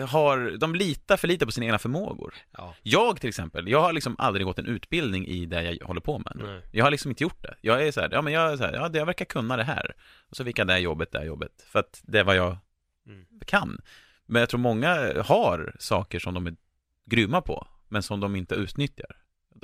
[0.00, 2.34] har, de litar för lite på sina egna förmågor.
[2.50, 2.74] Ja.
[2.82, 6.18] Jag till exempel, jag har liksom aldrig gått en utbildning i det jag håller på
[6.18, 6.32] med.
[6.44, 6.62] Nej.
[6.72, 7.54] Jag har liksom inte gjort det.
[7.60, 9.64] Jag är så här, ja men jag är så här, ja jag verkar kunna det
[9.64, 9.94] här.
[10.30, 11.64] Och så fick jag det här jobbet, det här jobbet.
[11.68, 12.56] För att det är vad jag
[13.06, 13.24] Mm.
[13.46, 13.78] kan.
[14.26, 16.56] Men jag tror många har saker som de är
[17.06, 19.16] grymma på, men som de inte utnyttjar.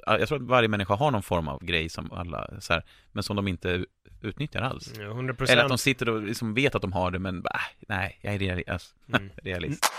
[0.07, 3.23] Jag tror att varje människa har någon form av grej som alla, så här, men
[3.23, 3.85] som de inte
[4.23, 4.93] utnyttjar alls.
[4.99, 7.61] Ja, 100 Eller att de sitter och liksom vet att de har det, men bah,
[7.89, 8.95] nej, jag är realist.
[9.15, 9.31] Mm.
[9.43, 9.93] realist.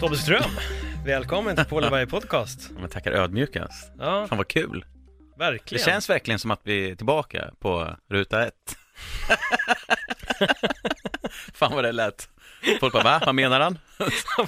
[0.00, 0.50] Tobbe Ström,
[1.04, 2.70] välkommen till Paul och Berg podcast.
[2.80, 3.92] Man tackar ödmjukast.
[3.98, 4.84] Ja, Fan vad kul.
[5.34, 5.84] Det verkligen.
[5.84, 8.76] känns verkligen som att vi är tillbaka på ruta ett.
[11.54, 12.28] Fan vad det lät.
[12.80, 13.22] Folk bara, va?
[13.26, 13.78] Vad menar han?
[14.38, 14.46] Ja.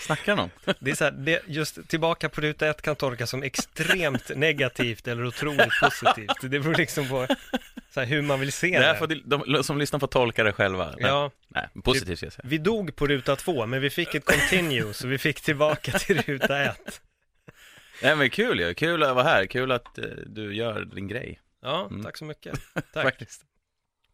[0.00, 0.74] Snackar han om?
[0.78, 5.08] Det är så här, det, just tillbaka på ruta ett kan tolkas som extremt negativt
[5.08, 6.40] eller otroligt positivt.
[6.40, 7.26] Det beror liksom på
[7.90, 10.94] så här, hur man vill se Det får de, som lyssnar får tolka det själva.
[10.98, 12.30] Ja, nej positivt säga.
[12.44, 16.22] vi dog på ruta två, men vi fick ett continue, så vi fick tillbaka till
[16.22, 17.00] ruta ett.
[18.02, 21.40] Nej men kul ju, kul att vara här, kul att eh, du gör din grej.
[21.62, 22.02] Ja, Mm.
[22.04, 22.60] tack så mycket.
[22.92, 23.04] Tack.
[23.04, 23.42] Faktiskt.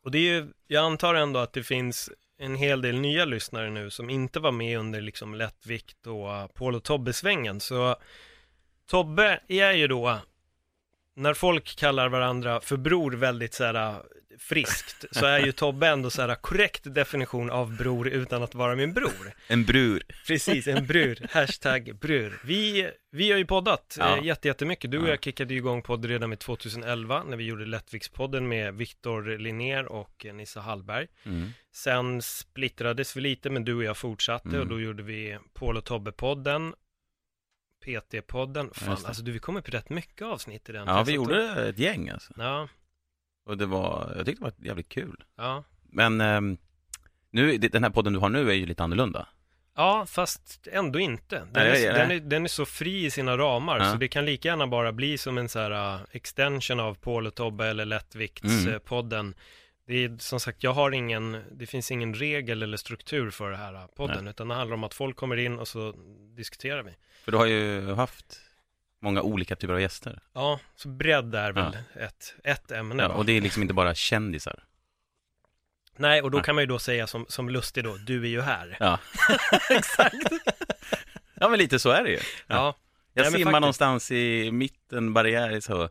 [0.04, 2.10] Och det är ju, jag antar ändå att det finns
[2.42, 6.46] en hel del nya lyssnare nu som inte var med under liksom lättvikt och eh,
[6.46, 7.60] Paul och Tobbe-svängen.
[7.60, 7.96] Så
[8.86, 10.18] Tobbe är ju då,
[11.14, 14.02] när folk kallar varandra för bror väldigt så här
[14.38, 18.74] friskt, så är ju Tobbe ändå så här korrekt definition av bror utan att vara
[18.76, 19.32] min bror.
[19.48, 20.02] En bror.
[20.26, 22.40] Precis, en bror, hashtag bror.
[22.44, 24.16] Vi, vi har ju poddat Ja.
[24.16, 24.24] ja.
[24.24, 24.90] jätte, jättemycket.
[24.90, 25.10] Du och Ja.
[25.10, 29.84] jag kickade ju igång podd redan med 2011 när vi gjorde Lättvikspodden med Viktor Linnér
[29.84, 31.06] och eh, Nissa Hallberg.
[31.24, 31.48] Mm.
[31.74, 34.60] Sen splittrades vi lite, men du och jag fortsatte Mm.
[34.60, 36.72] och då gjorde vi Paul och Tobbe-podden,
[37.84, 38.70] PT-podden.
[38.74, 40.88] Fan, alltså du, vi kommer på rätt mycket avsnitt i den.
[40.88, 42.32] Ja, vi gjorde ett gäng alltså.
[42.36, 42.68] Ja,
[43.46, 45.24] Och det var, jag tyckte det var jävligt kul.
[45.36, 45.64] ja.
[45.94, 46.56] Men ehm,
[47.30, 49.28] nu, den här podden du har nu är ju lite annorlunda.
[49.76, 51.38] Ja, fast ändå inte.
[51.38, 53.92] Den, Nej, är, är- den, är, den är så fri i sina ramar, Ja.
[53.92, 57.26] så det kan lika gärna bara bli som en så här uh, extension av Paul
[57.26, 57.88] och Tobbe eller Mm.
[57.88, 59.34] Lättviktspodden.
[59.86, 63.56] Det är som sagt, jag har ingen, det finns ingen regel eller struktur för det
[63.56, 64.30] här uh, podden, Nej.
[64.30, 65.94] utan det handlar om att folk kommer in och så
[66.36, 66.90] diskuterar vi.
[67.24, 68.40] För du har ju haft
[69.02, 70.20] många olika typer av gäster.
[70.32, 73.02] Ja, så bredd är väl ett, ett ämne.
[73.02, 73.14] Ja, va?
[73.14, 74.64] och det är liksom inte bara kändisar.
[75.96, 76.42] Nej, och då Ja.
[76.42, 78.76] kan man ju då säga som, som Lustig då, du är ju här.
[78.80, 78.98] Ja,
[79.70, 80.14] exakt.
[81.34, 82.18] ja, men lite så är det ju.
[82.46, 82.74] Ja,
[83.14, 83.60] Jag Nej, simmar faktiskt.
[83.60, 85.88] någonstans i mitten, barriär, så.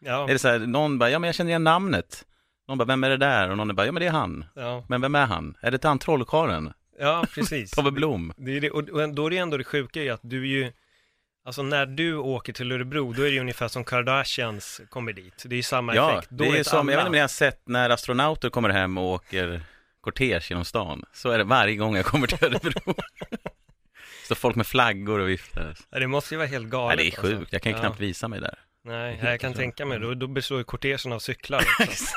[0.00, 2.24] ja, Är det så här, någon bara, ja men jag känner igen namnet.
[2.68, 3.50] Någon bara, vem är det där?
[3.50, 4.44] Och någon bara, ja men det är han.
[4.54, 5.54] ja, Men vem är han?
[5.60, 6.72] Är det han trollkarlen?
[6.98, 7.70] ja, precis.
[7.76, 8.32] Tobbe Blom?
[8.36, 10.46] Det är det, och och då är det ändå det sjuka i att du är
[10.46, 10.72] ju,
[11.44, 15.42] alltså när du åker till Örebro, då är det ungefär som Kardashians kommer dit.
[15.46, 16.30] Det är ju samma Ja, effekt.
[16.30, 18.68] Då det är som, jag vet inte alla- om ni har sett när astronauter kommer
[18.70, 19.62] hem och åker
[20.00, 21.04] kortege genom stan.
[21.12, 22.94] Så är det varje gång jag kommer till Örebro.
[24.28, 25.74] Så folk med flaggor och viftar.
[25.90, 26.98] Ja, det måste ju vara helt galet.
[26.98, 27.54] det är sjukt, alltså.
[27.54, 27.80] jag kan ju Ja.
[27.82, 28.58] knappt visa mig där.
[28.84, 29.56] Nej, jag kan otroligt.
[29.56, 31.64] tänka mig, då, då består ju kortegen av cyklar.
[31.80, 32.14] också.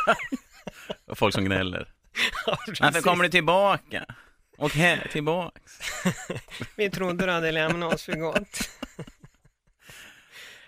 [1.08, 1.88] Och folk som gnäller.
[2.46, 4.06] Ja, Varför kommer du tillbaka?
[4.58, 5.80] Och här tillbaks.
[6.76, 8.70] Vi trodde du hade lämnat oss för gott.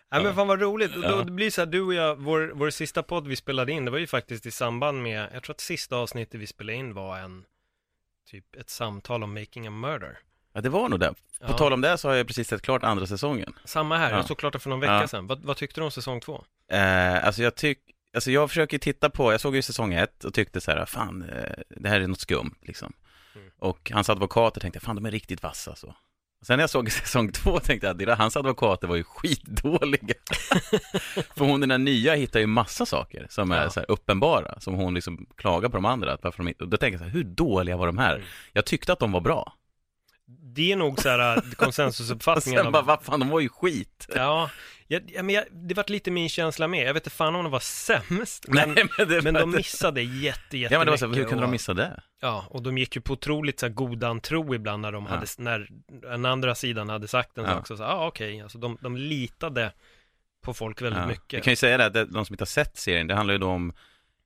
[0.09, 0.33] Ja, men Ja.
[0.33, 0.95] fan vad roligt.
[0.95, 1.23] Och Då, Ja.
[1.23, 3.91] det blir så här, du och jag, vår, vår sista podd vi spelade in, det
[3.91, 7.17] var ju faktiskt i samband med, jag tror att sista avsnittet vi spelade in var
[7.19, 7.45] en,
[8.31, 10.19] typ ett samtal om making a murder.
[10.53, 11.09] Ja, det var nog det.
[11.13, 11.57] På Ja.
[11.57, 13.53] tal om det så har jag precis sett klart andra säsongen.
[13.65, 14.15] Samma här, Ja.
[14.17, 15.07] jag såg klart det för någon vecka Ja.
[15.07, 15.27] sedan.
[15.27, 16.43] Vad, vad tyckte du om säsong två?
[16.71, 17.79] Eh, alltså jag tyck,
[18.13, 21.29] alltså jag försöker titta på, jag såg ju säsong ett och tyckte så här, fan,
[21.29, 22.93] eh, det här är något skumt liksom.
[23.35, 23.47] Mm.
[23.59, 25.95] Och hans advokater tänkte, fan de är riktigt vassa så.
[26.45, 30.13] Sen när jag såg säsong två tänkte jag att hans advokater var ju skitdåliga.
[31.35, 33.69] För hon den där nya hittar ju massa saker som är Ja.
[33.69, 36.13] så uppenbara, som hon liksom klagar på de andra.
[36.13, 38.15] Att varför de, inte- och då tänker jag så här, hur dåliga var de här?
[38.15, 38.27] Mm.
[38.53, 39.53] Jag tyckte att de var bra.
[40.29, 43.49] Det är nog så här äh, Och konsensusuppfattningen sen bara, vad fan, de var ju
[43.49, 44.07] skit.
[44.15, 44.49] Ja,
[44.87, 46.87] jag, ja, men jag, det var lite min känsla med.
[46.87, 50.01] Jag vet inte fan om de var sämst, men, Nej, men, det men de missade
[50.01, 52.01] jätte, Ja men det var så, här, hur jättemycket kunde de missa det?
[52.21, 55.15] Ja, och de gick ju på otroligt så här, godan tro ibland när de Ja.
[55.15, 55.67] hade, när
[56.01, 57.49] den andra sidan hade sagt en Ja.
[57.51, 59.71] sak, så sa ja ah, okej, alltså de, de litade
[60.43, 61.07] på folk väldigt Ja.
[61.07, 61.33] mycket.
[61.33, 63.37] Jag kan ju säga det, det- de som inte har sett serien, det handlar ju
[63.37, 63.73] då om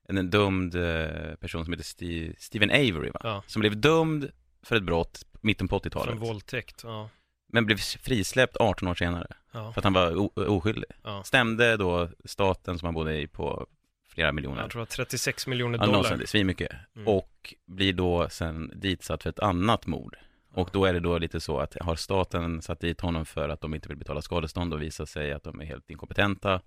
[0.09, 3.19] en, en dömd eh, person som heter Steve, Steven Avery, va?
[3.23, 3.43] Ja.
[3.47, 4.31] som blev dömd
[4.63, 6.13] för ett brott mitten på För 80-talet.
[6.13, 7.09] en våldtäkt, ja.
[7.53, 9.27] Men blev frisläppt 18 år senare.
[9.51, 10.85] Ja, För att han var oskyldig.
[11.03, 11.23] ja.
[11.23, 13.67] Stämde då staten som han bodde i på
[14.09, 14.61] flera miljoner.
[14.61, 16.17] Jag tror att 36 miljoner Ja, dollar.
[16.17, 16.71] det är svinmycket.
[16.95, 17.07] Mm.
[17.07, 20.15] Och blir då sen ditsatt för ett annat mord.
[20.53, 23.61] Och då är det då lite så att har staten satt dit honom för att
[23.61, 26.61] de inte vill betala skadestånd och visar sig att de är helt inkompetenta.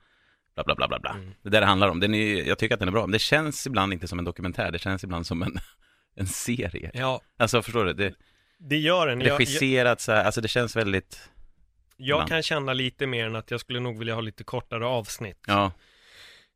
[0.55, 1.11] Bla, bla, bla, bla, bla.
[1.11, 1.35] Mm.
[1.43, 2.01] Det är där det handlar om.
[2.01, 4.25] Den är, jag tycker att den är bra, men det känns ibland inte som en
[4.25, 4.71] dokumentär.
[4.73, 5.59] Det känns ibland som en,
[6.17, 6.91] en serie.
[6.95, 7.93] Ja, Alltså, förstår du?
[7.93, 8.15] Det
[8.59, 9.21] det gör den.
[9.21, 11.29] Jag, jag, regisserat så här, alltså det känns väldigt,
[11.97, 12.29] jag ibland.
[12.29, 15.39] kan känna lite mer än att jag skulle nog vilja ha lite kortare avsnitt.
[15.47, 15.73] ja,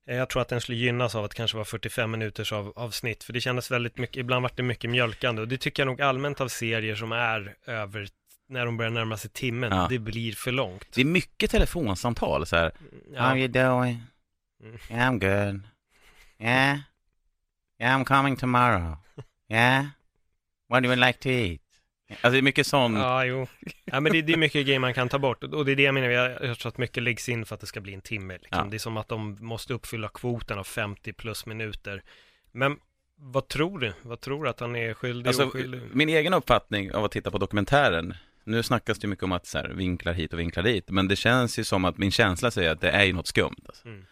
[0.08, 3.24] Eh, Jag tror att den skulle gynnas av att kanske vara 45 minuters av, avsnitt,
[3.24, 6.02] för det kändes väldigt mycket, ibland vart det mycket mjölkande och det tycker jag nog
[6.02, 8.08] allmänt av serier som är över,
[8.48, 9.86] när de börjar närma sig timmen, Ja.
[9.90, 10.86] det blir för långt.
[10.94, 12.72] det är mycket telefonsamtal så här.
[13.16, 14.02] How Ja, you doing?
[14.62, 14.78] Mm.
[15.02, 15.62] I'm good.
[16.40, 16.78] Yeah?
[17.80, 18.96] Yeah, I'm coming tomorrow.
[19.48, 19.86] Yeah?
[20.68, 21.60] What do you like to eat?
[22.10, 23.46] Alltså det är mycket sån, ja jo.
[23.84, 25.82] Ja, men det, det är mycket grejer man kan ta bort och det är det
[25.82, 28.00] jag menar, jag, jag tror att mycket läggs in för att det ska bli en
[28.00, 28.38] timme.
[28.42, 28.58] Liksom.
[28.58, 28.70] Ja.
[28.70, 32.02] Det är som att de måste uppfylla kvoten av 50 plus minuter.
[32.52, 32.78] Men
[33.16, 33.92] vad tror du?
[34.02, 35.80] Vad tror du att han är skyldig, alltså oskyldig?
[35.92, 38.14] min egen uppfattning av att titta på dokumentären,
[38.44, 41.16] nu snackas det mycket om att så här, vinklar hit och vinklar dit, men det
[41.16, 43.64] känns ju som att min känsla säger att det är ju något skumt.
[43.66, 43.88] Alltså.
[43.88, 44.04] Mm.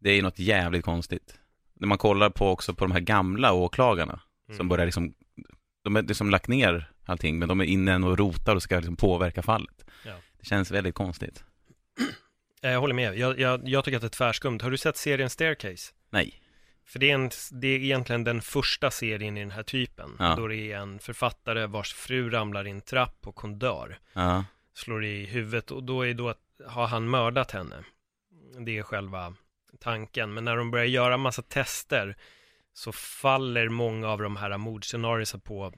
[0.00, 1.38] Det är ju något jävligt konstigt.
[1.74, 4.68] När man kollar på också på de här gamla åklagarna, som Mm.
[4.68, 5.14] börjar liksom,
[5.84, 8.96] de är liksom lagt ner allting, men de är inne och rotar och ska liksom
[8.96, 9.84] påverka fallet.
[10.06, 10.14] Ja.
[10.38, 11.44] Det känns väldigt konstigt.
[12.62, 14.58] Jag håller med, jag, jag, jag tycker att det är tvärskumt.
[14.62, 15.92] Har du sett serien Staircase?
[16.10, 16.42] Nej.
[16.86, 20.16] För det är, en, det är egentligen den första serien i den här typen.
[20.18, 20.34] Ja.
[20.36, 23.98] Då det är en författare vars fru ramlar i en trapp och hon dör.
[24.12, 24.44] Ja.
[24.74, 26.34] Slår i huvudet och då är då
[26.66, 27.76] har han mördat henne.
[28.66, 29.34] Det är själva
[29.80, 30.34] tanken.
[30.34, 32.16] Men när de börjar göra massa tester
[32.72, 35.72] så faller många av de här mordscenarierna på,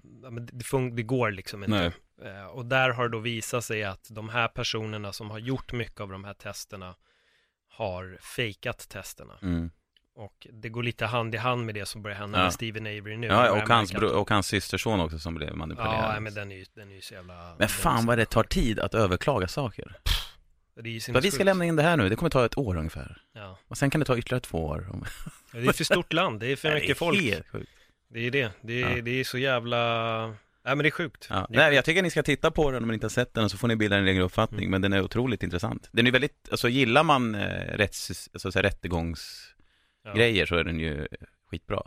[0.52, 1.92] det, det går liksom inte.
[2.24, 5.72] Eh, Och där har det då visat sig att de här personerna som har gjort
[5.72, 6.94] mycket av de här testerna
[7.68, 9.38] har fejkat testerna.
[9.42, 9.70] Mm.
[10.14, 12.44] Och det går lite hand i hand med det som börjar hända Ja.
[12.44, 13.26] med Steven Avery nu.
[13.26, 16.14] Ja, och hans, bro- och hans systerson också som blev manipulerad.
[16.14, 17.54] Ja, men den är ju, den är ju så jävla...
[17.58, 19.96] Men fan vad det tar tid att överklaga saker.
[20.74, 22.58] Det är ju Så vi ska lämna in det här nu, det kommer ta ett
[22.58, 23.22] år ungefär.
[23.32, 23.58] Ja.
[23.68, 24.86] Och sen kan det ta ytterligare två år.
[25.54, 27.18] Ja, Det är för stort land, det är för mycket folk.
[28.08, 29.02] Det är det, det är, Ja.
[29.02, 30.26] det är så jävla...
[30.64, 31.26] Nej men det är sjukt.
[31.30, 31.46] Ja.
[31.48, 33.34] Det är Nej, jag tycker ni ska titta på den om ni inte har sett
[33.34, 34.60] den, så får ni bilda en egen uppfattning.
[34.60, 34.70] Mm.
[34.70, 35.88] Men den är otroligt intressant.
[35.92, 40.46] Den är väldigt, alltså gillar man eh, rätts, alltså, så här, rättegångsgrejer ja.
[40.46, 41.08] så är den ju
[41.50, 41.82] skitbra.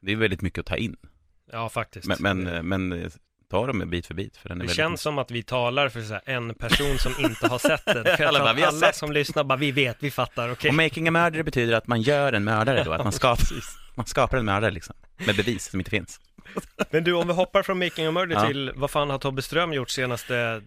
[0.00, 0.96] Det är väldigt mycket att ta in.
[1.52, 2.06] ja, faktiskt.
[2.06, 3.10] Men, men, eh, men eh,
[3.50, 5.88] ta dem bit för bit, för den är det väldigt känns som att vi talar
[5.88, 8.04] för så en person som inte har sett den.
[8.16, 10.68] För Alla bara, "Vi alla sett." som lyssnar bara, vi vet, vi fattar, okej.
[10.68, 13.44] Och making a murder betyder att man gör en mördare då, att man skapar,
[13.94, 14.94] man skapar en mördare liksom.
[15.26, 16.20] Med bevis som inte finns.
[16.90, 18.46] Men du, om vi hoppar från Making a Murder Ja.
[18.46, 20.62] till, vad fan har Tobbe Ström gjort senaste,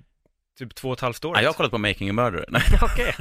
[0.59, 1.35] typ två och ett halvt år?
[1.35, 2.45] Ja, jag har kollat på making a murder.
[2.49, 2.61] Nej.
[2.81, 3.13] Okej.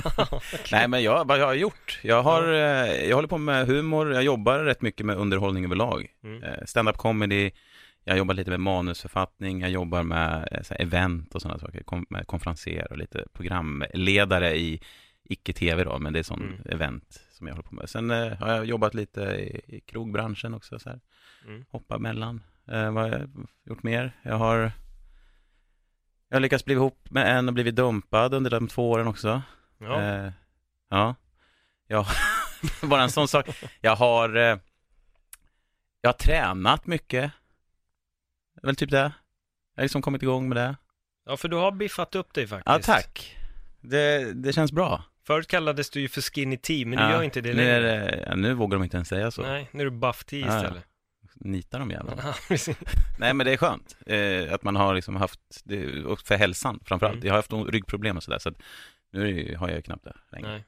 [0.72, 1.98] Nej men jag, vad jag har gjort?
[2.02, 6.06] Jag har, eh, jag håller på med humor, jag jobbar rätt mycket med underhållning överlag.
[6.24, 6.42] Mm.
[6.42, 7.50] Eh, Stand-up comedy,
[8.04, 12.06] jag jobbar lite med manusförfattning, jag jobbar med eh, här, event och sådana saker, Kom,
[12.10, 14.80] med konferenser och lite programledare i,
[15.24, 16.60] icke-tv då, men det är sån Mm.
[16.64, 17.90] event som jag håller på med.
[17.90, 21.00] Sen eh, har jag jobbat lite i, i krogbranschen också, så här.
[21.46, 21.64] Mm.
[21.70, 22.42] hoppa mellan.
[22.68, 23.30] Eh, vad har jag
[23.64, 24.12] gjort mer?
[24.22, 24.72] Jag har
[26.28, 29.42] jag har lyckats bli ihop med en och blivit dumpad under de två åren också.
[29.78, 30.02] Ja.
[30.02, 30.32] Eh,
[30.90, 31.14] ja.
[31.86, 32.06] ja.
[32.82, 33.48] Bara en sån sak.
[33.80, 34.58] Jag har, eh,
[36.00, 37.32] jag har tränat mycket.
[38.62, 38.96] Väl typ det.
[39.74, 40.76] Jag har liksom kommit igång med det.
[41.26, 42.88] ja, för du har biffat upp dig faktiskt.
[42.88, 43.36] Ja, tack.
[43.80, 45.04] Det, det känns bra.
[45.26, 47.10] Förut kallades du ju för skinny tea, men du ja.
[47.10, 47.80] gör inte det nu, längre.
[47.80, 49.42] det, ja, nu vågar de inte ens säga så.
[49.42, 50.84] Nej, nu är du buff tea Ja, istället.
[51.34, 52.34] Nitar de jävlarna.
[53.18, 53.96] Nej men det är skönt.
[54.06, 57.14] Eh, att man har liksom haft, det, och för hälsan framförallt.
[57.14, 57.26] Mm.
[57.26, 58.38] Jag har haft ryggproblem och sådär.
[58.38, 58.62] Så att
[59.12, 60.48] nu är det, ju- har jag ju knappt det längre.
[60.50, 60.64] Nej,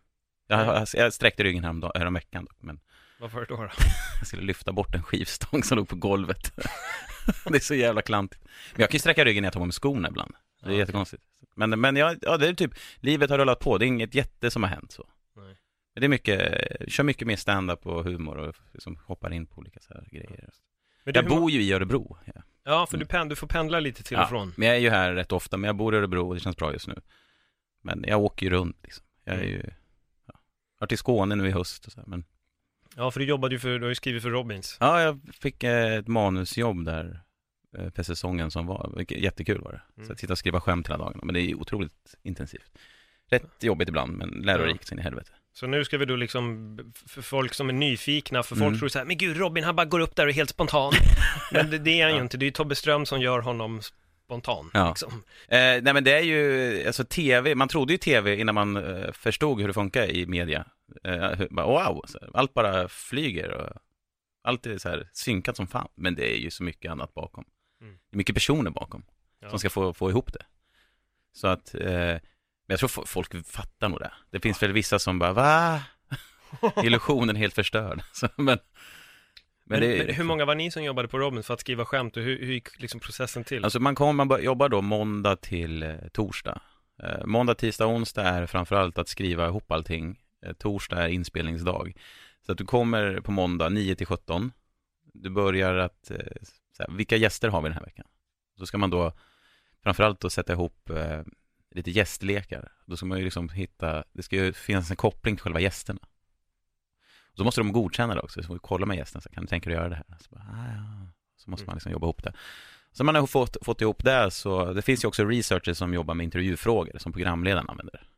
[0.49, 2.81] Jag, jag sträckte ryggen härom, härom veckan men
[3.25, 3.57] varför då?
[3.57, 3.69] då?
[4.19, 6.53] jag skulle lyfta bort en skivstång som låg på golvet.
[7.45, 8.45] det är så jävla klantigt.
[8.73, 10.35] Men jag kan ju sträcka ryggen när jag tar på mig skorna ibland.
[10.63, 11.23] Det är Ja, jättekonstigt.
[11.57, 13.79] Men, men ja, ja, det är typ, livet har rullat på.
[13.79, 15.09] Det är inget jätte som har hänt så.
[15.37, 15.57] Nej.
[15.95, 19.59] Men det är mycket, kör mycket mer stand-up och humor och liksom hoppar in på
[19.61, 20.49] olika så här grejer.
[21.05, 22.19] Men Jag bor ju i Örebro.
[22.25, 22.43] Ja.
[22.65, 24.53] Ja, för du, pen, du får pendla lite till och från.
[24.57, 26.57] Men jag är ju här rätt ofta, men jag bor i Örebro och det känns
[26.57, 26.95] bra just nu.
[27.83, 29.05] Men jag åker ju runt liksom.
[29.25, 29.51] Jag är Mm.
[29.51, 29.71] ju, ja.
[30.27, 32.25] Jag har varit i Skåne nu i höst och så här, men
[32.97, 34.77] Ja, för du jobbade ju för, du har ju skrivit för Robins.
[34.81, 37.21] Ja, jag fick eh, ett manusjobb där
[37.79, 39.05] eh, för säsongen som var.
[39.09, 39.81] Jättekul var det.
[39.97, 40.07] Mm.
[40.07, 41.21] Så att sitta och skriva skämt hela dagarna.
[41.25, 42.71] Men det är otroligt intensivt.
[43.31, 45.31] Rätt jobbigt ibland, men lärorikt så in i helvete.
[45.53, 48.79] Så nu ska vi då liksom, för folk som är nyfikna, för folk Mm.
[48.79, 50.93] tror så här, men gud, Robin han bara går upp där och är helt spontan.
[51.53, 52.23] men det, det är han ju Ja.
[52.23, 53.81] inte, det är ju Tobbe Ström som gör honom
[54.25, 54.71] spontan.
[54.75, 54.89] Ja.
[54.89, 55.13] Liksom.
[55.49, 59.13] Eh, nej men det är ju, alltså tv, man trodde ju tv innan man eh,
[59.13, 60.65] förstod hur det funkar i media.
[61.05, 62.05] Eh, hur- bara, wow,
[62.35, 63.73] allt bara flyger och
[64.43, 65.89] allt är så här synkat som fan.
[65.95, 67.45] Men det är ju så mycket annat bakom.
[67.81, 67.95] Mm.
[68.11, 69.05] Det är mycket personer bakom
[69.41, 69.51] Ja.
[69.51, 70.47] som ska få, få ihop det.
[71.33, 72.21] Så att, eh, men
[72.67, 74.13] jag tror fo- folk fattar nog det.
[74.31, 75.83] Det finns väl vissa som bara, va?
[76.85, 78.03] Illusionen är helt förstörd.
[78.13, 78.59] Så, men,
[79.65, 81.85] men, Men, det, men hur många var ni som jobbade på Robins för att skriva
[81.85, 83.65] skämt och hur, hur gick liksom processen till?
[83.65, 86.61] Alltså man, kommer, man jobbar då måndag till eh, torsdag.
[87.03, 90.21] Eh, måndag, tisdag, onsdag är framförallt att skriva ihop allting.
[90.47, 91.97] Eh, torsdag är inspelningsdag.
[92.47, 94.53] Så att du kommer på måndag 9 till 17.
[95.15, 96.19] Du börjar att, eh,
[96.79, 98.07] här, vilka gäster har vi den här veckan?
[98.59, 99.13] Så ska man då
[99.83, 101.23] framförallt då sätta ihop eh,
[101.71, 102.73] lite gästlekar.
[102.87, 106.01] Då ska man ju liksom hitta, det ska ju finnas en koppling till själva gästerna.
[107.35, 109.43] Och så måste de godkänna det också, så får vi kolla med gästen, så kan
[109.43, 110.19] du tänka dig att göra det här?
[110.21, 111.07] Så, bara, ah, ja.
[111.37, 112.33] så måste man liksom jobba ihop det.
[112.93, 116.15] Så man har fått, fått ihop det, så det finns ju också researchers som jobbar
[116.15, 118.09] med intervjufrågor som programledaren använder.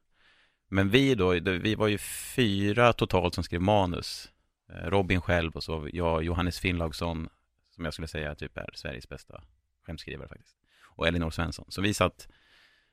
[0.68, 1.98] Men vi då, vi var ju
[2.34, 4.32] fyra totalt som skrev manus.
[4.72, 7.28] Eh, Robin själv och så jag, Johannes Finnlaugsson,
[7.74, 9.42] som jag skulle säga typ är Sveriges bästa
[9.86, 10.56] skämtskrivare faktiskt.
[10.82, 11.66] Och Elinor Svensson.
[11.68, 12.28] Så vi satt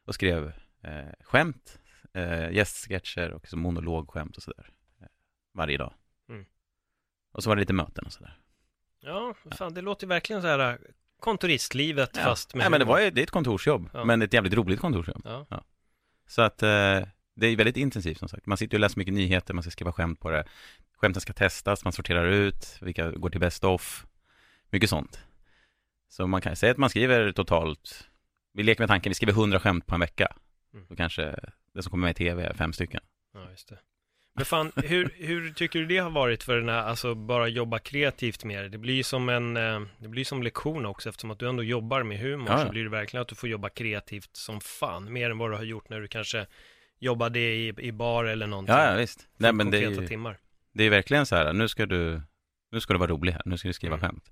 [0.05, 0.51] och skrev
[0.83, 1.79] eh, skämt,
[2.13, 4.69] eh, gästsketcher och så monologskämt och sådär.
[5.01, 5.07] Eh,
[5.53, 5.93] varje dag.
[7.33, 8.37] Och så var det lite möten och sådär.
[9.01, 10.75] Ja, fan, det låter ju verkligen så här äh,
[11.19, 12.23] kontoristlivet Ja.
[12.23, 14.03] fast med Nej men det var ju, det är ett kontorsjobb, Ja.
[14.05, 15.21] men ett jävligt roligt kontorsjobb.
[15.25, 15.63] Ja.
[16.27, 16.67] Så att eh,
[17.35, 18.45] det är väldigt intensivt som sagt.
[18.45, 20.45] Man sitter och läser mycket nyheter, man ska skriva skämt på det.
[20.97, 24.05] Skämten ska testas, man sorterar ut, vilka går till best off.
[24.69, 25.19] Mycket sånt.
[26.09, 28.09] Så man kan säga att man skriver totalt,
[28.53, 30.35] vi leker med tanken, vi skriver 100 skämt på en vecka.
[30.73, 30.85] Mm.
[30.89, 31.35] Då kanske
[31.73, 33.01] det som kommer med i tv är fem stycken.
[33.33, 33.79] Ja, just det.
[34.35, 37.79] Men fan, hur, hur tycker du det har varit för den här, alltså bara jobba
[37.79, 38.69] kreativt med det?
[38.69, 42.03] Det blir som en, eh, det blir som lektion också eftersom att du ändå jobbar
[42.03, 45.29] med humor Ja, så blir det verkligen att du får jobba kreativt som fan, mer
[45.29, 46.45] än vad du har gjort när du kanske
[46.99, 48.75] jobbade i, i bar eller någonting.
[48.75, 49.27] Ja, ja visst.
[49.37, 50.37] Nej men det är ju, timmar.
[50.73, 52.21] det är verkligen så här, nu ska du,
[52.71, 54.09] nu ska du vara rolig här, nu ska du skriva Mm.
[54.09, 54.31] skämt.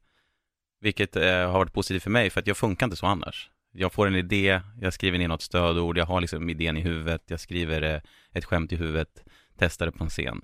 [0.79, 3.49] Vilket eh, har varit positivt för mig, för att jag funkar inte så annars.
[3.73, 7.21] Jag får en idé, jag skriver ner något stödord, jag har liksom idén i huvudet,
[7.27, 8.01] jag skriver eh,
[8.33, 9.23] ett skämt i huvudet,
[9.57, 10.41] testar det på en scen.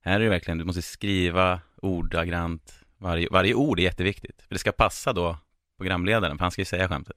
[0.00, 4.42] Här är det verkligen, du måste skriva ordagrant, varje, varje ord är jätteviktigt.
[4.42, 5.38] För det ska passa då
[5.76, 7.16] programledaren, för han ska ju säga skämtet.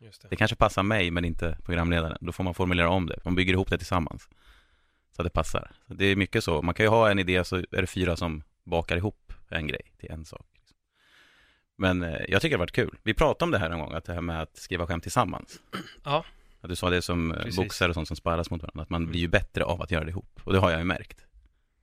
[0.00, 0.28] Just det.
[0.28, 2.18] Det kanske passar mig, men inte programledaren.
[2.20, 4.28] Då får man formulera om det, man bygger ihop det tillsammans.
[5.16, 5.70] Så att det passar.
[5.86, 8.16] Så det är mycket så, man kan ju ha en idé så är det fyra
[8.16, 10.46] som bakar ihop en grej till en sak.
[11.76, 12.98] Men eh, jag tycker det har varit kul.
[13.02, 15.60] Vi pratade om det här en gång, att det här med att skriva skämt tillsammans.
[16.04, 16.24] Ja.
[16.60, 17.56] Att du sa det som eh, Precis.
[17.56, 20.04] boxare och sånt som sparras mot varandra, att man blir ju bättre av att göra
[20.04, 20.40] det ihop.
[20.44, 21.24] Och det har jag ju märkt.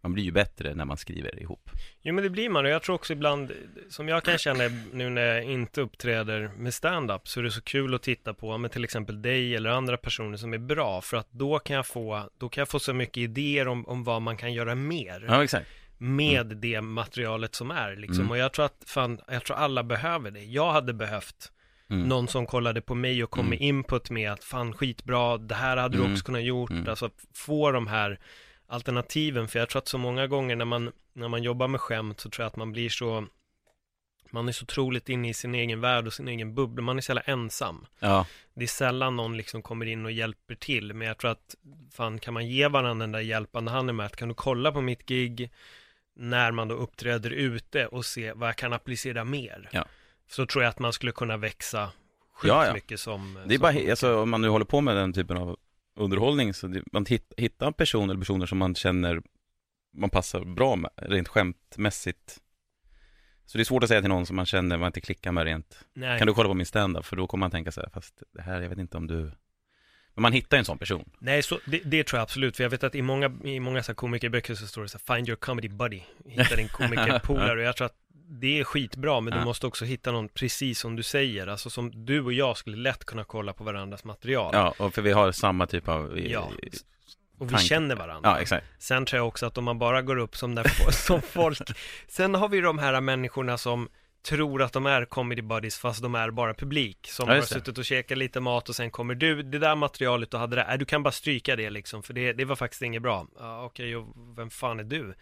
[0.01, 1.69] Man blir ju bättre när man skriver ihop.
[2.01, 3.51] Jo men det blir man och jag tror också ibland,
[3.89, 4.63] som jag kan känna
[4.93, 8.57] nu när jag inte uppträder med stand-up så är det så kul att titta på
[8.57, 11.85] med till exempel dig eller andra personer som är bra för att då kan jag
[11.87, 15.25] få, då kan jag få så mycket idéer om, om vad man kan göra mer
[15.27, 15.67] Ja, exakt.
[15.97, 18.31] med det materialet som är liksom Mm.
[18.31, 20.43] och jag tror att fan, jag tror alla behöver det.
[20.43, 21.51] Jag hade behövt
[21.89, 22.07] Mm.
[22.07, 25.77] någon som kollade på mig och kom med input med att fan skitbra, det här
[25.77, 26.13] hade du Mm.
[26.13, 26.89] också kunnat gjort, Mm.
[26.89, 28.19] alltså få de här
[28.67, 32.19] alternativen, för jag tror att så många gånger när man, när man jobbar med skämt
[32.19, 33.27] så tror jag att man blir så,
[34.31, 37.01] man är så otroligt inne i sin egen värld och sin egen bubbla, man är
[37.01, 37.85] så jävla ensam.
[37.99, 41.55] Ja, Det är sällan någon liksom kommer in och hjälper till, men jag tror att
[41.93, 44.81] fan kan man ge varandra den där hjälpande handen med att kan du kolla på
[44.81, 45.51] mitt gig
[46.15, 49.69] när man då uppträder ute och se vad jag kan applicera mer.
[49.71, 49.85] Ja.
[50.27, 51.91] Så tror jag att man skulle kunna växa
[52.33, 52.73] sjukt Ja, ja.
[52.73, 55.37] mycket som det är som bara, alltså, om man nu håller på med den typen
[55.37, 55.57] av
[55.95, 59.21] underhållning, så det, man hitt, hittar en person eller personer som man känner
[59.97, 62.41] man passar bra med, rent skämtmässigt.
[63.45, 65.43] Så det är svårt att säga till någon som man känner man inte klickar med
[65.43, 65.85] rent.
[65.93, 66.17] Nej.
[66.17, 67.05] Kan du kolla på min standup?
[67.05, 69.31] För då kommer man tänka så här, fast det här, jag vet inte om du...
[70.15, 71.09] Men man hittar ju en sån person.
[71.19, 73.83] Nej, så, det, det tror jag absolut, för jag vet att i många, i många
[73.83, 77.59] så här komikerböcker så står det så här, find your comedy buddy, hitta din komikerpolare,
[77.59, 77.95] och jag tror att
[78.29, 79.45] det är skitbra, men du Ja.
[79.45, 83.05] måste också hitta någon precis som du säger, alltså som du och jag skulle lätt
[83.05, 84.49] kunna kolla på varandras material.
[84.53, 86.19] Ja, och för vi har samma typ av...
[86.19, 86.51] Ja.
[87.37, 87.65] Och vi tanke.
[87.65, 88.29] känner varandra.
[88.29, 88.65] Ja, exakt.
[88.79, 91.59] Sen tror jag också att om man bara går upp som, där, som folk,
[92.07, 93.89] sen har vi de här människorna som
[94.25, 97.77] tror att de är comedy buddies fast de är bara publik som Ja, har suttit
[97.77, 100.77] och käkat lite mat och sen kommer du, det där materialet du hade där, äh,
[100.77, 103.27] du kan bara stryka det liksom för det, det var faktiskt inget bra.
[103.39, 105.13] Ja, Okej, och vem fan är du?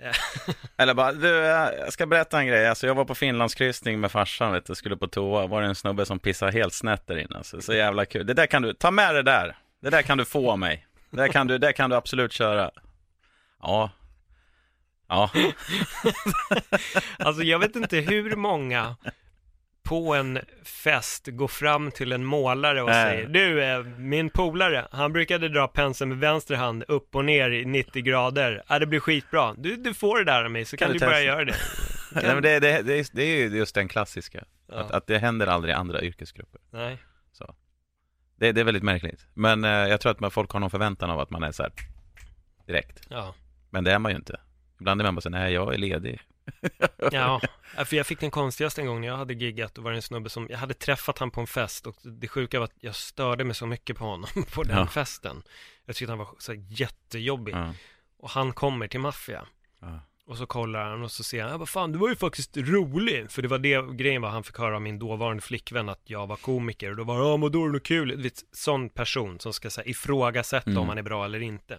[0.76, 2.68] Eller bara, du, jag ska berätta en grej.
[2.68, 5.46] Alltså, jag var på Finlandskryssning med farsan, vet du, skulle på toa.
[5.46, 7.36] Var det en snubbe som pissade helt snett där inne.
[7.36, 8.26] Alltså, så jävla kul.
[8.26, 9.56] Det där kan du, ta med det där.
[9.82, 10.86] Det där kan du få mig.
[11.10, 12.70] Det där kan du, det kan du absolut köra.
[13.62, 13.90] Ja.
[15.10, 15.30] Ja.
[17.18, 18.96] Alltså jag vet inte hur många
[19.82, 23.04] på en fest går fram till en målare och Nej.
[23.04, 27.50] säger Du, eh, min polare, han brukade dra penseln med vänster hand upp och ner
[27.50, 28.62] i 90 grader.
[28.68, 29.54] Ja, det blir skitbra.
[29.58, 31.54] Du, du får det där av mig, så kan, Kan du du börja göra det.
[32.12, 34.44] Nej, men det, det, det, är, det är ju just den klassiska.
[34.68, 34.74] Ja.
[34.74, 36.60] Att, att det händer aldrig i andra yrkesgrupper.
[36.70, 36.98] Nej.
[38.40, 39.26] Det, det är väldigt märkligt.
[39.34, 41.62] Men eh, jag tror att man, folk har någon förväntan av att man är så
[41.62, 41.72] här
[42.66, 43.06] direkt.
[43.10, 43.34] Ja.
[43.70, 44.40] Men det är man ju inte.
[44.80, 46.20] Ibland är man bara så nej jag är ledig.
[47.12, 47.40] Ja,
[47.84, 50.02] för jag fick den konstigaste en gång när jag hade giggat och var det en
[50.02, 52.94] snubbe som, jag hade träffat han på en fest och det sjuka var att jag
[52.94, 54.86] störde mig så mycket på honom på den Ja.
[54.86, 55.42] festen.
[55.86, 57.54] Jag tyckte han var så jättejobbig.
[57.54, 57.74] Ja.
[58.18, 59.46] Och han kommer till maffia.
[59.80, 60.00] Ja.
[60.26, 62.56] Och så kollar han och så ser han, jag bara fan du var ju faktiskt
[62.56, 63.30] rolig.
[63.30, 66.26] För det var det grejen var, han fick höra av min dåvarande flickvän att jag
[66.26, 66.90] var komiker.
[66.90, 68.08] Och då var det, ja men då är det kul.
[68.08, 70.82] Du vet, sån person som ska så här, ifrågasätta Mm.
[70.82, 71.78] om han är bra eller inte.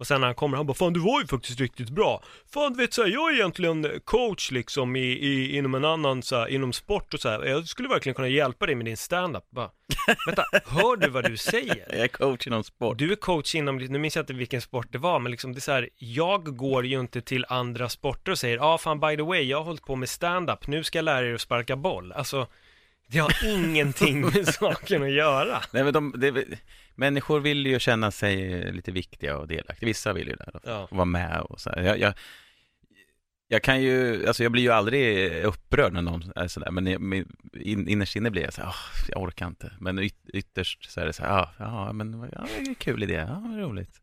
[0.00, 2.22] Och sen när han kommer, han bara, fan du var ju faktiskt riktigt bra.
[2.52, 6.22] Fan du vet så här, jag är egentligen coach liksom i, i, inom en annan
[6.22, 7.44] så här, inom sport och så här.
[7.44, 9.44] Jag skulle verkligen kunna hjälpa dig med din stand-up.
[9.50, 9.70] Bara,
[10.26, 11.86] vänta, hör du vad du säger?
[11.88, 12.98] Jag är coach inom sport.
[12.98, 15.58] Du är coach inom, nu minns jag inte vilken sport det var, men liksom det
[15.58, 19.00] är så här, jag går ju inte till andra sporter och säger, ja ah, fan
[19.00, 21.40] by the way, jag har hållit på med stand-up, nu ska jag lära er att
[21.40, 22.12] sparka boll.
[22.12, 22.46] Alltså,
[23.10, 25.62] det har ingenting med saken att göra.
[25.72, 26.44] Nej men de, det,
[26.94, 29.86] människor vill ju känna sig lite viktiga och delaktiga.
[29.86, 30.60] Vissa vill ju det.
[30.64, 30.88] Ja.
[30.90, 31.72] Vara med och så.
[31.76, 32.14] Jag, jag,
[33.48, 36.86] jag kan ju, alltså jag blir ju aldrig upprörd när någon är sådär, men
[37.54, 39.72] in, innerst inne blir jag så här, "Åh, jag orkar inte.
[39.80, 42.46] Men yt, ytterst så är det så här, ja, ja men ja,
[42.78, 44.00] kul idé, ja, roligt.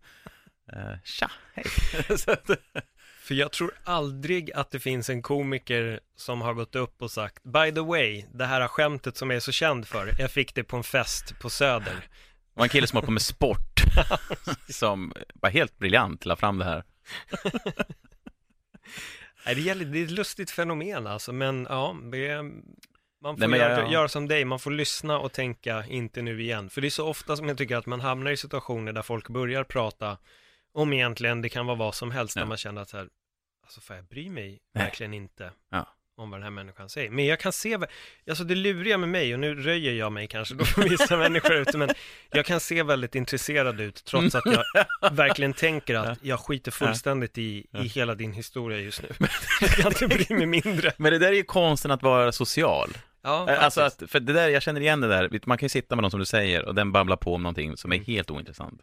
[0.75, 1.65] Uh, tja, hej.
[3.27, 7.43] För jag tror aldrig att det finns en komiker som har gått upp och sagt,
[7.43, 10.63] by the way, det här skämtet som jag är så känd för, jag fick det
[10.63, 11.93] på en fest på Söder.
[11.96, 13.84] det var en kille som håller på med sport,
[14.69, 16.84] som var helt briljant, la fram det här.
[19.46, 22.41] Nej, det, gäller, det är ett lustigt fenomen alltså, men ja, det
[23.22, 26.22] man får Nej, men jag- göra, göra som dig, man får lyssna och tänka, inte
[26.22, 26.69] nu igen.
[26.69, 29.29] För det är så ofta som jag tycker att man hamnar i situationer där folk
[29.29, 30.17] börjar prata
[30.74, 32.41] om egentligen, det kan vara vad som helst, Ja.
[32.41, 33.07] när man känner att så här,
[33.67, 34.84] alltså får jag bry mig Nej.
[34.86, 35.88] verkligen inte Ja.
[36.17, 37.10] om vad den här människan säger.
[37.12, 37.77] Men jag kan se,
[38.30, 41.53] alltså det luriga med mig, och nu röjer jag mig kanske då för vissa människor
[41.56, 41.89] ute, men
[42.32, 44.63] jag kan se väldigt intresserad ut, trots att jag
[45.12, 49.10] verkligen tänker att jag skiter fullständigt i, i hela din historia just nu.
[49.62, 50.93] Jag kan inte bry mig mindre.
[50.97, 52.89] Men det där är ju konsten att vara social.
[53.21, 55.95] Ja, Alltså att, för det där, jag känner igen det där, man kan ju sitta
[55.95, 58.82] med någon som du säger och den babblar på om någonting som är helt ointressant.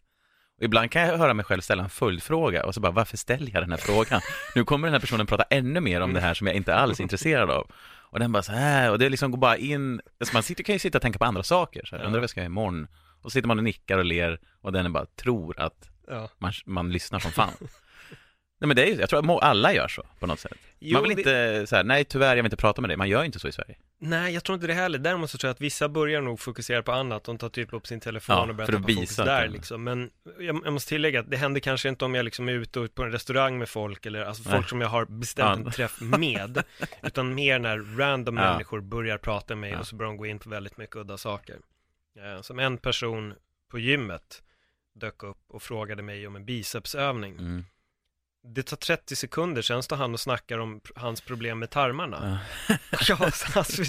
[0.57, 3.51] Och ibland kan jag höra mig själv ställa en följdfråga och så bara, varför ställer
[3.53, 4.21] jag den här frågan?
[4.55, 6.99] Nu kommer den här personen prata ännu mer om det här som jag inte alls
[6.99, 7.71] är intresserad av.
[8.11, 10.75] Och den bara så här, och det liksom går bara in, alltså man sitter, kan
[10.75, 12.07] ju sitta och tänka på andra saker, så här, Ja.
[12.07, 12.87] undrar vad jag ska göra imorgon?
[13.23, 16.29] Och så sitter man och nickar och ler och den bara tror att ja.
[16.39, 17.53] man, man lyssnar som fan.
[18.65, 20.53] Nej men det är jag tror att alla gör så på något sätt.
[20.79, 22.97] Jo, man vill det- inte så här, nej tyvärr jag vill inte prata med dig,
[22.97, 23.77] man gör inte så i Sverige.
[23.99, 24.99] Nej, jag tror inte det heller.
[24.99, 27.25] Däremot så tror jag att vissa börjar nog fokusera på annat.
[27.25, 29.85] De tar typ upp sin telefon Ja, och börjar tappa fokus där liksom.
[29.85, 32.81] Men jag, jag måste tillägga att det händer kanske inte om jag liksom är ute
[32.81, 34.53] och på en restaurang med folk eller alltså Nej.
[34.59, 35.67] folk som jag har bestämt Ja.
[35.67, 36.63] en träff med.
[37.03, 38.53] Utan mer när random Ja.
[38.53, 41.19] människor börjar prata med mig och så börjar de gå in på väldigt mycket udda
[41.19, 41.57] saker.
[42.19, 43.35] Eh, Som en person
[43.71, 44.43] på gymmet
[44.95, 47.33] dök upp och frågade mig om en bicepsövning.
[47.39, 47.65] Mm.
[48.47, 52.39] Det tar 30 sekunder, sen står han och snackar om hans problem med tarmarna.
[52.69, 52.77] Ja.
[53.09, 53.85] Ja, alltså,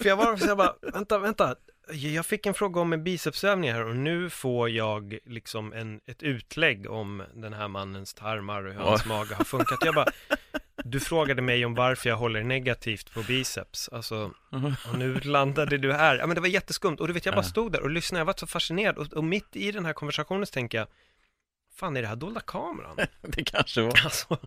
[0.00, 1.54] för jag var så jag bara, vänta, vänta.
[1.92, 6.22] Jag fick en fråga om en bicepsövning här och nu får jag liksom en, ett
[6.22, 9.78] utlägg om den här mannens tarmar och hur hans mage har funkat.
[9.84, 10.06] Jag bara,
[10.84, 13.88] du frågade mig om varför jag håller negativt på biceps.
[13.88, 14.30] Alltså,
[14.92, 16.18] och nu landade du här.
[16.18, 16.96] Ja, men det var jätteskumt.
[17.00, 17.48] Och du vet, jag bara Ja.
[17.48, 18.20] stod där och lyssnade.
[18.20, 18.98] Jag var så fascinerad.
[18.98, 20.86] Och, och mitt i den här konversationen så tänker jag,
[21.74, 22.96] fan är det här dolda kameran?
[23.20, 24.00] Det kanske var.
[24.04, 24.38] Alltså,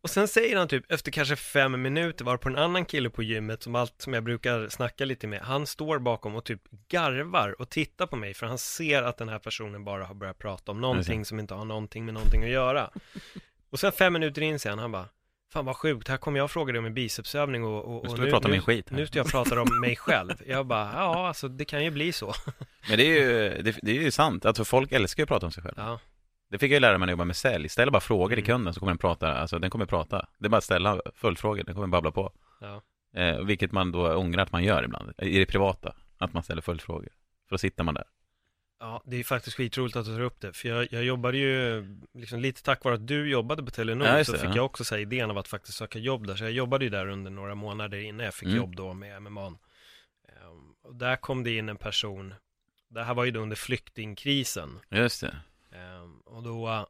[0.00, 3.22] och sen säger han typ efter kanske fem minuter var på en annan kille på
[3.22, 5.40] gymmet som allt som jag brukar snacka lite med.
[5.40, 9.28] Han står bakom och typ garvar och tittar på mig för han ser att den
[9.28, 12.50] här personen bara har börjat prata om någonting som inte har någonting med någonting att
[12.50, 12.90] göra.
[13.70, 15.08] Och sen fem minuter in säger han, bara
[15.52, 18.10] Fan vad sjukt, här kommer jag och frågar dig om en bicepsövning och, och, Nu
[18.10, 18.96] och vi prata nu, skit här.
[18.96, 20.32] nu ska jag prata om mig själv.
[20.46, 22.34] Jag bara, ja alltså det kan ju bli så.
[22.88, 25.46] Men det är ju, det, det är ju sant, alltså folk älskar ju att prata
[25.46, 25.74] om sig själv.
[25.76, 26.00] Ja,
[26.52, 27.68] Det fick jag ju lära mig när jag jobbade med sälj.
[27.68, 28.46] Ställ bara frågor till Mm.
[28.46, 30.26] kunden så kommer den prata, alltså den kommer prata.
[30.38, 32.32] Det är bara att ställa följdfrågor, den kommer babbla på.
[32.60, 32.82] ja.
[33.20, 36.62] Eh, vilket man då ångrar att man gör ibland, i det privata, att man ställer
[36.62, 37.08] följdfrågor.
[37.48, 38.04] För då sitter man där.
[38.80, 41.84] Ja, det är faktiskt skitroligt att du tar upp det, för jag, jag jobbade ju,
[42.14, 44.56] liksom lite tack vare att du jobbade på Telenor, Ja, så det, fick ja.
[44.56, 46.90] jag också så här, idén av att faktiskt söka jobb där, så jag jobbade ju
[46.90, 48.56] där under några månader innan jag fick Mm.
[48.56, 49.46] jobb då med MMA.
[49.46, 49.56] Um,
[50.82, 52.34] och där kom det in en person,
[52.88, 55.36] det här var ju då under flyktingkrisen, Just det.
[56.02, 56.86] Um, och då,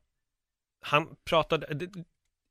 [0.81, 2.05] han pratade, det,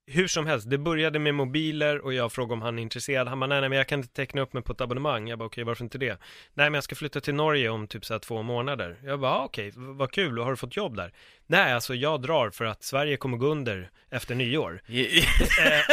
[0.07, 3.27] hur som helst, det började med mobiler och jag frågade om han är intresserad.
[3.27, 5.27] Han bara, nej, nej men jag kan inte teckna upp mig på ett abonnemang.
[5.27, 6.17] Jag bara, okej, varför inte det?
[6.53, 8.99] Nej, men jag ska flytta till Norge om typ så här två månader.
[9.03, 11.13] Jag bara, ah, okej, vad kul, och har du fått jobb där?
[11.47, 14.81] Nej, alltså jag drar för att Sverige kommer gå under efter nyår.
[14.87, 14.95] eh,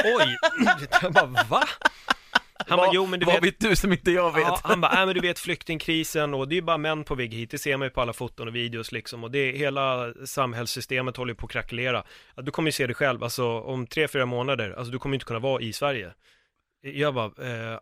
[0.05, 0.37] oj,
[1.03, 1.65] jag bara, va?
[2.69, 3.45] Han bara, jo men du vad vet...
[3.45, 4.43] vet du som inte jag vet?
[4.43, 7.15] Ja, han bara, nej men du vet flyktingkrisen och det är ju bara män på
[7.15, 9.53] väg hit, det ser man ju på alla foton och videos liksom och det, är
[9.53, 12.05] hela samhällssystemet håller på att krackelera.
[12.37, 15.27] Du kommer ju se det själv, alltså om tre, fyra månader, alltså du kommer inte
[15.27, 16.13] kunna vara i Sverige.
[16.81, 17.31] Jag bara,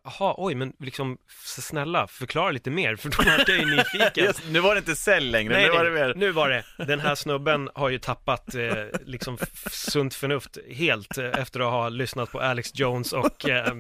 [0.05, 1.19] jaha, eh, oj, men liksom
[1.57, 4.25] snälla, förklara lite mer, för då vart jag ju nyfiken.
[4.25, 6.15] Just, nu var det inte cell längre, nej, nu var det mer.
[6.17, 6.65] nu var det.
[6.87, 8.73] Den här snubben har ju tappat eh,
[9.05, 9.39] liksom
[9.71, 13.75] sunt förnuft helt eh, efter att ha lyssnat på Alex Jones och eh,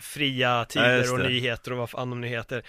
[0.00, 2.62] fria tider ja, och nyheter och vad fan de nu heter.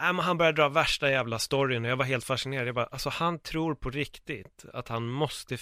[0.00, 2.68] Äh, men han började dra värsta jävla storyn och jag var helt fascinerad.
[2.68, 5.58] Jag bara, alltså han tror på riktigt att han måste,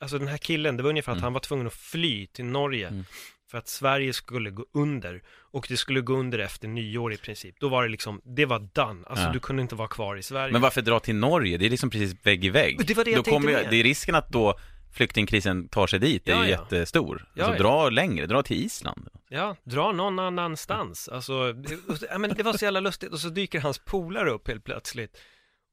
[0.00, 1.18] alltså den här killen, det var ungefär mm.
[1.18, 2.88] att han var tvungen att fly till Norge.
[2.88, 3.04] Mm.
[3.50, 7.60] För att Sverige skulle gå under och det skulle gå under efter nyår i princip.
[7.60, 9.06] Då var det liksom, det var done.
[9.06, 9.32] Alltså ja.
[9.32, 10.52] du kunde inte vara kvar i Sverige.
[10.52, 11.58] Men varför dra till Norge?
[11.58, 12.86] Det är liksom precis vägg i vägg.
[12.86, 14.58] Det var det jag då tänkte kommer, Det är risken att då
[14.92, 16.58] flyktingkrisen tar sig dit är ja, ju ja.
[16.58, 17.28] jättestor.
[17.34, 19.08] Ja, alltså dra längre, dra till Island.
[19.28, 21.08] Ja, dra någon annanstans.
[21.08, 21.78] Alltså, det,
[22.18, 25.18] men det var så jävla lustigt och så dyker hans polare upp helt plötsligt.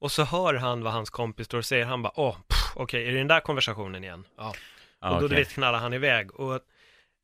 [0.00, 2.36] Och så hör han vad hans kompis står och säger, han bara, åh,
[2.74, 4.24] okej, okay, är det den där konversationen igen?
[4.36, 4.54] Ja.
[5.00, 5.38] Och då, okay.
[5.38, 6.34] vet, knallar han iväg.
[6.34, 6.60] Och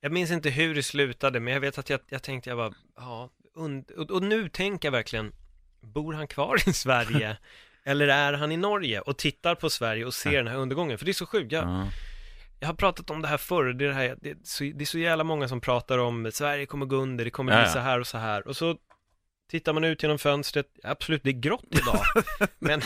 [0.01, 2.73] jag minns inte hur det slutade, men jag vet att jag, jag tänkte, jag bara,
[2.97, 5.33] ja, och, och nu tänker jag verkligen,
[5.81, 7.37] bor han kvar i Sverige?
[7.85, 10.99] Eller är han i Norge och tittar på Sverige och ser den här undergången?
[10.99, 11.53] För det är så sjukt.
[11.53, 11.87] Jag, ja.
[12.61, 13.65] jag har pratat om det här förr.
[13.65, 16.31] Det är, det, här, det, är så, det är så jävla många som pratar om
[16.33, 18.49] Sverige kommer gå under, det kommer bli ja, så här och så här.
[18.49, 18.77] Och så
[19.51, 22.05] tittar man ut genom fönstret, absolut, det är grått idag.
[22.59, 22.81] men,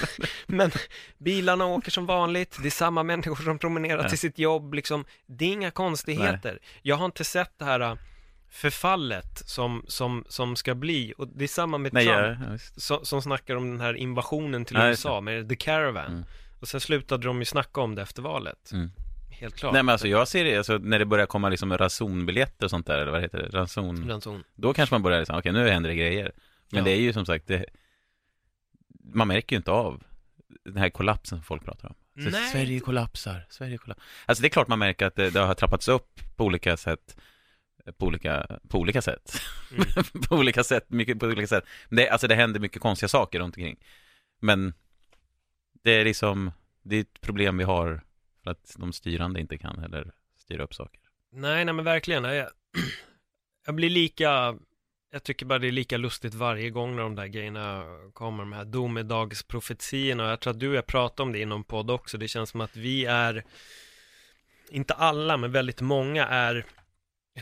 [0.47, 0.71] men
[1.19, 5.05] bilarna åker som vanligt, det är samma människor som promenerar till sitt jobb, liksom.
[5.27, 6.53] Det är inga konstigheter.
[6.53, 6.81] Nej.
[6.83, 7.99] Jag har inte sett det här
[8.49, 13.05] förfallet som, som, som ska bli, och det är samma med Nej, Trump, ja, som,
[13.05, 16.07] som snackar om den här invasionen till Nej, USA med The Caravan.
[16.07, 16.25] Mm.
[16.61, 18.73] Och sen slutade de ju snacka om det efter valet.
[18.73, 18.91] Mm.
[19.31, 19.73] Helt klart.
[19.73, 22.87] Nej men alltså jag ser det, alltså, när det börjar komma liksom rasonbiljetter och sånt
[22.87, 23.59] där, eller vad heter det?
[23.59, 24.09] Ranson.
[24.09, 24.45] Ranson.
[24.55, 26.33] Då kanske man börjar liksom, okej okay, nu händer det grejer.
[26.71, 26.85] Men ja.
[26.85, 27.65] det är ju som sagt, det,
[29.15, 30.03] man märker ju inte av
[30.65, 31.95] den här kollapsen som folk pratar om.
[32.25, 32.53] Så Nej.
[32.53, 34.07] Sverige kollapsar, Sverige kollapsar.
[34.27, 37.17] Alltså det är klart man märker att det, det har trappats upp på olika sätt
[37.93, 39.41] på olika, på olika sätt.
[39.73, 39.87] Mm.
[40.29, 41.65] på olika sätt, mycket på olika sätt.
[41.89, 43.77] Det, alltså det händer mycket konstiga saker runt omkring.
[44.41, 44.75] Men
[45.83, 48.03] det är liksom, det är ett problem vi har
[48.43, 51.01] för att de styrande inte kan heller styra upp saker.
[51.33, 52.25] Nej, nej men verkligen.
[52.25, 52.49] Jag,
[53.67, 54.59] jag blir lika,
[55.11, 58.53] jag tycker bara det är lika lustigt varje gång när de där grejerna kommer, de
[58.53, 60.31] här domedagsprofetiorna.
[60.31, 62.19] Jag tror att du och jag pratar om det inom podd också.
[62.19, 63.45] Det känns som att vi är,
[64.71, 66.67] inte alla, men väldigt många är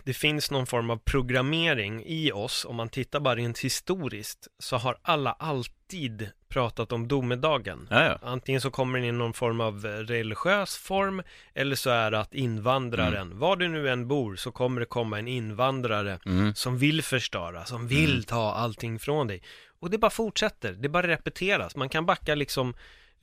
[0.05, 4.77] det finns någon form av programmering i oss, om man tittar bara rent historiskt, så
[4.77, 7.89] har alla alltid pratat om domedagen.
[7.91, 11.23] Ja, Antingen så kommer den i någon form av religiös form,
[11.55, 13.39] eller så är det att invandraren, mm.
[13.39, 16.55] var du nu än bor, så kommer det komma en invandrare mm.
[16.55, 18.23] som vill förstöra, som vill mm.
[18.23, 19.43] ta allting från dig.
[19.81, 21.77] Och det bara fortsätter, det bara repeteras.
[21.77, 22.75] Man kan backa liksom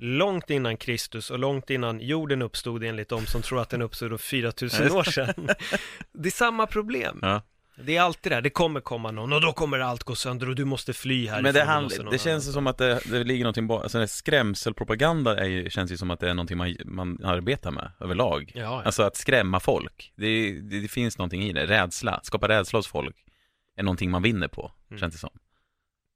[0.02, 4.22] långt innan Kristus och långt innan jorden uppstod enligt de som tror att den uppstod
[4.22, 5.50] 4000 år sedan.
[6.14, 7.20] Det är samma problem.
[7.22, 7.42] Ja.
[7.84, 10.50] Det är alltid det här, det kommer komma någon och då kommer allt gå sönder
[10.50, 12.54] och du måste fly här Men det, hand, det känns annan.
[12.54, 16.20] som att det, det ligger någonting bakom, alltså skrämselpropaganda är ju, känns ju som att
[16.20, 18.52] det är någonting man, man arbetar med överlag.
[18.56, 18.84] Ja, ja.
[18.84, 22.88] Alltså att skrämma folk, det, det, det, finns någonting i det, rädsla, skapa rädsla hos
[22.88, 23.16] folk
[23.78, 25.00] är någonting man vinner på, mm.
[25.00, 25.32] känns det som.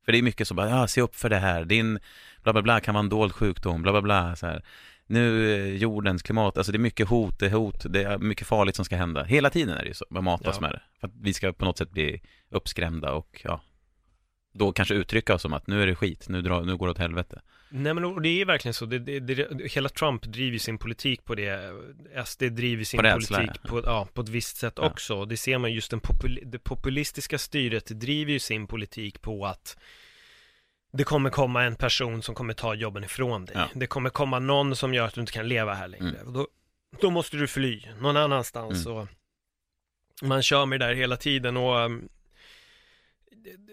[0.06, 2.00] För det är mycket som bara, ja, se upp för det här, din
[2.45, 4.63] bla bla bla kan vara en dold sjukdom, bla bla bla så här.
[5.08, 8.47] Nu eh, jordens klimat, alltså det är mycket hot, det är hot, det är mycket
[8.47, 9.23] farligt som ska hända.
[9.23, 10.62] Hela tiden är det ju så, man matas ja.
[10.62, 10.81] med det.
[10.99, 13.62] För att vi ska på något sätt bli uppskrämda och ja,
[14.53, 16.91] då kanske uttrycka oss som att nu är det skit, nu, drar, nu går det
[16.91, 17.41] åt helvete.
[17.69, 21.36] Nej men det är verkligen så, det, det, det, hela Trump driver sin politik på
[21.36, 21.73] det,
[22.25, 24.86] SD driver sin på politik på, ja, på ett visst sätt ja.
[24.86, 25.25] också.
[25.25, 29.77] Det ser man just den popul det populistiska styret driver ju sin politik på att
[30.97, 33.55] det kommer komma en person som kommer ta jobben ifrån dig.
[33.55, 33.69] Ja.
[33.73, 36.19] Det kommer komma någon som gör att du inte kan leva här längre.
[36.19, 36.34] Mm.
[36.34, 36.47] Då,
[37.01, 38.86] då, måste du fly någon annanstans.
[38.86, 38.97] Mm.
[38.97, 39.08] Och
[40.21, 42.10] man kör med det där hela tiden och um,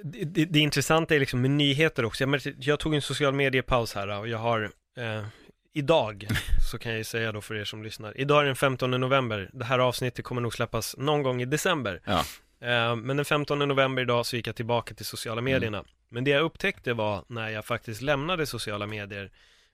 [0.05, 2.25] det, det, det intressanta är liksom med nyheter också.
[2.25, 5.25] Jag, jag tog en social mediepaus här och jag har eh,
[5.73, 6.29] idag,
[6.71, 8.21] så kan jag ju säga då för er som lyssnar.
[8.21, 9.51] Idag är den 15 november.
[9.53, 12.01] Det här avsnittet kommer nog släppas någon gång i december.
[12.05, 12.25] Ja.
[12.63, 15.79] Eh, men den 15 november idag så gick jag tillbaka till sociala medierna.
[15.79, 15.91] Mm.
[16.09, 19.31] Men det jag upptäckte var när jag faktiskt lämnade sociala medier,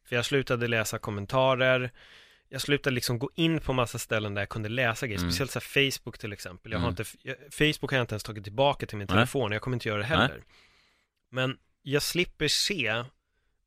[0.09, 1.91] för jag slutade läsa kommentarer,
[2.49, 5.31] jag slutade liksom gå in på massa ställen där jag kunde läsa grejer, Mm.
[5.31, 6.73] speciellt så Facebook till exempel.
[6.73, 6.97] Jag har Mm.
[7.01, 9.17] inte, jag, Facebook har jag inte ens tagit tillbaka till min Nej.
[9.17, 10.43] telefon, jag kommer inte göra det heller.
[11.31, 13.05] Men jag slipper se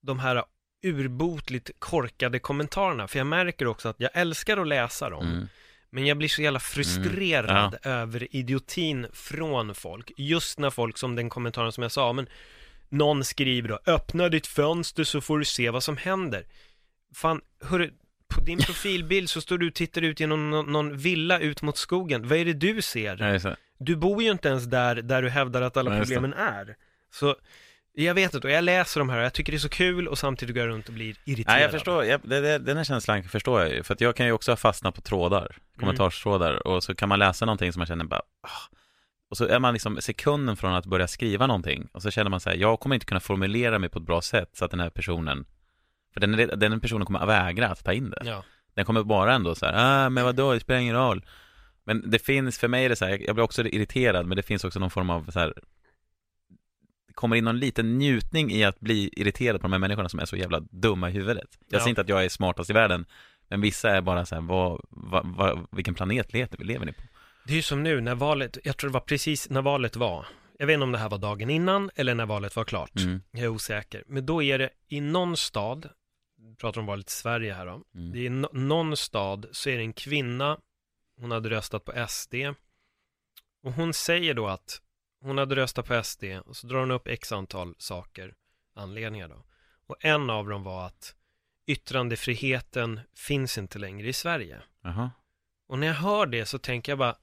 [0.02, 0.44] de här
[0.84, 5.48] urbotligt korkade kommentarerna, för jag märker också att jag älskar att läsa dem, Mm.
[5.92, 10.12] Men jag blir så jävla frustrerad över idiotin från folk.
[10.18, 12.28] Just när folk, som den kommentaren som jag sa, men
[12.90, 16.46] någon skriver då, öppna ditt fönster så får du se vad som händer.
[17.14, 17.92] Fan, hörru,
[18.28, 21.78] på din profilbild så står du och tittar ut genom någon, någon villa ut mot
[21.78, 22.28] skogen.
[22.28, 23.18] Vad är det du ser?
[23.18, 23.56] Ja, det.
[23.78, 26.00] Du bor ju inte ens där, där du hävdar att alla det.
[26.00, 26.76] problemen är.
[27.12, 27.36] Så,
[27.94, 30.08] jag vet inte, och jag läser de här och jag tycker det är så kul
[30.08, 31.56] och samtidigt går jag runt och blir irriterad.
[31.56, 34.16] Nej, jag förstår, jag, det, det, den här känslan förstår jag ju, för att jag
[34.16, 37.88] kan ju också fastna på trådar, kommentarstrådar, och så kan man läsa någonting som man
[37.88, 38.76] känner bara, ah.
[39.30, 42.40] och så är man liksom sekunden från att börja skriva någonting, och så känner man
[42.40, 44.80] så här, jag kommer inte kunna formulera mig på ett bra sätt så att den
[44.80, 45.46] här personen,
[46.14, 48.22] för den, den personen kommer att vägra att ta in det.
[48.26, 48.44] Ja.
[48.74, 49.74] Den kommer bara ändå så här,
[50.06, 51.26] ah, men vadå, det spelar ingen roll.
[51.84, 54.44] Men det finns, för mig är det så här, jag blir också irriterad, men det
[54.44, 55.54] finns också någon form av så här,
[57.16, 60.26] kommer in någon liten njutning i att bli irriterad på de här människorna som är
[60.26, 61.48] så jävla dumma i huvudet.
[61.60, 61.80] Jag Ja.
[61.80, 63.06] säger inte att jag är smartast i världen,
[63.50, 67.02] men vissa är bara så här, vad, vad, vad, vilken planet lever, lever ni på?
[67.46, 70.26] Det är ju som nu när valet, jag tror det var precis när valet var.
[70.60, 72.96] Jag vet inte om det här var dagen innan eller när valet var klart.
[73.00, 73.22] Mm.
[73.32, 74.04] Jag är osäker.
[74.08, 75.90] Men då är det i någon stad,
[76.62, 77.84] pratar om valet i Sverige här då.
[77.96, 78.12] Mm.
[78.12, 80.58] Det är i no- någon stad så är det en kvinna,
[81.20, 82.34] hon hade röstat på SD.
[83.64, 84.82] Och hon säger då att
[85.22, 88.34] hon hade röstat på SD och så drar hon upp x antal saker,
[88.76, 89.46] anledningar då.
[89.88, 91.16] Och en av dem var att
[91.66, 94.62] yttrandefriheten finns inte längre i Sverige.
[94.82, 95.12] Jaha.
[95.68, 97.16] Och när jag hör det så tänker jag bara,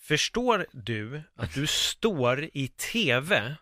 [0.00, 3.56] förstår du att du står i tv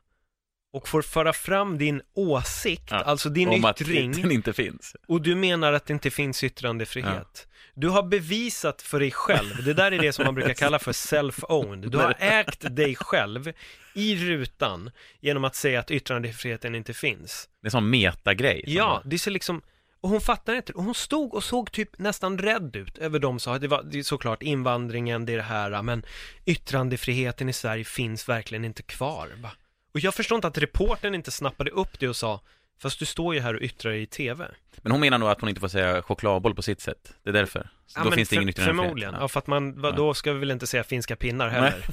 [0.72, 4.96] och får föra fram din åsikt, Ja, alltså din Om att yttring, den inte finns.
[5.06, 7.48] och du menar att det inte finns yttrandefrihet.
[7.74, 10.92] Du har bevisat för dig själv, det där är det som man brukar kalla för
[10.92, 11.88] self-owned.
[11.88, 13.52] Du har ägt dig själv
[13.94, 17.48] i rutan genom att säga att yttrandefriheten inte finns.
[17.62, 18.62] Det är en sån metagrej.
[18.64, 19.62] som Ja, bara- det ser liksom
[20.00, 23.38] och hon fattar inte, och hon stod och såg typ nästan rädd ut över de
[23.40, 26.02] sa, det var det är såklart invandringen, det är det här, men
[26.46, 29.28] yttrandefriheten i Sverige finns verkligen inte kvar.
[29.42, 29.50] Va?
[29.98, 32.40] Och jag förstår inte att reportern inte snappade upp det och sa,
[32.82, 34.48] fast du står ju här och yttrar dig i TV.
[34.76, 37.14] Men hon menar nog att hon inte får säga chokladboll på sitt sätt.
[37.22, 37.68] Det är därför.
[37.86, 38.82] Så Ja, då finns det ingen yttrandefrihet.
[38.82, 39.28] Förmodligen, ja.
[39.28, 41.84] för att man, va, då ska vi väl inte säga finska pinnar heller.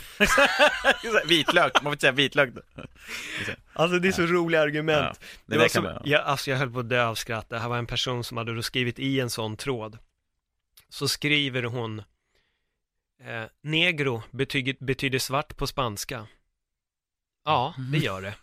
[1.27, 2.49] vitlök, man får inte säga vitlök.
[3.73, 5.19] Alltså det är så roliga argument.
[5.21, 7.49] Ja, Det, det var som, man- jag, alltså jag höll på att dö av skratt.
[7.49, 9.97] Det här var en person som hade då skrivit i en sån tråd.
[10.89, 11.99] Så skriver hon
[13.25, 16.27] eh, Negro betyder, betyder svart på spanska.
[17.45, 18.33] Ja, det gör det.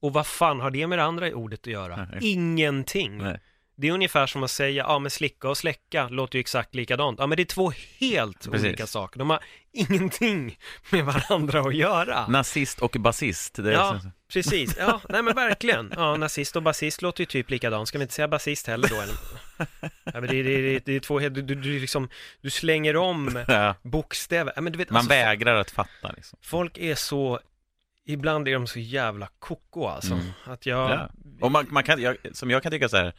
[0.00, 1.96] Och vad fan har det med det andra ordet att göra?
[2.12, 2.32] Nej.
[2.32, 3.18] Ingenting.
[3.18, 3.40] Nej.
[3.76, 7.18] Det är ungefär som att säga, ja men slicka och släcka låter ju exakt likadant.
[7.18, 8.66] Ja men det är två helt Precis.
[8.66, 9.18] olika saker.
[9.18, 9.40] De har
[9.72, 10.58] ingenting
[10.90, 12.26] med varandra att göra.
[12.26, 13.54] Nazist och basist.
[13.54, 13.92] Det är Ja.
[13.92, 15.92] liksom- Precis, ja, nej men verkligen.
[15.96, 17.88] Ja, nazist och basist låter ju typ likadant.
[17.88, 19.00] Ska vi inte säga basist heller då?
[19.00, 19.14] Eller?
[20.04, 22.08] Ja, men det, det, det, det är två helt, du, du, du, liksom,
[22.40, 23.74] du slänger om ja.
[23.82, 24.52] bokstäver.
[24.56, 26.38] Ja, men du vet, Man alltså, vägrar att fatta liksom.
[26.42, 27.40] Folk är så,
[28.04, 30.14] ibland är de så jävla koko alltså.
[30.14, 30.26] Mm.
[30.44, 31.10] Att jag, Ja.
[31.40, 33.14] Och man, man kan, jag, som jag kan tycka så här,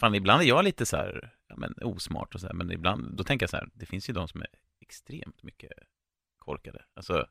[0.00, 3.16] fan ibland är jag lite så här, ja, men osmart och så här, men ibland,
[3.16, 4.48] då tänker jag så här, det finns ju de som är
[4.80, 5.72] extremt mycket
[6.38, 6.82] korkade.
[6.96, 7.26] Alltså,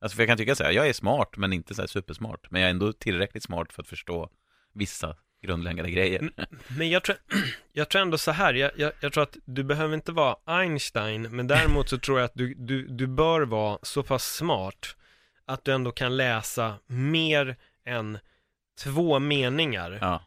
[0.00, 2.50] alltså för jag kan tycka så här, jag är smart men inte så här supersmart,
[2.50, 4.30] men jag är ändå tillräckligt smart för att förstå
[4.72, 6.30] vissa grundläggande grejer.
[6.78, 7.16] Men jag tror,
[7.72, 11.22] jag tror ändå så här, jag, jag, jag tror att du behöver inte vara Einstein,
[11.22, 14.96] men däremot så tror jag att du, du, du bör vara så pass smart
[15.48, 18.18] att du ändå kan läsa mer än
[18.84, 19.98] två meningar.
[20.00, 20.22] Ja,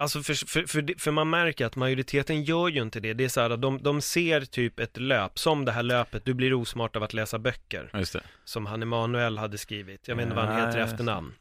[0.00, 3.14] Alltså för, för, för, för man märker att majoriteten gör ju inte det.
[3.14, 6.24] Det är så här att de, de ser typ ett löp, som det här löpet,
[6.24, 8.22] du blir osmart av att läsa böcker just det.
[8.44, 10.08] som han Emanuel hade skrivit.
[10.08, 11.34] Jag vet inte vad han heter i efternamn.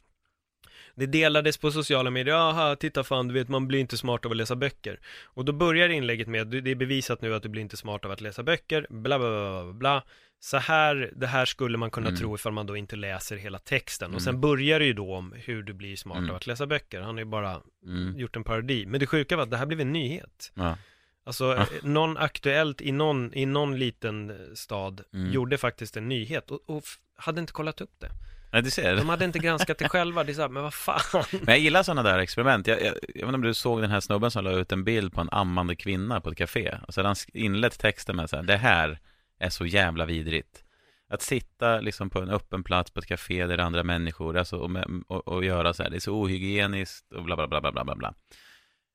[0.95, 4.31] Det delades på sociala medier, jaha, titta fan, du vet, man blir inte smart av
[4.31, 4.99] att läsa böcker.
[5.23, 8.11] Och då börjar inlägget med, det är bevisat nu att du blir inte smart av
[8.11, 10.03] att läsa böcker, bla bla bla bla, bla.
[10.41, 12.19] Så här, det här skulle man kunna Mm.
[12.19, 14.08] tro ifall man då inte läser hela texten.
[14.08, 14.19] Och Mm.
[14.19, 16.30] sen börjar det ju då om hur du blir smart Mm.
[16.30, 17.02] av att läsa böcker.
[17.02, 18.17] Han har ju bara Mm.
[18.19, 18.86] gjort en parodi.
[18.86, 20.52] Men det sjuka var att det här blev en nyhet.
[20.54, 20.78] Ja.
[21.23, 21.65] Alltså, Ja.
[21.84, 25.32] någon aktuellt i någon, i någon liten eh, stad Mm.
[25.32, 26.84] gjorde faktiskt en nyhet och, och
[27.15, 28.10] hade inte kollat upp det.
[28.52, 28.95] Nej, du ser.
[28.95, 31.23] De hade inte granskat det själva, det är så här, men vad fan.
[31.32, 32.67] Men jag gillar sådana där experiment.
[32.67, 34.84] Jag, jag, jag vet inte om du såg den här snubben som la ut en
[34.84, 36.75] bild på en ammande kvinna på ett café.
[36.88, 38.99] Och så hade han inlett texten med så här, det här
[39.39, 40.63] är så jävla vidrigt.
[41.10, 44.38] Att sitta liksom på en öppen plats på ett café där det är andra människor
[44.38, 47.47] alltså, och, med, och, och göra så här, det är så ohygieniskt och bla bla
[47.47, 48.13] bla bla bla bla bla.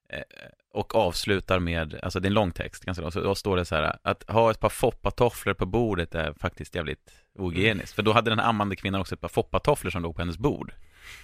[0.09, 0.23] Eh,
[0.73, 3.65] och avslutar med, alltså det är en lång text, ganska lång, så då står det
[3.65, 7.95] så här, att ha ett par foppatofflor på bordet är faktiskt jävligt ohygieniskt.
[7.95, 10.73] För då hade den ammande kvinnan också ett par foppatofflor som låg på hennes bord.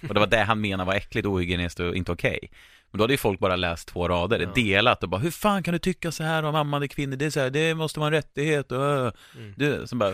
[0.07, 2.39] Och det var det han menade var äckligt, ohygieniskt och inte okej.
[2.41, 2.49] Okay.
[2.91, 4.49] Men då hade ju folk bara läst två rader, ja.
[4.55, 7.15] delat och bara Hur fan kan du tycka så här om ammande kvinnor?
[7.15, 9.53] Det är så här, det måste vara en rättighet och mm.
[9.55, 10.13] du, som bara,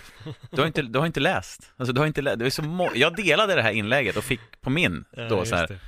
[0.51, 2.63] du har inte, du har inte läst Alltså du har inte läst, det är så
[2.63, 5.79] må- Jag delade det här inlägget och fick på min då ja, så här.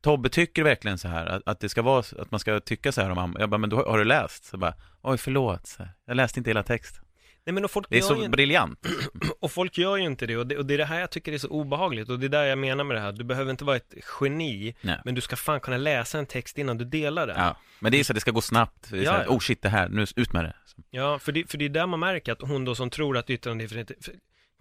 [0.00, 3.00] Tobbe tycker verkligen så här att, att, det ska vara, att man ska tycka så
[3.00, 4.44] här om amma Jag bara, men då, har du läst?
[4.44, 5.92] Så bara, oj förlåt, så här.
[6.06, 7.04] jag läste inte hela texten
[7.48, 8.28] Nej, men och folk det är så ju...
[8.28, 8.86] briljant.
[9.40, 11.32] Och folk gör ju inte det och, det och det är det här jag tycker
[11.32, 13.12] är så obehagligt och det är där jag menar med det här.
[13.12, 15.00] Du behöver inte vara ett geni, Nej.
[15.04, 17.36] men du ska fan kunna läsa en text innan du delar den.
[17.38, 18.92] Ja, men det är så att det ska gå snabbt.
[18.92, 19.12] Ja.
[19.12, 20.54] Här, oh shit, det här, nu ut med det.
[20.90, 23.30] Ja, för det, för det är där man märker att hon då som tror att
[23.30, 23.92] yttrandefrihet...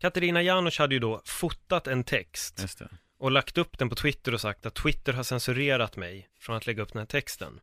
[0.02, 2.66] Katarina Janouch hade ju då fotat en text
[3.20, 6.68] och lagt upp den på Twitter och sagt att Twitter har censurerat mig från att
[6.68, 7.60] lägga upp den här texten.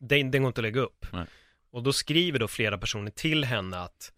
[0.00, 1.06] Den, den går inte att lägga upp.
[1.12, 1.24] Nej.
[1.72, 4.12] Och då skriver då flera personer till henne att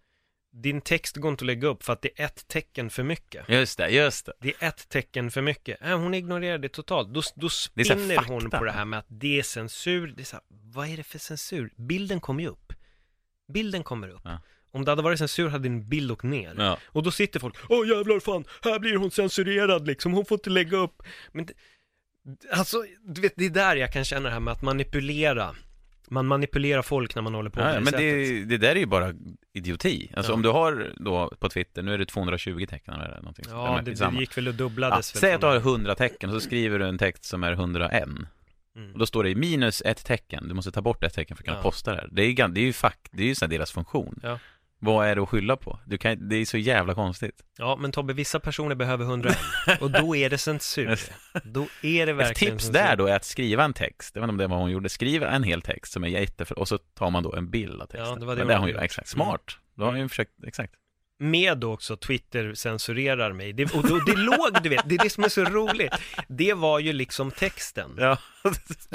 [0.55, 3.49] din text går inte att lägga upp för att det är ett tecken för mycket.
[3.49, 4.33] Just det, just det.
[4.41, 5.83] Det är ett tecken för mycket.
[5.83, 7.09] Äh, hon ignorerar det totalt.
[7.15, 10.07] Då, då spinner hon på det här med att det är censur.
[10.17, 11.73] Det är så här, vad är det för censur?
[11.77, 12.73] Bilden kommer ju upp.
[13.53, 14.21] Bilden kommer upp.
[14.25, 14.41] Ja.
[14.71, 16.55] Om det hade varit censur hade din bild åkt ner.
[16.59, 16.79] Ja.
[16.85, 20.51] Och då sitter folk, åh jävlar fan, här blir hon censurerad liksom, hon får inte
[20.51, 21.03] lägga upp.
[21.33, 21.55] Men det,
[22.51, 25.55] alltså, du vet, det är där jag kan känna det här med att manipulera
[26.11, 29.13] man manipulerar folk när man håller på ja, men det, det, där är ju bara
[29.53, 30.11] idioti.
[30.17, 30.35] Alltså ja.
[30.37, 33.95] om du har då på Twitter, nu är det 220 tecken eller någonting Ja, det,
[33.95, 36.79] det gick väl och dubblades ja, Säg att du har 100 tecken och så skriver
[36.79, 38.05] du en text som är 101.
[38.77, 38.93] Mm.
[38.93, 41.47] Och då står det minus ett tecken, du måste ta bort ett tecken för att
[41.47, 41.63] kunna ja.
[41.63, 42.09] posta det här.
[42.13, 44.21] Det är, det är ju fack, det är ju så deras funktion.
[44.23, 44.39] Ja.
[44.85, 45.81] Vad är det att skylla på?
[45.87, 47.43] Du kan, det är så jävla konstigt.
[47.59, 49.37] Ja, men Tobbe, vissa personer behöver 101
[49.81, 51.01] och då är det censur.
[51.45, 52.73] Då är det verkligen Ett tips censur.
[52.81, 54.17] där då är att skriva en text.
[54.17, 54.89] Vet inte om det var hon gjorde.
[54.89, 57.87] Skriva en hel text som är jätte och så tar man då en bild av
[57.87, 58.07] texten.
[58.09, 58.81] Ja, det var det, men det hon gjorde.
[58.85, 59.09] Exakt.
[59.09, 59.59] Smart.
[59.77, 60.75] Då har hon ju försökt, exakt
[61.19, 63.53] med då också Twitter censurerar mig.
[63.53, 65.93] Det, och då, det låg, du vet, det är det som är så roligt.
[66.29, 67.91] Det var ju liksom texten.
[67.99, 68.19] Ja.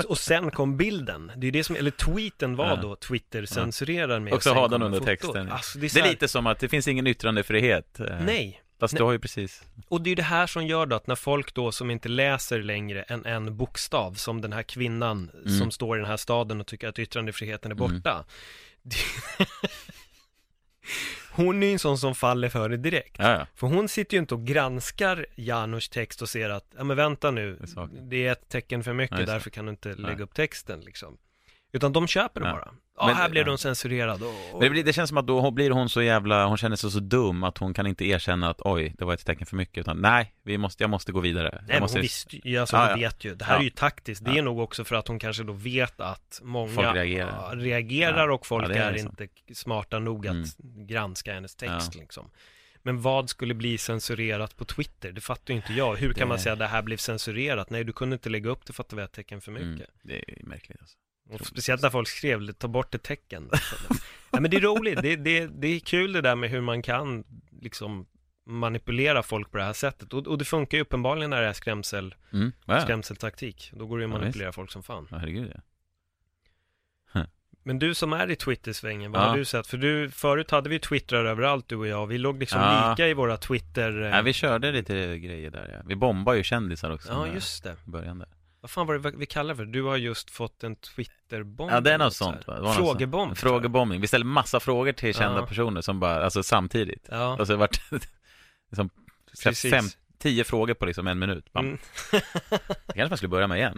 [0.08, 1.32] Och sen kom bilden.
[1.38, 4.34] Det är det som, eller tweeten var då Twitter censurerar mig.
[4.34, 5.52] Och så har den under texten.
[5.52, 8.00] Alltså, det, är, det är lite som att det finns ingen yttrandefrihet.
[8.00, 8.62] Eh, Nej.
[8.80, 9.64] Fast du har ju precis.
[9.88, 12.10] Och det är ju det här som gör då att när folk då som inte
[12.10, 15.60] läser längre än en bokstav, som den här kvinnan mm.
[15.60, 18.12] som står i den här staden och tycker att yttrandefriheten är borta.
[18.12, 18.26] Mm.
[21.46, 23.16] hon är ju en sån som faller för det direkt.
[23.20, 23.48] Ja.
[23.56, 27.32] För hon sitter ju inte och granskar Janus text och ser att, ja men vänta
[27.32, 30.24] nu, det är, det är ett tecken för mycket, ja, därför kan du inte lägga
[30.24, 31.18] upp texten liksom.
[31.72, 32.72] Utan de köper det bara.
[33.00, 33.52] Ja, men, här blev ja.
[33.52, 34.24] de censurerad.
[34.24, 34.60] Och.
[34.60, 37.00] Men det, det, känns som att då blir hon så jävla, hon känner sig så
[37.00, 39.98] dum att hon kan inte erkänna att oj, det var ett tecken för mycket, utan
[39.98, 41.50] nej, vi måste, jag måste gå vidare.
[41.52, 41.98] Nej, men måste...
[41.98, 44.42] hon visste ju, alltså ja, hon vet ju, det här är ju taktiskt, det är
[44.42, 48.70] nog också för att hon kanske då vet att många folk reagerar, reagerar och folk
[48.70, 50.88] är, är inte smarta nog att mm.
[50.88, 52.30] granska hennes text liksom.
[52.84, 55.12] Men vad skulle bli censurerat på Twitter?
[55.12, 55.96] Det fattar ju inte jag.
[55.96, 56.26] Hur kan det...
[56.26, 57.70] man säga att det här blev censurerat?
[57.70, 59.66] Nej, du kunde inte lägga upp det för att det var ett tecken för mycket.
[59.66, 60.98] Mm, det är märkligt alltså.
[61.30, 63.50] Och speciellt när folk skrev, ta bort ett tecken.
[64.32, 66.82] ja, men det är roligt, det, det, det är kul det där med hur man
[66.82, 67.24] kan
[67.62, 68.06] liksom
[68.46, 70.14] manipulera folk på det här sättet.
[70.14, 72.52] Och, och det funkar ju uppenbarligen när det är skrämsel, mm.
[72.66, 72.82] ja.
[72.82, 73.72] skrämseltaktik.
[73.76, 75.08] Då går det ju att manipulera ja, folk som fan.
[75.12, 75.62] Ja, herregud ja.
[77.64, 79.26] Men du som är i Twitter-svängen, vad ja.
[79.26, 79.68] har du sett?
[79.68, 82.90] För du, förut hade vi twittrar överallt du och jag, vi låg liksom ja.
[82.90, 83.92] lika i våra Twitter...
[83.92, 85.84] Ja, vi körde lite grejer där ja.
[85.86, 87.12] Vi bombar ju kändisar också.
[87.12, 87.76] Ja, just det.
[87.86, 88.28] Början där.
[88.62, 89.66] Vad fan var det vi kallade för?
[89.66, 92.74] Du har just fått en Twitterbomb Ja det är något sånt va?
[92.74, 95.46] Frågebomb Frågebombning, vi ställde massa frågor till kända ja.
[95.46, 97.08] personer som bara, alltså samtidigt.
[97.12, 97.38] Ja.
[97.40, 97.92] Och så vart
[98.70, 98.90] liksom,
[99.72, 99.86] fem,
[100.20, 101.46] tio frågor på liksom en minut.
[101.56, 101.78] Mm.
[102.12, 102.22] det
[102.86, 103.78] kanske man skulle börja med igen.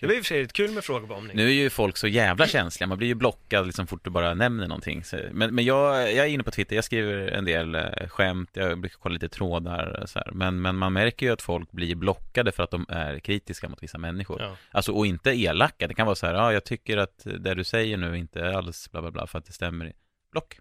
[0.00, 1.36] Det, var i och för sig kul med frågebombning.
[1.36, 4.34] Nu är ju folk så jävla känsliga, man blir ju blockad liksom fort du bara
[4.34, 5.02] nämner någonting.
[5.32, 8.80] Men, men jag, jag är inne på Twitter, jag skriver en del eh, skämt, jag
[8.80, 10.30] brukar kolla lite trådar så här.
[10.32, 13.82] Men, men man märker ju att folk blir blockade för att de är kritiska mot
[13.82, 14.42] vissa människor.
[14.42, 14.56] Ja.
[14.70, 15.88] Alltså, och inte elaka.
[15.88, 18.52] Det kan vara så här, ja, jag tycker att det du säger nu inte är
[18.52, 19.92] alls bla bla bla för att det stämmer.
[20.32, 20.58] Block.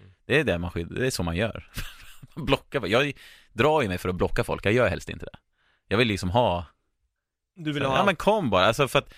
[0.00, 0.12] Mm.
[0.26, 1.70] Det är det man skyddar, det är så man gör.
[2.36, 3.12] blocka, jag
[3.56, 5.38] drar ju mig för att blocka folk, jag gör helst inte det.
[5.88, 6.66] Jag vill liksom ha
[7.54, 9.14] Du vill ha Ja men kom bara, alltså för att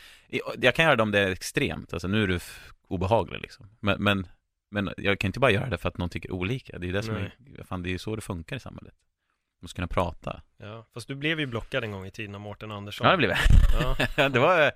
[0.59, 2.41] Jag kan göra det om det är extremt, alltså nu är du
[2.89, 3.67] obehaglig liksom.
[3.81, 4.27] Men, men,
[4.71, 6.79] men jag kan inte bara göra det för att någon tycker olika.
[6.79, 7.37] Det är ju det som Nej.
[7.59, 8.95] är, fan det är ju så det funkar i samhället.
[8.95, 10.43] Man måste kunna prata.
[10.57, 13.07] Ja, fast du blev ju blockad en gång i tiden av Mårten Andersson.
[13.07, 13.31] Ja det blev.
[13.31, 14.29] Jag ja.
[14.29, 14.73] det var,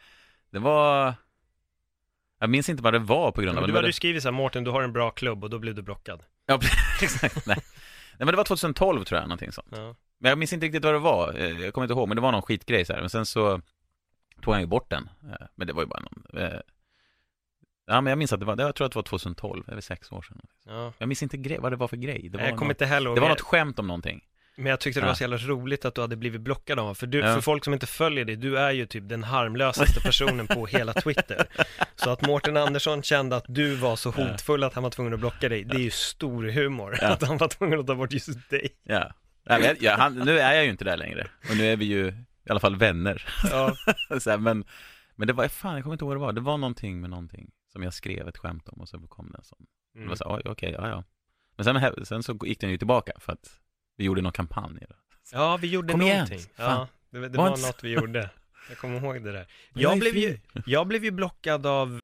[0.50, 1.14] det var
[2.40, 4.32] jag minns inte vad det var på grund av men Du hade ju skrivit såhär,
[4.32, 6.22] Mårten du har en bra klubb och då blev du blockad.
[6.46, 6.60] Ja,
[7.02, 7.58] exakt, Nej
[8.24, 9.68] men det var 2012 tror jag, någonting sånt.
[9.70, 9.94] Ja.
[10.18, 12.20] Men jag minns inte riktigt vad det var, eh, jag kommer inte ihåg, men det
[12.20, 13.00] var någon skitgrej så här.
[13.00, 13.60] Men sen så
[14.42, 15.10] tog han ju bort den.
[15.22, 16.60] Eh, men det var ju bara någon, eh,
[17.86, 20.12] Ja, men jag minns att det var, jag tror att det var 2012, eller sex
[20.12, 20.40] år sedan.
[20.66, 20.92] Ja.
[20.98, 22.28] Jag minns inte grej, vad det var för grej.
[22.28, 24.24] Det var, Jag något, inte heller det var något skämt om någonting.
[24.57, 25.09] Men jag tyckte det Ja.
[25.09, 26.94] var så jävla roligt att du hade blivit blockad av honom.
[26.94, 27.34] För, du, Ja.
[27.34, 30.92] för folk som inte följer dig, du är ju typ den harmlösaste personen på hela
[30.92, 31.46] Twitter.
[31.96, 35.20] Så att Mårten Andersson kände att du var så hotfull att han var tvungen att
[35.20, 36.98] blocka dig, det är ju stor humor.
[37.00, 37.09] Ja.
[37.09, 38.68] Att han var tvungen att ta bort just dig.
[38.82, 39.12] Ja.
[39.44, 41.26] Men jag, ja, han, nu är jag ju inte där längre.
[41.50, 42.09] Och nu är vi ju
[42.46, 43.24] i alla fall vänner.
[43.50, 43.74] Ja,
[44.20, 44.64] så här, men,
[45.16, 46.32] men det var, fan jag kommer inte ihåg vad det var.
[46.32, 49.38] Det var någonting med någonting som jag skrev ett skämt om och så kom det
[49.38, 49.66] en sån.
[49.92, 50.09] Det mm.
[50.09, 51.05] var så, oj, okej, ja, ja.
[51.57, 53.61] Men sen, sen så gick den ju tillbaka för att
[53.97, 54.78] vi gjorde någon kampanj.
[54.88, 54.95] Då.
[55.32, 56.40] ja vi gjorde Kom någonting.
[56.40, 56.49] fan.
[56.57, 56.88] Ja,
[57.20, 58.30] det, det Var var något vi gjorde.
[58.68, 59.47] Jag kommer ihåg det där.
[59.74, 61.99] Jag Jag blev, ju, jag blev ju blockad av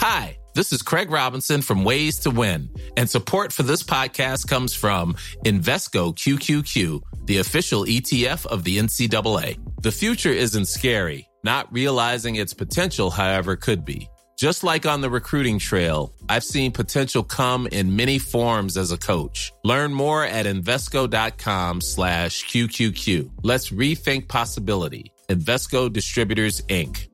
[0.00, 4.74] Hi, this is Craig Robinson from Ways to Win, and support for this podcast comes
[4.74, 9.56] from Invesco QQQ, the official ETF of the NCAA.
[9.82, 11.28] The future isn't scary.
[11.44, 14.08] Not realizing its potential, however, could be.
[14.42, 18.98] Just like on the recruiting trail, I've seen potential come in many forms as a
[18.98, 19.52] coach.
[19.62, 23.30] Learn more at Invesco.com slash QQQ.
[23.44, 25.12] Let's rethink possibility.
[25.28, 27.06] Invesco Distributors, Inc.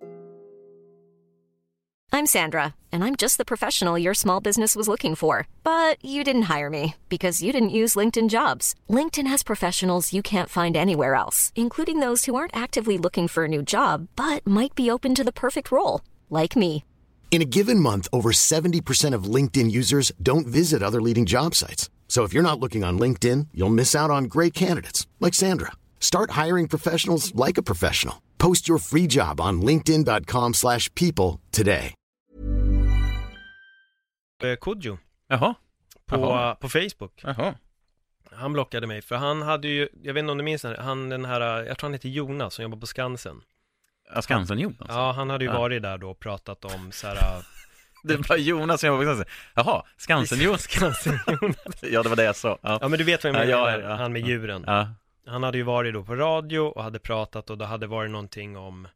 [2.10, 5.46] I'm Sandra, and I'm just the professional your small business was looking for.
[5.62, 8.74] But you didn't hire me because you didn't use LinkedIn jobs.
[8.88, 13.44] LinkedIn has professionals you can't find anywhere else, including those who aren't actively looking for
[13.44, 16.00] a new job but might be open to the perfect role,
[16.30, 16.84] like me.
[17.30, 21.88] In a given month, over 70% of LinkedIn users don't visit other leading job sites.
[22.08, 25.72] So if you're not looking on LinkedIn, you'll miss out on great candidates like Sandra.
[26.00, 28.14] Start hiring professionals like a professional.
[28.38, 31.94] Post your free job on linkedin.com/people slash people today.
[34.42, 34.98] eh, Kodjo
[35.28, 35.54] Jaha,
[36.06, 36.54] på, Jaha.
[36.54, 37.20] på Facebook.
[37.22, 37.54] jaha.
[38.32, 41.24] Han blockade mig, för han hade ju, jag vet inte om du minns han den
[41.24, 43.40] här, jag tror han heter Jonas som jobbar på Skansen.
[44.20, 44.86] Skansen-Jonas.
[44.88, 45.58] Ja, han hade ju Ja.
[45.58, 47.16] varit där då och pratat om så här,
[48.02, 49.26] Det var Jonas som jag var.
[49.54, 50.62] Jaha, Skansen-Jonas.
[50.68, 51.56] Skansen-Jonas.
[51.82, 52.58] ja, det var det jag sa.
[52.62, 52.78] Ja.
[52.82, 54.64] Ja men du vet vad jag Ja, menar, ja, han med djuren.
[54.66, 54.88] Ja.
[55.26, 58.56] Han hade ju varit då på radio och hade pratat och det hade varit någonting
[58.56, 58.88] om,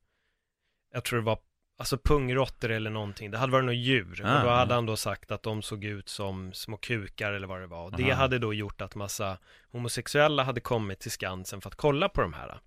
[0.94, 1.38] jag tror det var,
[1.78, 3.30] alltså pungråttor eller någonting.
[3.30, 4.22] Det hade varit något djur.
[4.24, 7.46] Ah, och då hade han då sagt att de såg ut som små kukar eller
[7.46, 7.84] vad det var.
[7.84, 9.38] Och det hade då gjort att massa
[9.72, 12.60] homosexuella hade kommit till Skansen för att kolla på de här.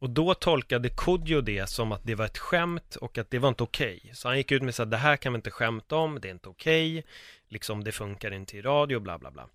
[0.00, 3.48] Och då tolkade Kodjo det som att det var ett skämt och att det var
[3.48, 4.10] inte okej.
[4.14, 6.28] Så han gick ut med så att det här kan vi inte skämta om, det
[6.28, 7.04] är inte okej,
[7.48, 9.48] liksom det funkar inte i radio, bla bla bla.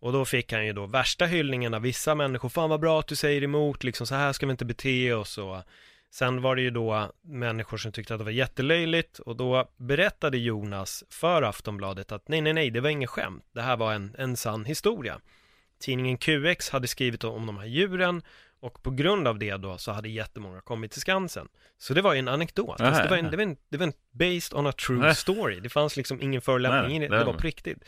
[0.00, 3.06] Och då fick han ju då värsta hyllningen av vissa människor, fan vad bra att
[3.06, 5.56] du säger emot, liksom så här ska vi inte bete oss och
[6.14, 10.38] Sen var det ju då människor som tyckte att det var jättelöjligt och då berättade
[10.38, 13.44] Jonas för Aftonbladet att nej, nej, nej, det var inget skämt.
[13.52, 15.20] Det här var en, en sann historia.
[15.80, 18.22] Tidningen QX hade skrivit om de här djuren
[18.62, 21.48] och på grund av det då så hade jättemånga kommit till Skansen.
[21.78, 22.76] Så det var ju en anekdot.
[22.78, 24.98] Ja, Alltså, det, var en, det, var en, det var en based on a true
[24.98, 25.14] Nej.
[25.14, 25.60] story.
[25.60, 27.78] Det fanns liksom ingen förolämpning i det, det var på riktigt.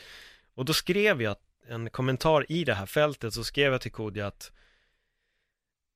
[0.55, 1.35] Och då skrev jag
[1.69, 4.51] en kommentar i det här fältet så skrev jag till Kodjo att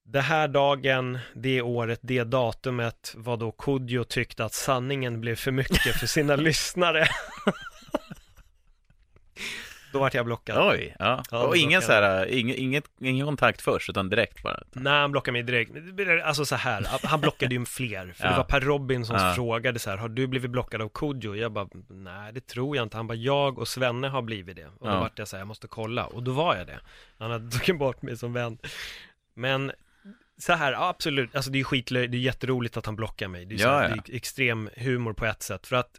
[0.06, 5.52] det här dagen, det året, det datumet var då Kodjo tyckte att sanningen blev för
[5.52, 7.08] mycket för sina lyssnare.
[9.94, 10.58] Då vart jag blockad.
[10.72, 11.24] Oj, ja.
[11.32, 14.64] Ja, och ingen, så här, ingen, inget, ingen kontakt först, utan direkt bara.
[14.72, 15.72] Nej, han blockade mig direkt.
[16.24, 18.14] Alltså så här, han blockade ju fler.
[18.16, 18.30] För Ja.
[18.32, 19.34] det var Per Robin som Ja.
[19.36, 21.36] frågade så här, har du blivit blockad av Kodjo?
[21.36, 22.98] Jag bara, nej det tror jag inte.
[22.98, 24.66] Han bara, jag och Svenne har blivit det.
[24.80, 25.00] Och då Ja.
[25.00, 26.06] vart jag så här, jag måste kolla.
[26.06, 26.80] Och då var jag det.
[27.18, 28.58] Han hade tagit bort mig som vän.
[29.34, 29.72] Men
[30.38, 33.28] så här, ja, absolut, alltså det är ju skitlöj, det är jätteroligt att han blockar
[33.28, 33.46] mig.
[33.46, 33.96] Det är, så Ja, här, ja.
[34.06, 35.68] det är extrem humor på ett sätt.
[35.68, 35.92] För att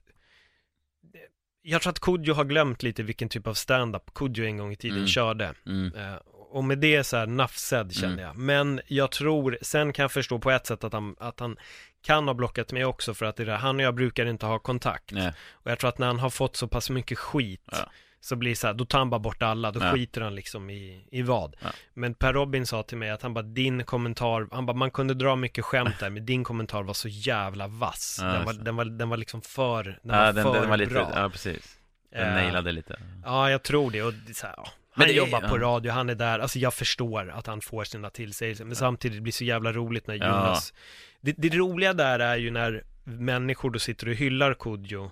[1.62, 4.76] jag tror att Kodjo har glömt lite vilken typ av stand-up Kodjo en gång i
[4.76, 5.08] tiden Mm.
[5.08, 5.54] körde.
[5.66, 5.94] Mm.
[5.94, 6.14] Eh,
[6.52, 8.24] och med det så här nafsed kände Mm.
[8.24, 8.36] jag.
[8.36, 11.56] Men jag tror, sen kan jag förstå på ett sätt att han, att han
[12.02, 14.58] kan ha blockat mig också för att det där, han och jag brukar inte ha
[14.58, 15.12] kontakt.
[15.12, 15.32] Nej.
[15.52, 17.90] Och jag tror att när han har fått så pass mycket skit Ja.
[18.20, 19.92] Så blir det så här, då tar han bara bort alla, då Ja.
[19.92, 21.56] skiter han liksom i, i vad.
[21.62, 21.68] Ja.
[21.94, 25.14] Men Per Robin sa till mig att han bara, din kommentar, han bara, man kunde
[25.14, 28.18] dra mycket skämt där, men din kommentar var så jävla vass.
[28.20, 30.76] Ja, den, var, den, var, den var liksom för, den var den, för den var
[30.76, 31.12] lite, bra.
[31.14, 31.76] ja precis.
[32.12, 32.98] Den Eh, nailade lite.
[33.24, 34.02] Ja, jag tror det.
[34.02, 34.66] Och det så här, ja.
[34.94, 36.38] Men Han det jobbar på radio, han är där.
[36.38, 38.64] Alltså jag förstår att han får sina tillsägelser.
[38.64, 40.14] Men samtidigt blir det så jävla roligt när.
[40.14, 40.72] Jonas...
[41.20, 45.10] Det, det roliga där är ju när människor då sitter och hyllar Kodjo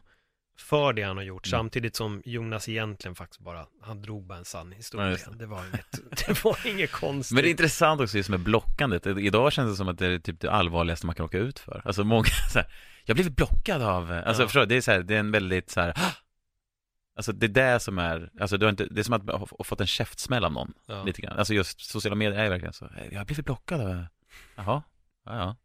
[0.60, 1.46] för det han har gjort.
[1.46, 1.50] Mm.
[1.58, 5.10] Samtidigt som Jonas egentligen faktiskt bara, han drog bara en sann Ja, historia.
[5.10, 5.36] just det.
[5.38, 5.46] det.
[5.46, 5.90] var inget,
[6.26, 7.34] det var inget konstigt.
[7.34, 9.06] Men det är intressant också just med blockandet.
[9.06, 11.82] Idag känns det som att det är typ det allvarligaste man kan åka ut för.
[11.84, 12.68] Alltså många så här,
[13.04, 14.46] jag blev blockad av, alltså Ja.
[14.46, 15.94] förstår det är så här, det är en väldigt så här!
[17.16, 19.38] Alltså det är det som är, alltså du har inte, det är som att ha
[19.58, 21.02] ha fått en käftsmäll av någon, Ja.
[21.02, 21.38] lite grann.
[21.38, 24.04] Alltså just sociala medier är verkligen så, jag har blivit blockad av,
[24.56, 24.82] jaha,
[25.24, 25.56] ja ja.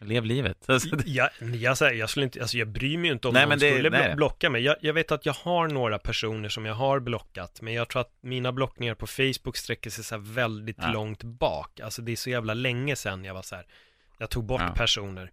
[0.00, 0.68] Lev livet.
[0.70, 3.58] Alltså, det- Jag, jag, jag, skulle inte, alltså jag bryr mig inte om Nej, någon
[3.58, 4.14] det- skulle nej.
[4.16, 4.62] blocka mig.
[4.62, 8.00] Jag, jag vet att jag har några personer som jag har blockat, men jag tror
[8.00, 10.92] att mina blockningar på Facebook sträcker sig så här väldigt Ja.
[10.92, 11.80] långt bak.
[11.80, 13.66] Alltså det är så jävla länge sedan jag var så här,
[14.18, 14.72] jag tog bort Ja.
[14.76, 15.30] personer.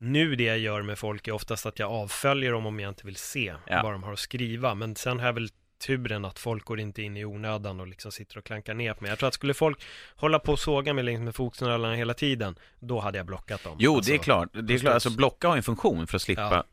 [0.00, 3.06] Nu det jag gör med folk är oftast att jag avföljer dem om jag inte
[3.06, 3.82] vill se Ja.
[3.82, 4.74] vad de har att skriva.
[4.74, 5.48] Men sen har jag väl
[5.78, 9.02] turen att folk går inte in i onödan och liksom sitter och klankar ner på
[9.02, 9.08] mig.
[9.08, 9.82] Jag tror att skulle folk
[10.16, 13.76] hålla på och såga mig längs med fotknölarna hela tiden, då hade jag blockat dem.
[13.80, 14.48] Jo, Alltså, det är klart.
[14.52, 14.94] Det är klart.
[14.94, 16.42] Alltså, blocka har en funktion för att slippa.
[16.42, 16.64] Ja.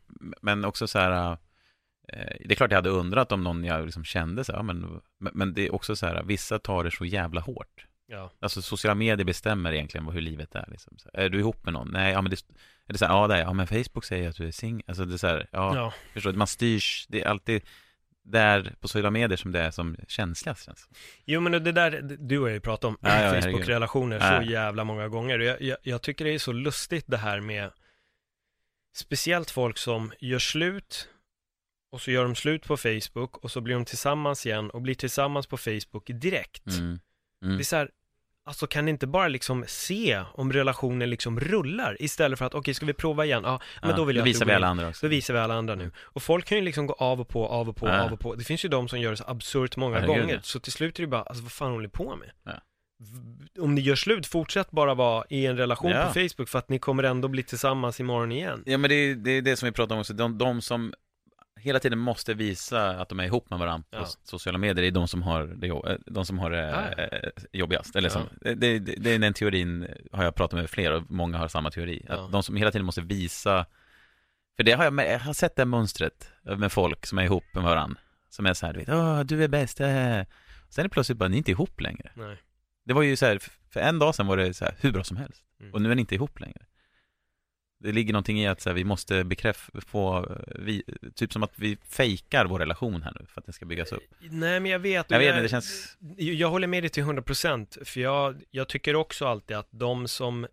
[0.42, 4.04] Men också så här, eh, det är klart jag hade undrat om någon jag liksom
[4.04, 7.40] kände så här, men, men det är också så här, vissa tar det så jävla
[7.40, 7.86] hårt.
[8.08, 8.30] Ja.
[8.40, 10.64] Alltså sociala medier bestämmer egentligen hur livet är.
[10.68, 10.98] Liksom.
[10.98, 11.90] Så, är du ihop med någon?
[11.92, 12.36] Nej, ja men det
[12.88, 14.84] är det så här, ja det är, ja men Facebook säger att du är singel.
[14.86, 15.92] Alltså det är så här, ja, Ja.
[16.12, 16.32] förstår?
[16.32, 17.62] Man styrs, det är alltid
[18.26, 20.86] där på sociala medier som det är som känsligast känns.
[20.88, 20.96] det.
[21.24, 23.40] Jo men det där, du har ju pratat om Ja, ja.
[23.42, 24.42] Facebook-relationer Ja.
[24.42, 25.38] så jävla många gånger.
[25.38, 27.70] Jag, jag, jag tycker det är så lustigt det här med
[28.96, 31.08] speciellt folk som gör slut
[31.92, 34.94] och så gör de slut på Facebook och så blir de tillsammans igen och blir
[34.94, 36.66] tillsammans på Facebook direkt.
[36.66, 36.98] Mm.
[37.40, 37.58] Det Mm.
[37.58, 37.90] är så här,
[38.46, 42.74] alltså kan ni inte bara liksom se om relationen liksom rullar istället för att okej,
[42.74, 43.42] ska vi prova igen?
[43.44, 45.06] Ja, men Ja, då vill jag du visar vi alla andra också.
[45.06, 45.90] Då visar vi alla andra nu.
[46.02, 48.02] Och folk kan ju liksom gå av och på, av och på, Ja.
[48.02, 48.34] av och på.
[48.34, 50.34] Det finns ju de som gör det så absurt många Herregud, gånger.
[50.34, 50.40] ja.
[50.42, 52.30] Så till slut är det bara, alltså vad fan håller ni på med?
[52.44, 52.52] Ja.
[53.62, 56.02] Om ni gör slut, fortsätt bara vara i en relation Ja.
[56.06, 58.62] på Facebook för att ni kommer ändå bli tillsammans imorgon igen.
[58.66, 60.94] Ja men det är det, är det som vi pratar om också, de, de som
[61.66, 64.06] hela tiden måste visa att de är ihop med varandra på Ja.
[64.24, 67.02] sociala medier, det är de som har det, eh, de som har det Ja, ja.
[67.02, 67.96] eh, jobbigast.
[67.96, 68.54] Eller som, Ja.
[68.54, 72.06] det, det, det den teorin, har jag pratat med flera och många har samma teori.
[72.08, 73.66] Att de som hela tiden måste visa,
[74.56, 77.62] för det har jag, jag har sett det mönstret med folk som är ihop med
[77.62, 78.00] varandra.
[78.28, 79.80] Som är så här, du vet, Åh, du är bäst.
[79.80, 79.86] Äh.
[79.86, 80.24] Sen
[80.78, 82.10] är det plötsligt bara, ni är inte ihop längre.
[82.14, 82.36] Nej.
[82.84, 83.38] Det var ju så här,
[83.70, 85.42] för en dag sedan var det så här, hur bra som helst.
[85.60, 85.72] Mm.
[85.74, 86.60] Och nu är ni inte ihop längre.
[87.78, 90.82] Det ligger någonting i att så här, vi måste bekräfta, få, vi,
[91.14, 94.02] typ som att vi fejkar vår relation här nu för att den ska byggas upp.
[94.20, 95.10] Nej men jag vet.
[95.10, 95.96] Jag vet inte, det känns...
[96.16, 100.08] Jag jag håller med dig till 100% för jag, jag tycker också alltid att de
[100.08, 100.46] som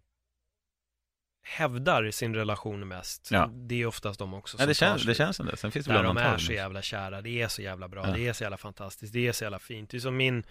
[1.46, 3.50] hävdar sin relation mest, Ja.
[3.54, 5.58] det är oftast de också Ja, som det tar känns, sig det känns som det.
[5.58, 8.08] Sen finns det där de är så men- jävla kära, det är så jävla bra,
[8.08, 8.14] Ja.
[8.14, 9.90] det är så jävla fantastiskt, det är så jävla fint.
[9.90, 10.44] Det är som min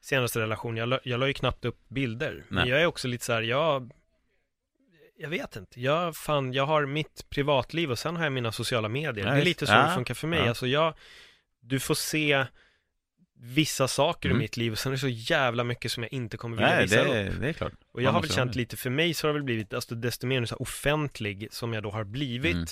[0.00, 2.44] senaste relation, jag, la- jag la ju knappt upp bilder.
[2.48, 2.68] Men Nej.
[2.68, 3.92] jag är också lite så här, jag,
[5.18, 8.88] jag vet inte, jag, fan, jag har mitt privatliv och sen har jag mina sociala
[8.88, 9.26] medier.
[9.26, 10.38] Ja, det är lite så Ja, det funkar för mig.
[10.38, 10.48] ja.
[10.48, 10.94] Alltså jag,
[11.60, 12.44] du får se
[13.38, 14.40] vissa saker Mm.
[14.40, 16.68] i mitt liv och sen är det så jävla mycket som jag inte kommer vilja
[16.70, 17.40] Nej, visa det, upp.
[17.40, 17.72] det är klart.
[17.92, 19.94] Och jag Man har väl känt lite, för mig så har det väl blivit, alltså
[19.94, 22.66] desto mer så offentlig som jag då har blivit, Mm.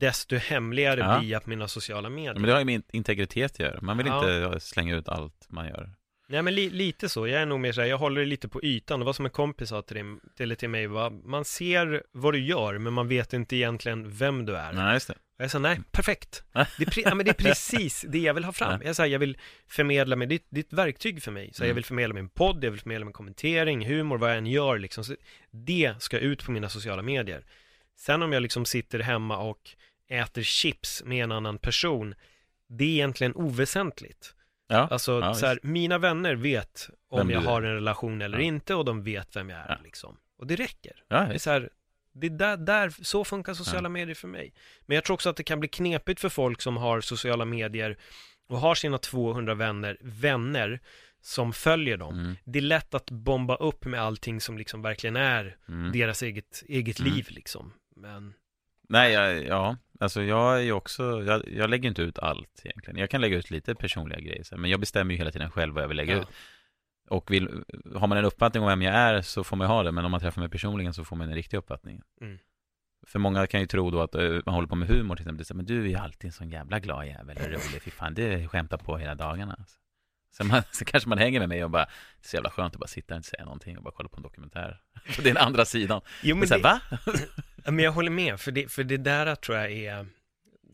[0.00, 1.18] desto hemligare Ja.
[1.18, 2.34] blir jag på mina sociala medier.
[2.34, 3.78] Men det har ju med integritet att göra.
[3.82, 4.44] Man vill Ja.
[4.46, 5.90] inte slänga ut allt man gör.
[6.32, 8.62] Nej men li, lite så, jag är nog mer såhär, jag håller det lite på
[8.64, 8.98] ytan.
[9.00, 10.04] Det var som en kompis sa till, dig,
[10.36, 11.10] till, till mig, va?
[11.10, 14.72] man ser vad du gör, men man vet inte egentligen vem du är.
[14.72, 15.14] Nej, just det.
[15.38, 16.44] Jag sa, nej, perfekt.
[16.52, 18.80] Det är, ja, men det är precis det jag vill ha fram.
[18.80, 18.86] Ja.
[18.86, 21.50] Jag, sa, jag vill förmedla med, det, det är ett verktyg för mig.
[21.52, 21.74] Så jag Mm.
[21.74, 24.78] vill förmedla med en podd, jag vill förmedla med kommentering, humor, vad jag än gör
[24.78, 25.04] liksom.
[25.04, 25.16] Så
[25.50, 27.44] det ska ut på mina sociala medier.
[27.98, 29.70] Sen om jag liksom sitter hemma och
[30.10, 32.14] äter chips med en annan person,
[32.68, 34.34] det är egentligen oväsentligt.
[34.72, 38.38] Ja, Alltså, ja, så här, mina vänner vet om Vem jag har en relation eller
[38.38, 38.44] Ja.
[38.44, 39.78] inte och de vet vem jag är Ja.
[39.84, 40.16] liksom.
[40.38, 40.92] Och det räcker.
[41.08, 41.70] ja, Det är så här,
[42.14, 44.54] det är där, där, så funkar sociala medier för mig.
[44.86, 47.98] Men jag tror också att det kan bli knepigt för folk som har sociala medier
[48.48, 50.80] och har sina 200 vänner, vänner
[51.20, 52.14] som följer dem.
[52.18, 55.92] Mm, Det är lätt att bomba upp med allting som liksom verkligen är mm.
[55.92, 57.12] deras eget, eget Mm.
[57.12, 57.72] liv liksom.
[57.96, 58.34] Men,
[58.88, 62.98] Nej, jag, ja, alltså jag är ju också, jag, jag lägger inte ut allt egentligen.
[63.00, 65.82] Jag kan lägga ut lite personliga grejer, men jag bestämmer ju hela tiden själv vad
[65.82, 66.20] jag vill lägga Ja.
[66.22, 66.28] ut.
[67.08, 69.92] Och vill, har man en uppfattning om vem jag är så får man ha det,
[69.92, 72.02] men om man träffar mig personligen så får man en riktig uppfattning.
[72.20, 72.38] Mm.
[73.06, 75.56] För många kan ju tro då att eh, man håller på med humor till exempel,
[75.56, 78.48] men du är ju alltid en sån jävla glad jävel och rolig, fy fan, det
[78.48, 79.56] skämtar på hela dagarna.
[79.58, 79.76] Alltså.
[80.36, 82.74] Så, man, så kanske man hänger med mig och bara, det är så jävla skönt
[82.74, 84.80] att bara sitta och inte säga någonting och bara kolla på en dokumentär.
[85.16, 86.00] På den andra sidan.
[86.22, 86.98] jo, Men men, så här, det,
[87.64, 87.70] va?
[87.72, 90.06] men jag håller med, för det, för det där tror jag är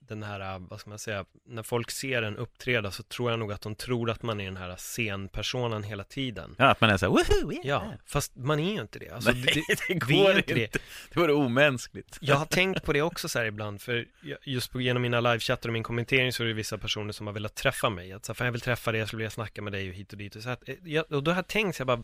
[0.09, 3.53] den här, vad ska man säga, när folk ser en uppträda så tror jag nog
[3.53, 6.55] att de tror att man är den här scenpersonen hela tiden.
[6.59, 7.67] Ja, att man är så här, woho, yeah.
[7.67, 9.11] Ja, fast man är ju inte det.
[9.11, 10.73] Alltså, Nej, det, det går inte det.
[11.13, 12.19] Det vore omänskligt.
[12.21, 14.07] Jag har tänkt på det också så här ibland, för
[14.43, 17.35] just på, genom mina livechattar och min kommentering så är det vissa personer som har
[17.35, 18.13] velat träffa mig.
[18.13, 19.95] Att så här, fan jag vill träffa dig, jag skulle vilja snacka med dig och
[19.95, 20.37] hit och dit.
[20.37, 22.03] Och, så att, eh, jag, och då har jag tänkt så här bara,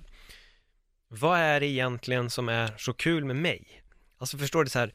[1.08, 3.82] vad är det egentligen som är så kul med mig?
[4.18, 4.92] Alltså förstår du så här,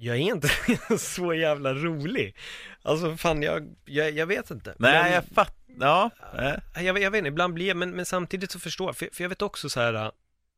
[0.00, 0.48] jag är inte
[0.98, 2.36] så jävla rolig.
[2.82, 4.74] Alltså fan, jag, jag, jag vet inte.
[4.78, 5.54] Nej, Men- jag fattar.
[5.80, 6.10] Ja.
[6.74, 9.24] jag, jag, jag vet inte, ibland blir men, men samtidigt så förstår jag, för, för
[9.24, 10.10] jag vet också så här, äh,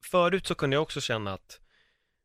[0.04, 1.60] förut så kunde jag också känna att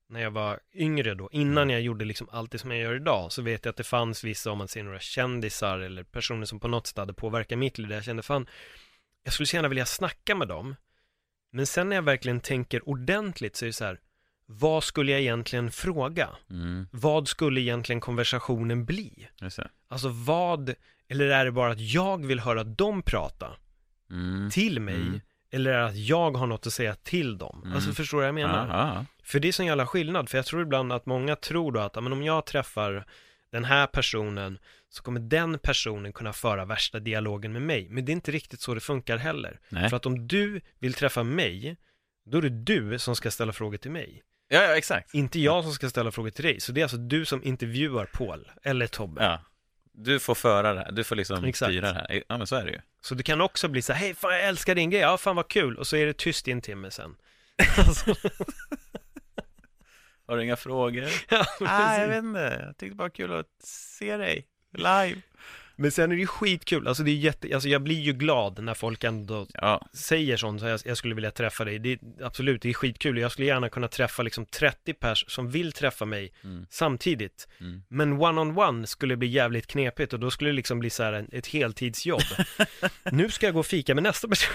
[0.10, 3.32] när jag var yngre då, innan jag gjorde liksom allt det som jag gör idag,
[3.32, 6.60] så vet jag att det fanns vissa, om man ser några kändisar eller personer som
[6.60, 8.48] på något sätt hade påverkat mitt liv, där jag kände fan,
[9.24, 10.76] jag skulle så gärna vilja snacka med dem,
[11.52, 14.00] men sen när jag verkligen tänker ordentligt så är det så här,
[14.48, 16.30] vad skulle jag egentligen fråga?
[16.50, 19.28] Mm, Vad skulle egentligen konversationen bli?
[19.88, 20.74] Alltså vad,
[21.10, 23.52] eller är det bara att jag vill höra dem prata
[24.12, 24.50] Mm.
[24.52, 24.96] till mig?
[24.96, 25.22] Mm.
[25.52, 27.62] Eller är det att jag har något att säga till dem?
[27.64, 27.76] Mm.
[27.76, 28.68] Alltså förstår du vad jag menar?
[28.68, 31.80] Ja, För det är sån jävla skillnad, för jag tror ibland att många tror då
[31.80, 33.06] att, men om jag träffar
[33.52, 34.58] den här personen
[34.90, 37.88] så kommer den personen kunna föra värsta dialogen med mig.
[37.90, 39.60] Men det är inte riktigt så det funkar heller.
[39.70, 39.90] Nej.
[39.90, 41.78] För att om du vill träffa mig,
[42.26, 44.24] då är det du som ska ställa frågor till mig.
[44.48, 45.14] Ja, ja, exakt.
[45.14, 46.60] Inte jag som ska ställa frågor till dig.
[46.60, 49.24] Så det är alltså du som intervjuar Paul, eller Tobbe.
[49.24, 49.42] Ja.
[49.98, 51.72] Du får föra det här, du får liksom Exakt.
[51.72, 52.24] styra det här.
[52.28, 52.80] Ja men så är det ju.
[53.02, 55.36] Så det kan också bli så här, hej fan jag älskar din grej, ja fan
[55.36, 57.16] vad kul, och så är det tyst i en timme sen.
[57.88, 58.16] Alltså,
[60.28, 61.08] Har du inga frågor?
[61.30, 62.64] ja, Nej, jag vet inte.
[62.66, 65.22] Jag tyckte bara kul att se dig live.
[65.76, 68.64] Men sen är det ju skitkul, alltså det är jätte, alltså jag blir ju glad
[68.64, 72.00] när folk ändå Ja, säger sånt, så jag, jag skulle vilja träffa dig, det är,
[72.24, 76.06] absolut, det är skitkul, jag skulle gärna kunna träffa liksom 30 pers som vill träffa
[76.06, 76.66] mig Mm.
[76.70, 77.48] samtidigt.
[77.60, 77.82] Mm.
[77.88, 81.48] Men one-on-one skulle bli jävligt knepigt och då skulle det liksom bli så här ett
[81.48, 82.22] heltidsjobb.
[83.12, 84.54] nu ska jag gå och fika med nästa person.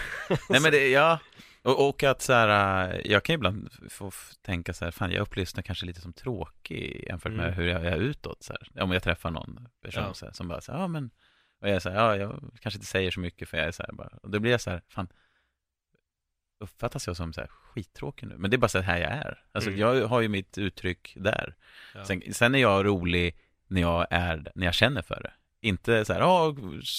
[0.48, 1.18] nej men det, ja.
[1.62, 4.10] Och, och att så här, äh, jag kan ibland få
[4.42, 7.54] tänka så här, fan jag upplevs nog kanske lite som tråkig jämfört med Mm.
[7.58, 8.82] hur jag är utåt så här.
[8.82, 10.14] Om jag träffar någon person Ja.
[10.14, 11.10] så här, som bara så här, ja men,
[11.60, 13.72] och jag är så här, ja jag kanske inte säger så mycket för jag är
[13.72, 15.08] så här bara, och då blir jag så här, fan,
[16.60, 18.36] uppfattas jag som så här skittråkig nu?
[18.38, 19.44] Men det är bara så här jag är.
[19.52, 19.80] Alltså Mm.
[19.80, 21.54] jag har ju mitt uttryck där.
[21.94, 22.04] Ja.
[22.04, 23.36] Sen, sen är jag rolig
[23.66, 25.32] när jag är, när jag känner för det.
[25.62, 26.56] Inte så här, ja,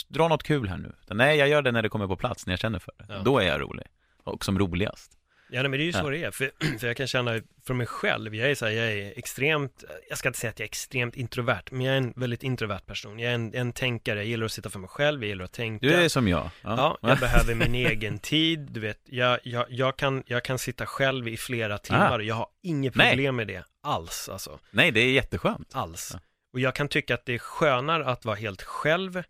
[0.08, 0.94] dra något kul här nu.
[1.04, 3.06] Utan, nej, jag gör det när det kommer på plats, när jag känner för det.
[3.10, 3.22] Ja.
[3.26, 3.88] Då är jag rolig.
[4.24, 5.12] Och som roligast.
[5.54, 6.10] Ja, nej, men det är ju så Ja.
[6.10, 8.92] det är, för, för jag kan känna för mig själv, jag är så här, jag
[8.92, 12.14] är extremt, jag ska inte säga att jag är extremt introvert, men jag är en
[12.16, 13.20] väldigt introvert person.
[13.20, 15.52] Jag är en, en tänkare, jag gillar att sitta för mig själv, jag gillar att
[15.52, 15.86] tänka.
[15.88, 16.50] Du är som jag.
[16.62, 20.86] Ja, jag behöver min egen tid, du vet, jag, jag, jag, kan, jag kan sitta
[20.86, 22.24] själv i flera timmar, Ah.
[22.24, 23.10] jag har inget Nej.
[23.12, 25.76] problem med det alls, alltså, Nej, det är jätteskönt.
[25.76, 26.10] alls.
[26.14, 26.20] Ja.
[26.54, 29.24] Och jag kan tycka att det är skönare att vara helt själv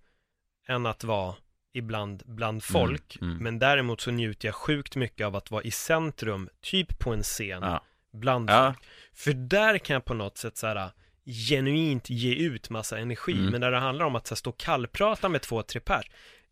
[0.68, 1.36] än att vara
[1.74, 3.38] ibland bland folk, mm.
[3.38, 7.24] men däremot så njuter jag sjukt mycket av att vara i centrum, typ på en
[7.24, 7.84] scen, Ja.
[8.14, 8.74] bland Ja.
[8.74, 8.86] folk.
[9.14, 10.92] För där kan jag på något sätt så här
[11.26, 13.46] genuint ge ut massa energi, Mm.
[13.52, 16.06] men när det handlar om att så här, stå och kallprata med två, tre pers,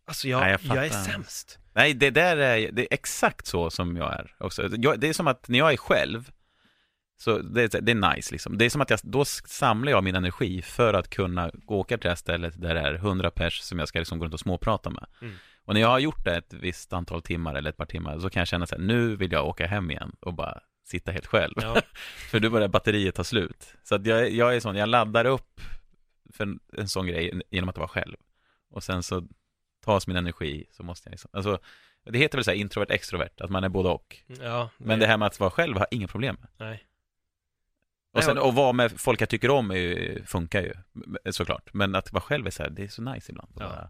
[0.08, 1.60] alltså jag, Nej, jag, jag är sämst.
[1.74, 4.70] Nej, det där är, det är exakt så som jag är också.
[4.78, 6.32] Jag, det är som att när jag är själv,
[7.22, 8.58] så det, är- det är nice liksom.
[8.58, 12.04] Det är som att jag, då samlar jag min energi för att kunna åka till
[12.04, 14.40] det här stället där det är 100 pers som jag ska liksom gå runt och
[14.40, 15.06] småprata med.
[15.22, 15.34] Mm.
[15.66, 18.30] Och när jag har gjort det ett visst antal timmar eller ett par timmar, så
[18.30, 21.26] kan jag känna så här, nu vill jag åka hem igen och bara sitta helt
[21.26, 21.54] själv.
[21.56, 21.82] Ja,
[22.32, 23.74] För då börjar batteriet ta slut.
[23.84, 25.62] Så att jag, jag är sån, jag laddar upp
[26.34, 28.16] för en, en sån grej genom att vara själv.
[28.72, 29.28] Och sen så
[29.86, 31.60] tas min energi, så måste jag liksom, alltså,
[32.06, 34.18] det heter väl så här introvert extrovert, att man är både och.
[34.42, 36.50] ja Men det här med att vara själv har inga problem med.
[36.68, 36.84] Nej.
[38.14, 40.74] Och sen att vara med folk jag tycker om är, ju- funkar ju,
[41.32, 41.74] såklart.
[41.74, 43.52] Men att vara själv är så här, det är så nice ibland.
[43.60, 43.90] Ja.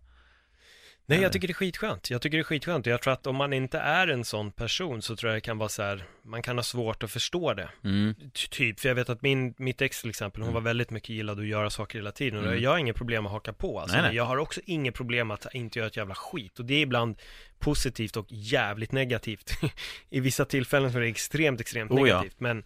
[1.06, 1.24] Nej, Eh.
[1.24, 2.10] jag tycker det är skitskönt.
[2.10, 2.86] Jag tycker det är skitskönt.
[2.86, 5.58] Jag tror att om man inte är en sån person så tror jag det kan
[5.58, 7.70] vara så här, man kan ha svårt att förstå det.
[7.84, 10.54] mm, Ty- Typ, för jag vet att min, mitt ex till exempel, hon Mm.
[10.64, 12.64] var väldigt mycket gillad att göra saker hela tiden och Mm.
[12.64, 13.80] jag har inget problem att haka på.
[13.80, 14.16] Alltså, Nej, nej.
[14.16, 17.16] Jag har också inget problem att inte göra ett jävla skit och det är ibland
[17.60, 19.52] positivt och jävligt negativt.
[20.10, 22.16] I vissa tillfällen så är det extremt, extremt Oh, ja.
[22.18, 22.40] negativt.
[22.40, 22.64] Men,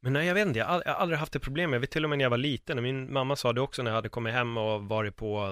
[0.00, 1.72] men nej, jag vet inte, jag har, aldrig haft det problem.
[1.72, 3.82] Jag vet till och med när jag var liten, och min mamma sa det också
[3.82, 5.46] när jag hade kommit hem och varit på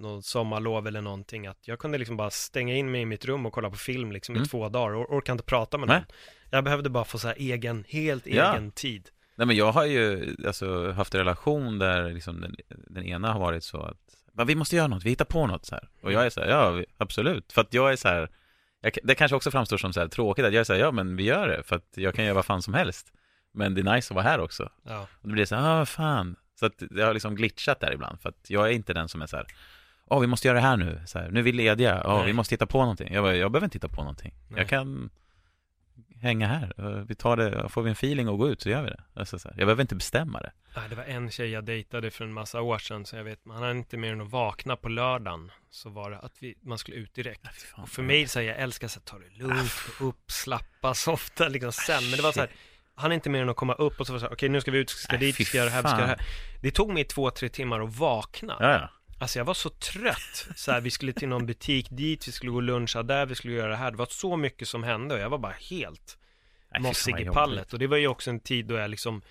[0.00, 3.46] någon sommarlov eller någonting, att jag kunde liksom bara stänga in mig i mitt rum
[3.46, 4.48] och kolla på film liksom i Mm.
[4.48, 5.96] två dagar och orkade inte prata med Nej.
[5.98, 6.06] någon.
[6.50, 8.52] Jag behövde bara få så här egen, helt Ja.
[8.52, 9.08] egen tid.
[9.36, 13.40] Nej men jag har ju alltså, haft en relation där liksom den, den ena har
[13.40, 13.96] varit så att
[14.32, 15.88] "Men vi måste göra något, vi hittar på något så här.
[16.02, 17.52] Och jag är så här, ja absolut.
[17.52, 18.28] För att jag är så här,
[18.80, 20.90] jag, det kanske också framstår som så här tråkigt att jag är så här, ja
[20.92, 21.62] men vi gör det.
[21.62, 23.12] För att jag kan göra vad fan som helst.
[23.52, 24.68] Men det är nice att vara här också.
[24.82, 25.00] Ja.
[25.00, 26.36] Och då blir det så här, ah fan.
[26.60, 28.20] Så att jag har liksom glitchat där ibland.
[28.20, 29.46] För att jag är inte den som är så här,
[30.06, 31.02] åh vi måste göra det här nu.
[31.06, 32.26] Så här, nu är vi lediga, ja Nej.
[32.26, 33.12] vi måste hitta på någonting.
[33.14, 34.34] Jag, bara, jag behöver inte hitta på någonting.
[34.48, 34.58] Nej.
[34.60, 35.10] Jag kan
[36.20, 36.72] hänga här.
[36.78, 39.02] Eh, Vi tar det, får vi en feeling och gå ut så gör vi det.
[39.14, 40.52] Alltså så här, jag behöver inte bestämma det.
[40.76, 43.44] Nej, Det var en tjej jag dejtade för en massa år sedan, så jag vet,
[43.44, 46.78] man hade inte mer än att vakna på lördagen, så var det att vi, man
[46.78, 47.40] skulle ut direkt.
[47.44, 47.82] Ja, fan.
[47.82, 50.94] Och för mig, så här, jag älskar så här, ta det lugnt, gå upp, slappa,
[50.94, 52.50] softa liksom sen, men det var så här,
[52.98, 54.70] han är inte mer än att komma upp och så var det okej nu ska
[54.70, 56.20] vi ut, ska Nej, dit, ska göra det här, ska göra det här.
[56.62, 58.56] Det tog mig två, tre timmar att vakna.
[58.60, 58.90] Ja, ja.
[59.20, 62.50] Alltså jag var så trött, så här, vi skulle till någon butik dit, vi skulle
[62.52, 65.14] gå och luncha där, vi skulle göra det här, det var så mycket som hände
[65.14, 66.18] och jag var bara helt
[66.76, 67.72] fy mossig i pallet.
[67.72, 69.22] Och det var ju också en tid då jag liksom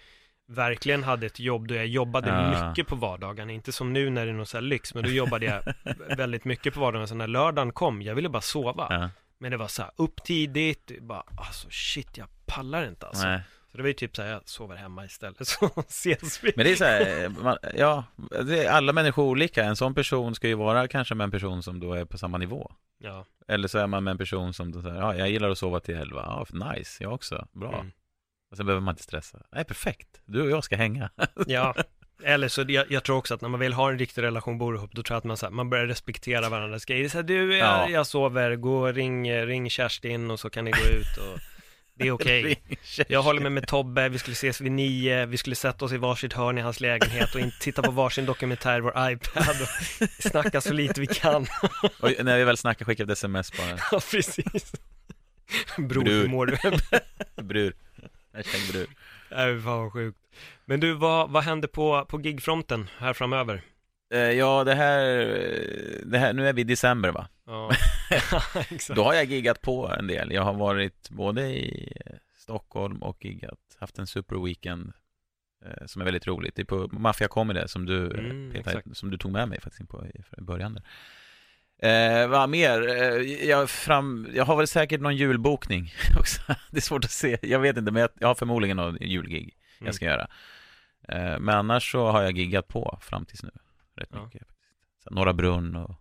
[0.50, 2.70] verkligen hade ett jobb då jag jobbade Ja.
[2.70, 3.52] mycket på vardagarna.
[3.52, 5.64] Inte som nu när det är någon så här lyx, men då jobbade jag
[6.18, 7.08] väldigt mycket på vardagarna.
[7.08, 8.88] Så när lördagen kom, jag ville bara sova.
[8.90, 13.28] Ja, Men det var så här, upp tidigt, bara alltså shit, jag pallar inte alltså.
[13.28, 13.42] nej.
[13.78, 16.54] Så det var ju typ så här, jag sover hemma istället, så ses vi.
[16.56, 18.04] Men det är så här, man, ja,
[18.46, 19.64] det är alla människor olika.
[19.64, 22.38] En sån person ska ju vara kanske med en person som då är på samma
[22.38, 22.72] nivå.
[23.00, 25.58] Ja, Eller så är man med en person som då säger, ja, jag gillar att
[25.58, 26.46] sova till elva.
[26.52, 27.48] Ja, nice, jag också.
[27.52, 27.74] Bra.
[27.74, 27.92] mm.
[28.52, 29.38] Och sen behöver man inte stressa.
[29.52, 30.22] Nej, perfekt.
[30.26, 31.10] Du och jag ska hänga.
[31.48, 31.76] ja.
[32.24, 34.76] Eller så, jag, jag tror också att när man vill ha en riktig relation, bor
[34.76, 37.10] ihop, då tror jag att man, så här, man börjar respektera varandras grejer.
[37.10, 37.90] Så här, du, jag, Ja.
[37.90, 41.40] jag sover, gå ring, ring Kerstin och så kan ni gå ut och
[41.98, 42.62] det är okej.
[43.08, 45.98] Jag håller med med Tobbe, vi skulle ses vid nio, vi skulle sätta oss i
[45.98, 49.68] varsitt hörn i hans lägenhet och titta på varsin dokumentär i vår iPad och
[50.24, 51.42] snacka så lite vi kan.
[52.00, 53.78] Och när vi väl snackar, skicka ett sms bara.
[53.92, 54.72] Ja, precis.
[55.78, 56.04] Bror, Bror.
[56.14, 56.58] hur mår du?
[57.44, 57.74] Brur.
[58.34, 58.88] Hashtag brur.
[59.32, 60.18] Nej, fan vad sjukt.
[60.66, 63.62] Men du, vad, vad händer på, på gigfronten här framöver?
[64.14, 65.10] Eh, Ja, det här,
[66.06, 67.28] det här, nu är vi i december va?
[67.46, 67.72] Ja,
[68.70, 68.96] exakt.
[68.96, 70.32] Då har jag giggat på en del.
[70.32, 74.94] Jag har varit både i eh, Stockholm och giggat, haft en super weekend
[75.66, 76.56] eh, som är väldigt roligt.
[76.56, 79.62] Det är på Mafia Comedy som du, eh, Mm, Peter, som du tog med mig
[79.62, 80.84] faktiskt in på i i början där.
[81.80, 82.88] Eh, vad mer?
[82.90, 86.42] Eh, jag, fram, jag har väl säkert någon julbokning också.
[86.72, 87.38] Det är svårt att se.
[87.42, 89.86] Jag vet inte, men jag, jag har förmodligen någon julgig Mm.
[89.86, 90.28] jag ska göra.
[91.08, 93.50] Eh, men annars så har jag giggat på fram tills nu.
[93.98, 94.26] Rätt Ja.
[94.26, 94.48] mycket.
[94.48, 95.04] faktiskt.
[95.04, 95.96] Så, Norra Brunn och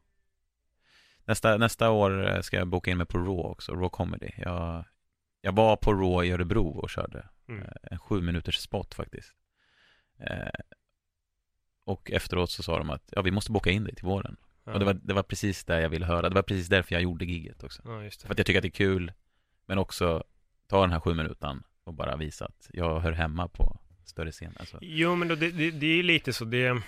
[1.25, 4.31] nästa, nästa år eh, ska jag boka in mig på Raw också, Raw Comedy.
[4.37, 4.85] Jag,
[5.41, 7.63] jag var på Raw i Örebro och körde Mm.
[7.63, 9.33] eh, en sju minuters spot faktiskt.
[10.19, 10.61] Eh,
[11.85, 14.37] och efteråt så sa de att ja, vi måste boka in dig till våren.
[14.65, 14.73] Ja.
[14.73, 16.29] Och det var, det var precis det jag ville höra.
[16.29, 17.83] Det var precis därför jag gjorde giget också.
[17.85, 18.11] Ja.
[18.21, 19.13] För att jag tycker att det är kul,
[19.67, 20.25] men också
[20.67, 24.55] ta den här sju minuten och bara visa att jag hör hemma på större scen.
[24.61, 24.79] Alltså.
[24.83, 26.83] Jo, men då, det, det, det är lite så, det,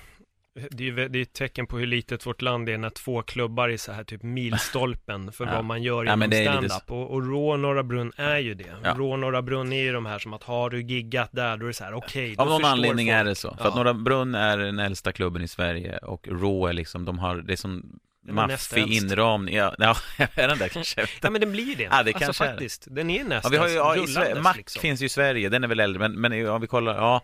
[0.70, 3.68] det, är, ju- är ett tecken på hur litet vårt land är när två klubbar
[3.68, 5.52] är så här typ milstolpen för Ja.
[5.54, 6.90] vad man gör Ja, inom det är lite stand-up.
[6.90, 8.64] Och, och Rå Norra Brunn är ju det.
[8.84, 8.94] Ja.
[8.96, 11.68] Rå Norra Brunn är ju de här som att har du giggat där, då är
[11.68, 13.14] det så här, okej, då Av någon anledning folk.
[13.20, 13.48] är det så.
[13.56, 13.68] För Ja.
[13.68, 17.36] att Norra Brunn är den äldsta klubben i Sverige och Raw är liksom, de har,
[17.36, 17.98] det är som
[18.30, 19.54] maffig inramning.
[19.54, 19.96] Ja, ja,
[20.34, 21.06] är den där kanske?
[21.22, 21.82] Ja men den blir det.
[21.82, 24.54] Ja, det alltså kanske är faktiskt, den är nästan Ja, vi har ju, ja, Mac
[24.56, 24.80] liksom.
[24.80, 27.22] finns ju i Sverige, den är väl äldre, men, men om vi kollar, ja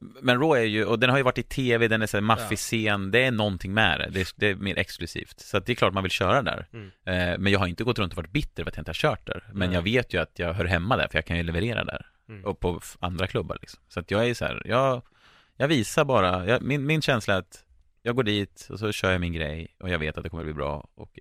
[0.00, 2.58] Men Raw är ju, och den har ju varit i tv, den är såhär maffig
[2.58, 5.40] scen, det är någonting med det, det är, det är mer exklusivt.
[5.40, 6.66] Så att det är klart man vill köra där.
[6.72, 6.86] Mm.
[6.86, 8.94] eh, Men jag har inte gått runt och varit bitter för att jag inte har
[8.94, 9.44] kört där.
[9.52, 9.74] Men Nej.
[9.76, 12.06] jag vet ju att jag hör hemma där, för jag kan ju leverera där.
[12.28, 12.44] Mm.
[12.44, 13.80] Och på andra klubbar liksom.
[13.88, 15.02] Så att jag är så här, jag,
[15.56, 17.64] jag visar bara, jag, min, min känsla är att
[18.02, 20.44] Jag går dit och så kör jag min grej och jag vet att det kommer
[20.44, 21.18] bli bra och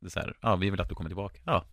[0.00, 1.40] det är så här, ja vi vill att du kommer tillbaka.
[1.44, 1.64] Ja.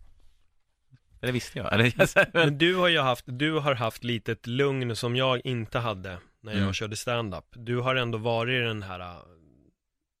[1.20, 4.96] Eller visste jag, eller Men du har ju haft, du har haft lite ett lugn
[4.96, 6.72] som jag inte hade när jag Mm.
[6.72, 7.44] körde stand-up.
[7.52, 9.16] Du har ändå varit i den här,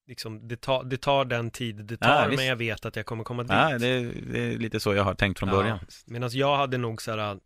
[0.06, 3.06] liksom, det, tar, det tar den tid det tar, Ja, men jag vet att jag
[3.06, 3.52] kommer komma dit.
[3.52, 4.00] Ja, det,
[4.32, 5.78] det är lite så jag har tänkt från början.
[6.06, 7.38] Medan jag hade nog så här,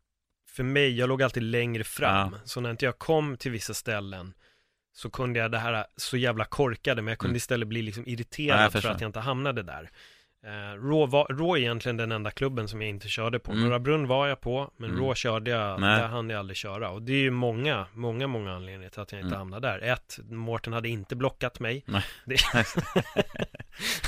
[0.51, 2.33] för mig, jag låg alltid längre fram.
[2.33, 2.39] Ja.
[2.45, 4.35] Så när inte jag kom till vissa ställen
[4.95, 7.37] så kunde jag det här så jävla korkade, men jag kunde Mm.
[7.37, 8.91] istället bli liksom Ja, irriterad för förstår.
[8.91, 9.91] att jag inte hamnade där.
[10.45, 13.53] Eh, Rå, var, Rå är egentligen den enda klubben som jag inte körde på.
[13.53, 13.64] Mm.
[13.64, 15.03] Norra Brunn var jag på, men Mm.
[15.03, 16.01] Rå körde jag, Nej.
[16.01, 16.90] där hann jag aldrig köra.
[16.90, 19.38] Och det är ju många, många, många anledningar till att jag inte Mm.
[19.38, 19.78] hamnade där.
[19.93, 21.84] Ett, Mårten hade inte blockat mig.
[21.86, 22.03] Nej.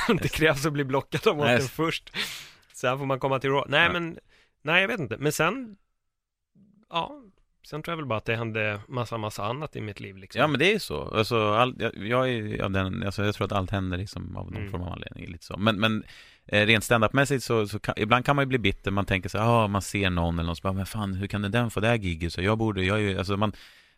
[0.08, 1.68] Det, det krävs att bli blockad av Mårten Nej.
[1.68, 2.12] först.
[2.72, 3.64] Sen får man komma till Rå.
[3.68, 3.92] Nej Ja.
[3.92, 4.18] men,
[4.62, 5.16] nej jag vet inte.
[5.18, 5.76] Men sen,
[6.90, 7.22] ja,
[7.64, 10.40] sen tror jag väl bara att det hände massa, massa annat i mitt liv liksom.
[10.40, 13.34] Ja men det är ju så, alltså, all, jag, jag är av den, alltså, jag
[13.34, 14.70] tror att allt händer liksom av någon Mm.
[14.70, 15.56] form av anledning lite så.
[15.56, 16.04] Men, men
[16.46, 19.36] eh, rent standupmässigt så, så kan, ibland kan man ju bli bitter, man tänker så
[19.38, 21.80] ja ah, man ser någon eller någon som bara, men fan hur kan den få
[21.80, 22.32] det här giget?
[22.32, 23.52] Så jag borde, jag är ju, alltså man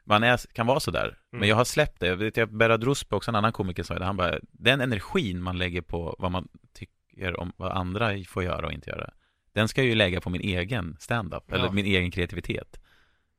[0.08, 1.48] man är, kan vara sådär, men Mm.
[1.48, 2.06] jag har släppt det.
[2.06, 4.04] Jag vet, jag, Berra Druspe, också en annan komiker, sa det.
[4.04, 8.66] Han bara, den energin man lägger på vad man tycker om vad andra får göra
[8.66, 9.10] och inte göra,
[9.54, 11.54] den ska jag ju lägga på min egen stand-up, Ja.
[11.54, 12.80] eller min egen kreativitet.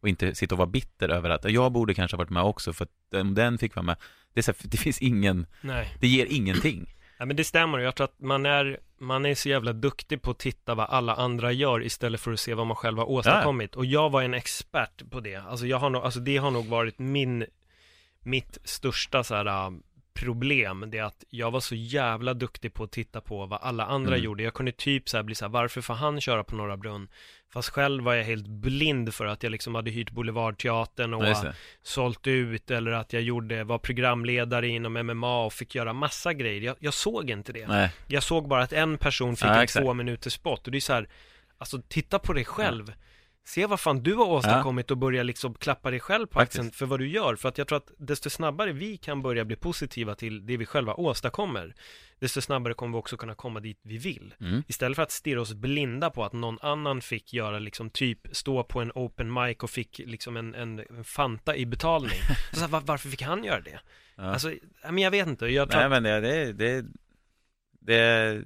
[0.02, 2.74] Och inte sitta och vara bitter över att jag borde kanske ha varit med också,
[2.74, 3.96] för att om den fick vara med,
[4.34, 5.98] det, är så här, det finns ingen, Nej.
[6.00, 6.94] det ger ingenting.
[7.18, 7.80] Ja, men det stämmer.
[7.80, 11.16] Jag tror att man är, man är så jävla duktig på att titta vad alla
[11.16, 13.76] andra gör istället för att se vad man själv har åstadkommit.
[13.76, 15.36] Och jag var en expert på det.
[15.36, 17.46] Alltså, jag har nog, alltså det har nog varit min,
[18.24, 19.74] mitt största så här,
[20.18, 20.86] problem.
[20.92, 24.14] Det är att jag var så jävla duktig på att titta på vad alla andra
[24.14, 24.26] Mm.
[24.26, 24.44] gjorde.
[24.44, 27.08] Jag kunde typ så bli så här, varför får han köra på Norra Brunn?
[27.54, 31.54] Fast själv var jag helt blind för att jag liksom hade hyrt Boulevardteatern och Ja,
[31.84, 36.62] sålt ut eller att jag gjorde, var programledare inom MMA och fick göra massa grejer.
[36.62, 37.68] Jag, jag såg inte det.
[37.68, 40.78] Nej, Jag såg bara att en person fick Ja, en två minuters spot och det
[40.78, 41.10] är så här,
[41.58, 42.94] alltså titta på dig själv.
[43.48, 46.60] Se vad fan du har åstadkommit och börja liksom klappa dig själv på Faktiskt.
[46.60, 47.36] axeln för vad du gör.
[47.36, 50.66] För att jag tror att desto snabbare vi kan börja bli positiva till det vi
[50.66, 51.76] själva åstadkommer,
[52.20, 54.34] desto snabbare kommer vi också kunna komma dit vi vill.
[54.40, 54.64] Mm.
[54.68, 58.64] Istället för att stirra oss blinda på att någon annan fick göra liksom typ stå
[58.64, 62.20] på en open mic och fick liksom en, en, en Fanta i betalning.
[62.54, 63.80] Så, så var, varför fick han göra det?
[64.16, 64.24] Ja.
[64.24, 65.46] Alltså, men jag vet inte.
[65.46, 66.86] Jag tror Nej men det, det, det,
[67.80, 68.44] det,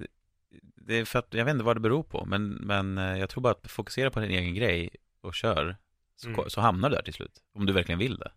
[0.86, 3.28] det är för att, jag vet inte vad det beror på, men, men eh, jag
[3.28, 5.76] tror bara att fokusera på din egen grej och kör,
[6.16, 6.50] så, Mm.
[6.50, 7.42] så hamnar du där till slut.
[7.54, 8.32] Om du verkligen vill det.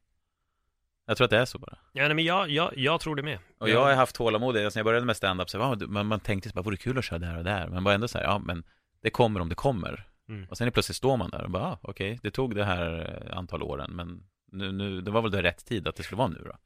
[1.08, 1.78] Jag tror att det är så bara.
[1.94, 3.40] ja, nej, men jag, jag, jag tror det med.
[3.58, 6.20] Och jag har haft tålamod, alltså när jag började med stand-up, så var, man, man
[6.20, 8.26] tänkte så bara, vore kul att köra där och där, men var ändå så här,
[8.26, 8.64] ja men
[9.02, 10.08] det kommer om det kommer.
[10.30, 10.48] Mm.
[10.50, 13.38] Och sen plötsligt står man där och bara, ah, okej, det tog det här eh,
[13.38, 16.28] antal åren, men nu, nu, det var väl det rätt tid att det skulle vara
[16.28, 16.58] nu då.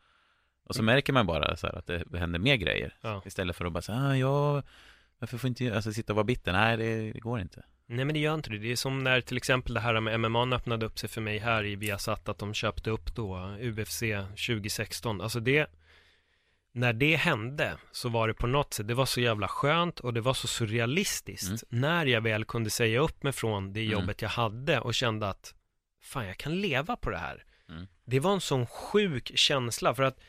[0.63, 2.97] Och så märker man bara så här att det händer mer grejer.
[3.01, 3.21] Ja.
[3.25, 4.63] Istället för att bara säga, ah, ja,
[5.19, 6.51] varför får inte jag alltså, sitta och vara bitter?
[6.53, 7.63] Nej, det, det går inte.
[7.85, 8.57] Nej men det gör inte det.
[8.57, 11.37] Det är som när till exempel det här med MMA öppnade upp sig för mig
[11.37, 13.99] här i Viasat, att de köpte upp då UFC
[14.47, 15.21] 2016.
[15.21, 15.69] Alltså det,
[16.71, 20.13] när det hände så var det på något sätt, det var så jävla skönt och
[20.13, 21.63] det var så surrealistiskt.
[21.69, 23.91] När jag väl kunde säga upp mig från det Mm.
[23.91, 25.53] jobbet jag hade och kände att
[26.01, 27.43] fan jag kan leva på det här.
[27.69, 27.87] Mm.
[28.05, 30.19] Det var en sån sjuk känsla för att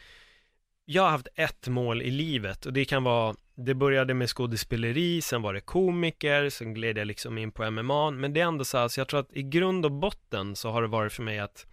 [0.84, 3.34] jag har haft ett mål i livet och det kan vara,
[3.64, 8.10] det började med skådespeleri, sen var det komiker, sen gled jag liksom in på MMA,
[8.10, 10.70] men det är ändå så här, så jag tror att i grund och botten så
[10.70, 11.66] har det varit för mig att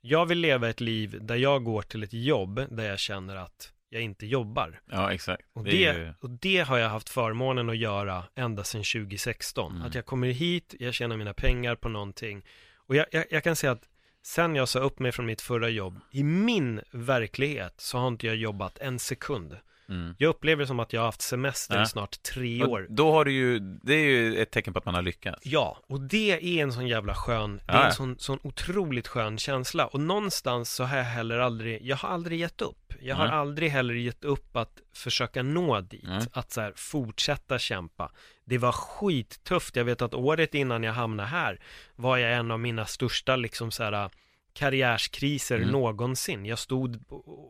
[0.00, 3.72] jag vill leva ett liv där jag går till ett jobb där jag känner att
[3.88, 4.80] jag inte jobbar.
[4.90, 5.42] Ja, exakt.
[5.52, 9.72] Och Det det, ju- och det har jag haft förmånen att göra ända sedan 2016.
[9.72, 9.86] Mm.
[9.86, 12.44] Att jag kommer hit, jag tjänar mina pengar på någonting.
[12.76, 13.88] Och jag, jag, jag kan säga att
[14.22, 18.26] sen jag sa upp mig från mitt förra jobb, i min verklighet så har inte
[18.26, 19.56] jag jobbat en sekund.
[19.88, 20.14] Mm.
[20.18, 22.86] Jag upplever det som att jag har haft semester i snart tre Och år.
[22.90, 25.46] Då har du ju, det är ju ett tecken på att man har lyckats.
[25.46, 29.38] Ja, och det är en sån jävla skön, det är en sån, sån otroligt skön
[29.38, 29.86] känsla.
[29.86, 32.92] Och någonstans så har jag heller aldrig, jag har aldrig gett upp.
[33.00, 38.12] Jag har aldrig heller gett upp att försöka nå dit, att så här, fortsätta kämpa.
[38.44, 41.60] Det var skittufft, jag vet att året innan jag hamnade här
[41.96, 44.10] var jag en av mina största liksom så här
[44.56, 45.68] karriärskriser Mm.
[45.68, 46.46] någonsin.
[46.46, 47.02] Jag stod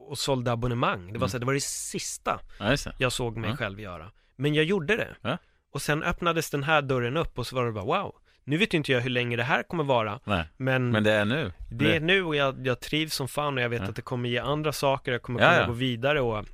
[0.09, 1.07] och sålde abonnemang.
[1.07, 1.29] Det var, Mm.
[1.29, 3.57] så det var det sista Ja, jag såg mig Ja.
[3.57, 4.11] själv göra.
[4.37, 5.17] Men jag gjorde det.
[5.23, 5.39] Ja.
[5.73, 8.15] Och sen öppnades den här dörren upp och så var det bara wow.
[8.45, 10.45] Nu vet inte jag hur länge det här kommer vara, Nej.
[10.57, 11.53] men, Men det är nu.
[11.71, 14.29] det är nu och jag, jag trivs som fan och jag vet att det kommer
[14.29, 16.45] ge andra saker, jag kommer kunna gå vidare och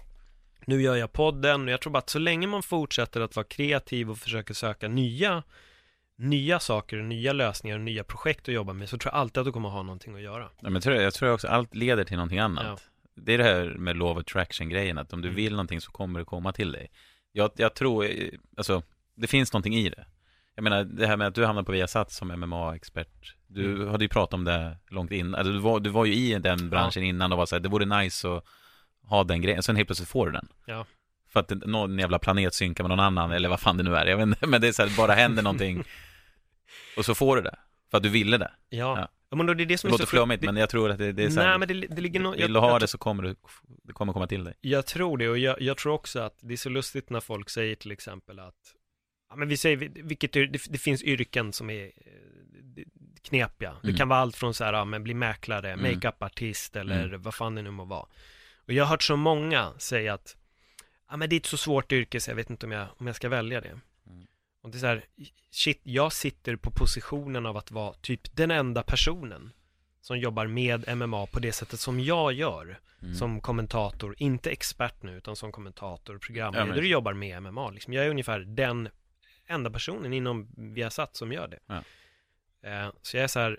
[0.67, 3.47] nu gör jag podden och jag tror bara att så länge man fortsätter att vara
[3.47, 5.43] kreativ och försöker söka nya
[6.17, 9.39] nya saker och nya lösningar och nya projekt att jobba med så tror jag alltid
[9.39, 10.43] att du kommer ha någonting att göra.
[10.43, 12.65] Ja, men jag tror, jag tror också allt leder till någonting annat.
[12.67, 12.77] Ja.
[13.15, 15.37] Det är det här med of attraction-grejen, att om du Mm.
[15.37, 16.91] vill någonting så kommer det komma till dig.
[17.33, 18.07] Jag, jag tror,
[18.57, 18.83] alltså,
[19.15, 20.05] det finns någonting i det.
[20.55, 23.35] Jag menar, det här med att du hamnade på Viasat som MMA-expert.
[23.47, 23.89] Du Mm.
[23.89, 25.35] hade ju pratat om det långt innan.
[25.35, 27.69] Alltså, du, var, du var ju i den branschen innan och var så här, det
[27.69, 28.45] vore nice att
[29.03, 29.63] ha den grejen.
[29.63, 30.49] Sen helt plötsligt får du den.
[30.67, 30.87] Ja.
[31.33, 33.97] För att det- någon jävla planet synkar med någon annan, eller vad fan det nu
[33.97, 34.07] är.
[34.07, 35.85] Jag vet inte, men det är så här, bara händer någonting.
[36.97, 37.59] och så får du det.
[37.91, 38.51] För att du ville det.
[38.69, 39.09] Ja, Ja.
[39.31, 39.37] ja.
[39.37, 40.91] men då det är det som Det är så låter flummigt, det- men jag tror
[40.91, 42.79] att det, det är så här, Nej men det, det ligger nog, vill du ha
[42.79, 43.37] det så kommer du,
[43.85, 44.55] det kommer komma till dig.
[44.61, 47.51] Jag tror det och jag, jag tror också att det är så lustigt när folk
[47.51, 48.55] säger till exempel att
[49.31, 51.91] Ja men vi säger, vilket, det, det finns yrken som är eh,
[53.23, 53.73] knepiga.
[53.83, 53.97] Det Mm.
[53.99, 55.95] kan vara allt från så här, ja, men bli mäklare, Mm.
[55.95, 57.23] makeupartist eller Mm.
[57.23, 58.07] vad fan det nu må vara.
[58.67, 60.37] Och jag har hört så många säga att
[61.13, 63.07] Ja men det är ett så svårt yrke så jag vet inte om jag, om
[63.07, 63.69] jag ska välja det.
[64.07, 64.27] Mm.
[64.63, 65.05] Och det är så här,
[65.51, 69.53] shit, jag sitter på positionen av att vara typ den enda personen
[70.01, 73.15] som jobbar med MMA på det sättet som jag gör Mm.
[73.15, 77.71] som kommentator, inte expert nu utan som kommentator, programledare Ja, men- och jobbar med MMA
[77.71, 77.93] liksom.
[77.93, 78.89] Jag är ungefär den
[79.47, 81.59] enda personen inom Viasat som gör det.
[81.67, 81.83] Ja.
[82.71, 83.59] Eh, så jag är så här,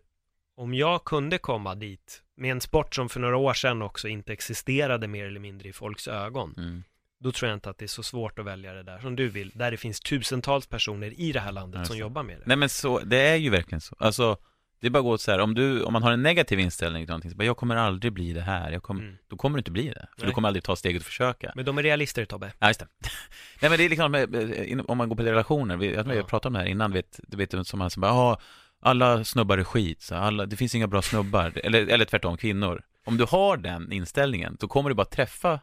[0.55, 4.33] om jag kunde komma dit med en sport som för några år sedan också inte
[4.33, 6.83] existerade mer eller mindre i folks ögon, Mm.
[7.23, 9.29] Då tror jag inte att det är så svårt att välja det där som du
[9.29, 12.43] vill, där det finns tusentals personer i det här landet Just som jobbar med det.
[12.45, 13.95] Nej men så, det är ju verkligen så.
[13.99, 14.37] Alltså,
[14.81, 17.03] det är bara att gå så här, om du, om man har en negativ inställning
[17.05, 19.15] till någonting, så bara, jag kommer aldrig bli det här, jag kommer, Mm.
[19.27, 20.07] då kommer du inte bli det.
[20.15, 20.27] För Nej.
[20.27, 21.51] du kommer aldrig ta steget och försöka.
[21.55, 22.53] Men de är realister Tobbe.
[22.59, 22.87] Ja, just det.
[23.61, 24.35] Nej men det är liksom, med-
[24.71, 26.13] eh, om man går på relationer, vi, jag, Ja.
[26.15, 28.37] jag pratade om det här innan, vet, du vet som man som bara,
[28.81, 32.81] alla snubbar är skit, så alla, det finns inga bra snubbar, eller, eller tvärtom, kvinnor.
[33.05, 35.59] Om du har den inställningen, då kommer du bara träffa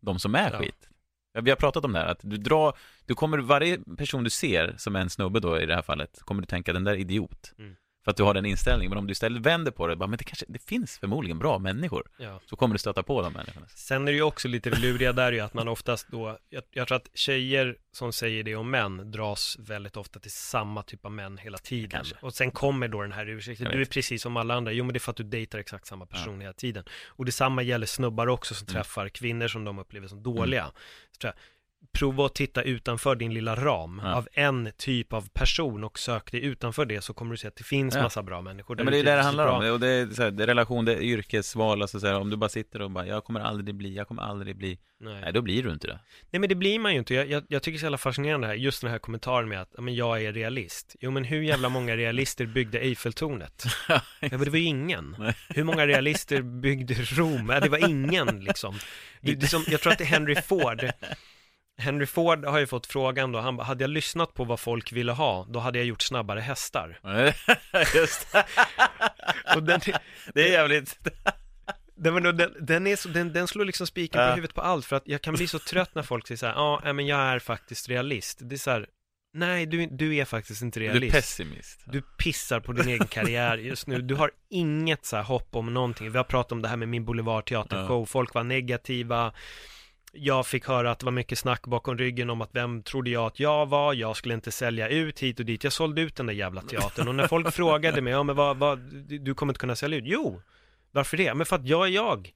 [0.00, 0.58] de som är Ja.
[0.58, 0.88] skit.
[1.34, 2.76] Vi har pratat om det här, att du drar,
[3.06, 6.18] du kommer, varje person du ser som är en snubbe då i det här fallet,
[6.24, 7.54] kommer du tänka den där idiot.
[7.58, 7.76] Mm.
[8.04, 8.90] För att du har den inställningen.
[8.90, 11.58] Men om du istället vänder på det, bara, men det kanske, det finns förmodligen bra
[11.58, 12.08] människor.
[12.18, 12.40] Ja.
[12.46, 13.66] Så kommer du stöta på de människorna.
[13.68, 16.62] Sen är det ju också lite luriga där är ju att man oftast då, jag,
[16.70, 21.04] jag tror att tjejer som säger det om män dras väldigt ofta till samma typ
[21.04, 21.90] av män hela tiden.
[21.90, 22.14] Kanske.
[22.20, 24.92] Och sen kommer då den här ursäkten, du är precis som alla andra, jo men
[24.92, 26.84] det är för att du dejtar exakt samma person hela tiden.
[27.06, 28.74] Och detsamma gäller snubbar också som Mm.
[28.82, 30.66] träffar kvinnor som de upplever som dåliga.
[31.12, 31.42] Så tror jag,
[31.98, 34.14] prova att titta utanför din lilla ram Ja.
[34.14, 37.56] av en typ av person och sök dig utanför det så kommer du se att
[37.56, 38.02] det finns Ja.
[38.02, 39.58] massa bra människor Ja, men det är det det handlar bra.
[39.68, 39.72] om.
[39.72, 42.30] Och det är, så här, det är relation, det är yrkesval, alltså så här, om
[42.30, 44.78] du bara sitter och bara, jag kommer aldrig bli, jag kommer aldrig bli.
[45.00, 45.20] Nej.
[45.20, 45.98] Nej, då blir du inte det.
[46.30, 47.14] Nej men det blir man ju inte.
[47.14, 49.60] Jag, jag, jag tycker det är så jävla fascinerande här, just den här kommentaren med
[49.60, 50.96] att men jag är realist.
[51.00, 53.64] Jo men hur jävla många realister byggde Eiffeltornet?
[53.88, 55.16] Ja men det var ju ingen.
[55.18, 55.34] Nej.
[55.48, 57.48] Hur många realister byggde Rom?
[57.48, 58.74] Ja, det var ingen liksom.
[59.20, 60.80] Det, det som, jag tror att det är Henry Ford.
[61.78, 64.92] Henry Ford har ju fått frågan då, han bara, hade jag lyssnat på vad folk
[64.92, 66.98] ville ha, då hade jag gjort snabbare hästar.
[67.94, 68.44] Just det.
[69.56, 69.80] Och den,
[70.34, 70.98] Det är jävligt.
[71.94, 74.34] den, den, den, är så, den, den slår liksom spiken på Ja.
[74.34, 76.54] huvudet på allt, för att jag kan bli så trött när folk säger så här,
[76.54, 78.38] ja, nej, men jag är faktiskt realist.
[78.42, 78.86] Det är så här,
[79.34, 81.14] nej, du, du är faktiskt inte Du är realist.
[81.14, 81.80] pessimist.
[81.84, 84.02] Du pissar på din egen karriär just nu.
[84.02, 86.10] Du har inget så här hopp om någonting.
[86.10, 88.06] Vi har pratat om det här med min Boulevardteatershow.
[88.06, 89.32] Folk var negativa.
[90.12, 93.26] Jag fick höra att det var mycket snack bakom ryggen om att vem trodde jag
[93.26, 93.94] att jag var?
[93.94, 95.64] Jag skulle inte sälja ut hit och dit.
[95.64, 97.08] Jag sålde ut den där jävla teatern.
[97.08, 100.04] Och när folk frågade mig, ja men vad, vad, du kommer inte kunna sälja ut?
[100.06, 100.42] Jo,
[100.92, 101.34] varför det?
[101.34, 102.32] Men för att jag är jag.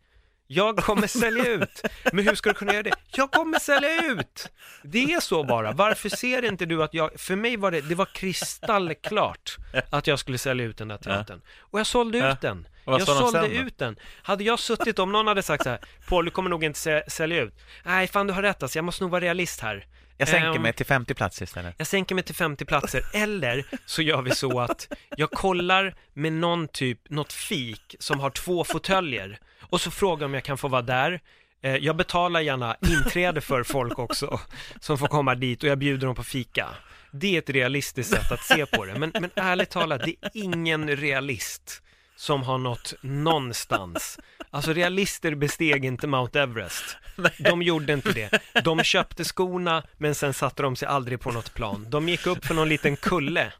[0.46, 1.82] Jag kommer sälja ut.
[2.12, 2.92] Men hur ska du kunna göra det?
[3.10, 4.48] Jag kommer sälja ut!
[4.82, 5.72] Det är så bara.
[5.72, 7.20] Varför ser inte du att jag...
[7.20, 9.56] För mig var det, det var kristallklart
[9.90, 11.40] att jag skulle sälja ut den där teatern.
[11.60, 12.68] Och jag sålde ut den.
[12.84, 13.96] Jag sålde ut den.
[14.22, 17.08] Hade jag suttit, om någon hade sagt så här, Paul du kommer nog inte sä-
[17.10, 17.54] sälja ut.
[17.84, 19.86] Nej, fan du har rätt alltså, jag måste nog vara realist här.
[20.18, 21.74] Jag sänker Ehm, mig till 50 platser istället.
[21.78, 26.32] jag sänker mig till 50 platser, eller så gör vi så att jag kollar med
[26.32, 30.68] någon typ, något fik som har två fåtöljer och så frågar om jag kan få
[30.68, 31.20] vara där.
[31.62, 34.40] Eh, jag betalar gärna inträde för folk också
[34.80, 36.68] som får komma dit och jag bjuder dem på fika.
[37.12, 40.30] Det är ett realistiskt sätt att se på det, men, men ärligt talat, det är
[40.34, 41.82] ingen realist
[42.16, 44.18] som har nått någonstans.
[44.50, 46.96] Alltså realister besteg inte Mount Everest.
[47.38, 48.62] De gjorde inte det.
[48.64, 51.86] De köpte skorna, men sen satte de sig aldrig på något plan.
[51.90, 53.52] De gick upp för någon liten kulle.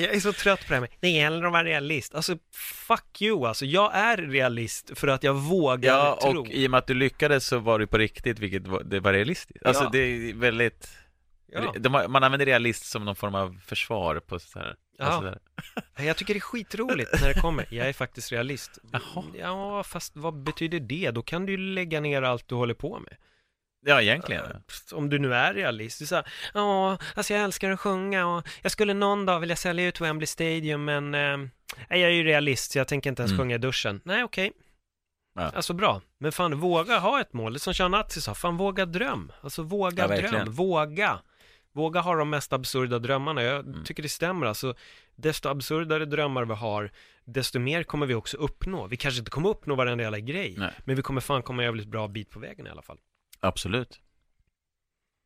[0.00, 2.14] Jag är så trött på det här med, det gäller att vara realist.
[2.14, 2.38] Alltså,
[2.86, 3.64] fuck you alltså.
[3.64, 6.40] Jag är realist för att jag vågar Ja, tro.
[6.40, 9.00] och i och med att du lyckades så var det på riktigt, vilket var, det
[9.00, 9.66] var realistiskt.
[9.66, 9.88] Alltså Ja.
[9.92, 10.88] det är väldigt...
[11.52, 11.74] Ja.
[11.78, 14.74] De, man använder realist som någon form av försvar på så här.
[14.98, 15.04] Ja.
[15.04, 15.38] Alltså.
[15.98, 17.66] Jag tycker det är skitroligt när det kommer.
[17.70, 18.78] Jag är faktiskt realist.
[18.92, 19.24] Jaha.
[19.38, 21.10] Ja, fast vad betyder det?
[21.10, 23.16] Då kan du ju lägga ner allt du håller på med.
[23.88, 24.62] Ja, egentligen.
[24.66, 28.48] Pst, Om du nu är realist, du säger ja, alltså jag älskar att sjunga och
[28.62, 31.48] jag skulle någon dag vilja sälja ut Wembley Stadium men eh,
[31.88, 33.38] jag är ju realist så jag tänker inte ens Mm.
[33.42, 34.00] sjunga i duschen.
[34.04, 34.52] Nej, okej.
[35.34, 35.42] Ja.
[35.54, 38.86] Alltså bra, men fan våga ha ett mål, det som Sean Atzi sa, fan våga
[38.86, 39.32] dröm.
[39.40, 40.32] Alltså våga Ja, verkligen.
[40.34, 41.18] dröm, våga.
[41.72, 43.42] Våga ha de mest absurda drömmarna.
[43.42, 43.84] Jag Mm.
[43.84, 44.74] tycker det stämmer alltså.
[45.16, 46.90] Desto absurdare drömmar vi har,
[47.24, 48.86] desto mer kommer vi också uppnå.
[48.86, 50.70] Vi kanske inte kommer uppnå varenda jävla grej, Nej.
[50.84, 52.98] men vi kommer fan komma en jävligt bra bit på vägen i alla fall.
[53.46, 54.00] Absolut.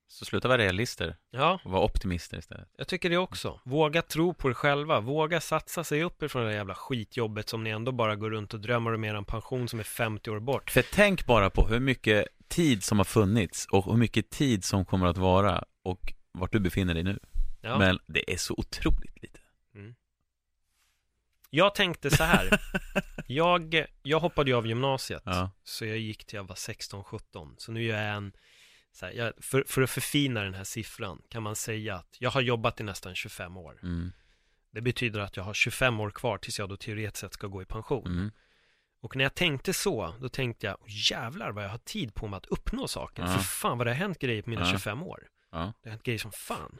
[0.08, 2.68] Så sluta vara realister Ja, och var optimister istället.
[2.76, 3.60] Jag tycker det också.
[3.64, 5.00] Våga tro på er själva.
[5.00, 8.60] Våga satsa sig upp ifrån det jävla skitjobbet som ni ändå bara går runt och
[8.60, 10.70] drömmer om er en pension som är 50 år bort.
[10.70, 14.84] För tänk bara på hur mycket tid som har funnits och hur mycket tid som
[14.84, 17.18] kommer att vara och vart du befinner dig nu.
[17.60, 17.78] Ja.
[17.78, 19.40] Men det är så otroligt lite.
[21.50, 22.60] Jag tänkte så här.
[23.26, 25.22] Jag, jag hoppade ju av gymnasiet.
[25.24, 25.50] Ja.
[25.64, 27.54] Så jag gick till jag var 16-17.
[27.58, 28.32] Så nu är jag en,
[29.02, 32.40] här, jag, för, för att förfina den här siffran kan man säga att jag har
[32.40, 33.80] jobbat i nästan 25 år.
[33.82, 34.12] Mm.
[34.72, 37.62] Det betyder att jag har 25 år kvar tills jag då teoretiskt sett ska gå
[37.62, 38.06] i pension.
[38.06, 38.30] Mm.
[39.02, 42.28] Och när jag tänkte så, då tänkte jag, "Åh, jävlar vad jag har tid på
[42.28, 43.22] mig att uppnå saker.
[43.22, 43.28] Ja.
[43.28, 44.70] För fan vad det har hänt grejer på mina Ja.
[44.72, 45.28] 25 år.
[45.52, 45.72] Ja.
[45.82, 46.78] Det har hänt grejer som fan.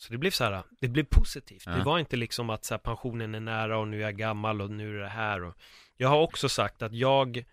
[0.00, 1.62] Så det blev så här, det blev positivt.
[1.66, 1.72] Ja.
[1.72, 4.62] Det var inte liksom att så här, pensionen är nära och nu är jag gammal
[4.62, 5.42] och nu är det här.
[5.44, 5.54] Och...
[5.96, 7.44] Jag har också sagt att jag,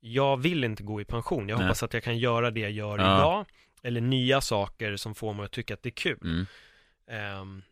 [0.00, 1.48] jag vill inte gå i pension.
[1.48, 1.66] Jag Nej.
[1.66, 3.04] hoppas att jag kan göra det jag gör Ja.
[3.16, 3.46] idag.
[3.82, 6.18] Eller nya saker som får mig att tycka att det är kul.
[6.22, 6.46] Mm.
[7.08, 7.62] Ehm,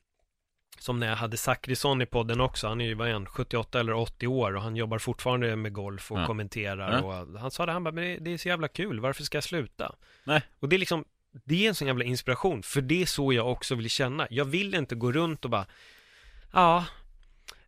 [0.79, 3.81] som när jag hade Zachrisson i podden också, han är ju, vad är han, 78
[3.81, 6.27] eller 80 år och han jobbar fortfarande med golf och Ja.
[6.27, 7.03] kommenterar Ja.
[7.03, 9.37] och han sa det, han bara, men det, det är så jävla kul, varför ska
[9.37, 9.95] jag sluta?
[10.25, 10.43] Nej.
[10.61, 11.05] Och det är liksom,
[11.45, 14.27] det är en sån jävla inspiration, för det är så jag också vill känna.
[14.31, 15.67] Jag vill inte gå runt och bara,
[16.53, 16.85] ja,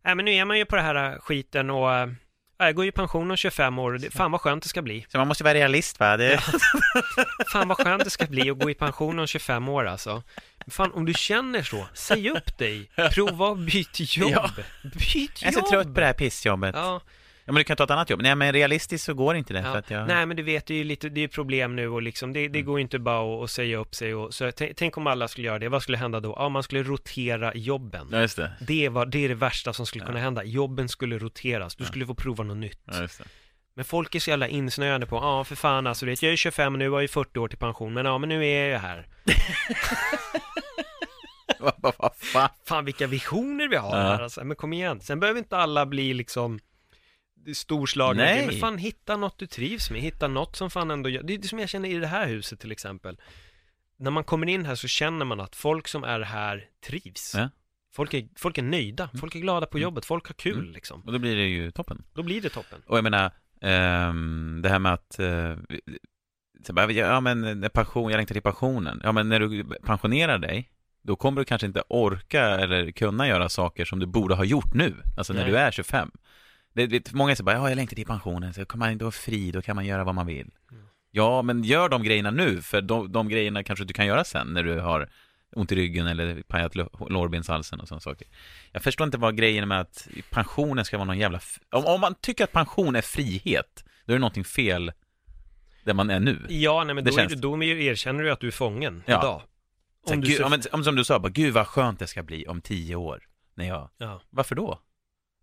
[0.01, 2.09] nej men nu är man ju på det här skiten och eh,
[2.57, 4.81] Jag går ju i pension om 25 år och det, fan vad skönt det ska
[4.81, 5.05] bli.
[5.09, 6.17] Så man måste vara realist va?
[6.17, 6.39] Det...
[7.51, 10.23] Fan vad skönt det ska bli att gå i pension om 25 år alltså.
[10.67, 12.89] Fan, om du känner så, säg upp dig.
[13.11, 14.31] Prova och byt jobb.
[14.31, 14.49] Ja.
[14.83, 15.29] Byt jobb.
[15.41, 16.75] Jag är så trött på det här pissjobbet.
[16.75, 17.01] Ja.
[17.47, 18.21] Ja, men du kan ta ett annat jobb.
[18.21, 19.77] Nej men realistiskt så går inte det för ja.
[19.77, 20.07] att jag...
[20.07, 22.39] Nej men du vet, det är ju lite, det är problem nu och liksom, det,
[22.47, 22.65] det Mm.
[22.65, 25.47] går ju inte bara att, att säga upp sig och så tänk om alla skulle
[25.47, 26.35] göra det, vad skulle hända då?
[26.37, 28.07] Ja, man skulle rotera jobben.
[28.11, 28.51] Ja, just det.
[28.59, 30.07] Det, var, det är det värsta som skulle Ja.
[30.07, 30.43] kunna hända.
[30.43, 31.87] Jobben skulle roteras, du Ja.
[31.87, 32.79] skulle få prova något nytt.
[32.85, 33.25] Ja, just det.
[33.75, 36.73] Men folk är så jävla insnöade på, ja för fan alltså, vet, jag är 25
[36.73, 39.07] nu, jag är 40 år till pension, men ja men nu är jag här.
[41.59, 42.49] Vad fan?
[42.67, 44.43] Fan vilka visioner vi har här alltså.
[44.43, 45.01] men kom igen.
[45.01, 46.59] Sen behöver inte alla bli liksom
[47.53, 48.47] storslagna, Nej.
[48.47, 51.37] men fan hitta något du trivs med, hitta något som fan ändå gör, det är
[51.37, 53.17] det som jag känner i det här huset till exempel.
[53.97, 57.33] När man kommer in här så känner man att folk som är här trivs.
[57.35, 57.49] Ja.
[57.95, 59.83] Folk, är, folk är nöjda, folk är glada på Mm.
[59.83, 60.71] jobbet, folk har kul Mm.
[60.73, 61.01] liksom.
[61.01, 62.03] Och då blir det ju toppen.
[62.13, 62.81] Då blir det toppen.
[62.87, 63.31] Och jag menar,
[63.61, 65.19] ehm, det här med att
[66.67, 69.01] så bara, ja men eh, pension, jag längtar till pensionen.
[69.03, 70.71] Ja men när du pensionerar dig,
[71.01, 74.73] då kommer du kanske inte orka eller kunna göra saker som du borde ha gjort
[74.73, 74.95] nu.
[75.17, 75.51] Alltså när Nej.
[75.51, 76.11] du är 25.
[76.75, 79.51] Det, det, många säger bara, ja jag längtar till pensionen, så kan man då fri,
[79.51, 80.51] då kan man göra vad man vill.
[80.71, 80.83] Mm.
[81.11, 84.47] Ja, men gör de grejerna nu, för de, de grejerna kanske du kan göra sen
[84.47, 85.09] när du har
[85.55, 88.27] ont i ryggen eller pajat lå- lårbenshalsen och sådana saker.
[88.71, 91.39] Jag förstår inte vad grejen är med att pensionen ska vara någon jävla...
[91.71, 94.91] Om, om man tycker att pension är frihet, då är det någonting fel
[95.83, 96.45] där man är nu.
[96.49, 99.03] Ja, nej men Det då, är känns du, då erkänner du att du är fången
[99.05, 99.19] Ja.
[99.19, 99.41] idag.
[100.07, 102.47] Om du gud, ser- om, som du sa, bara, gud vad skönt det ska bli
[102.47, 103.23] om tio år.
[103.55, 103.89] När jag...
[103.97, 104.21] Ja.
[104.29, 104.79] Varför då?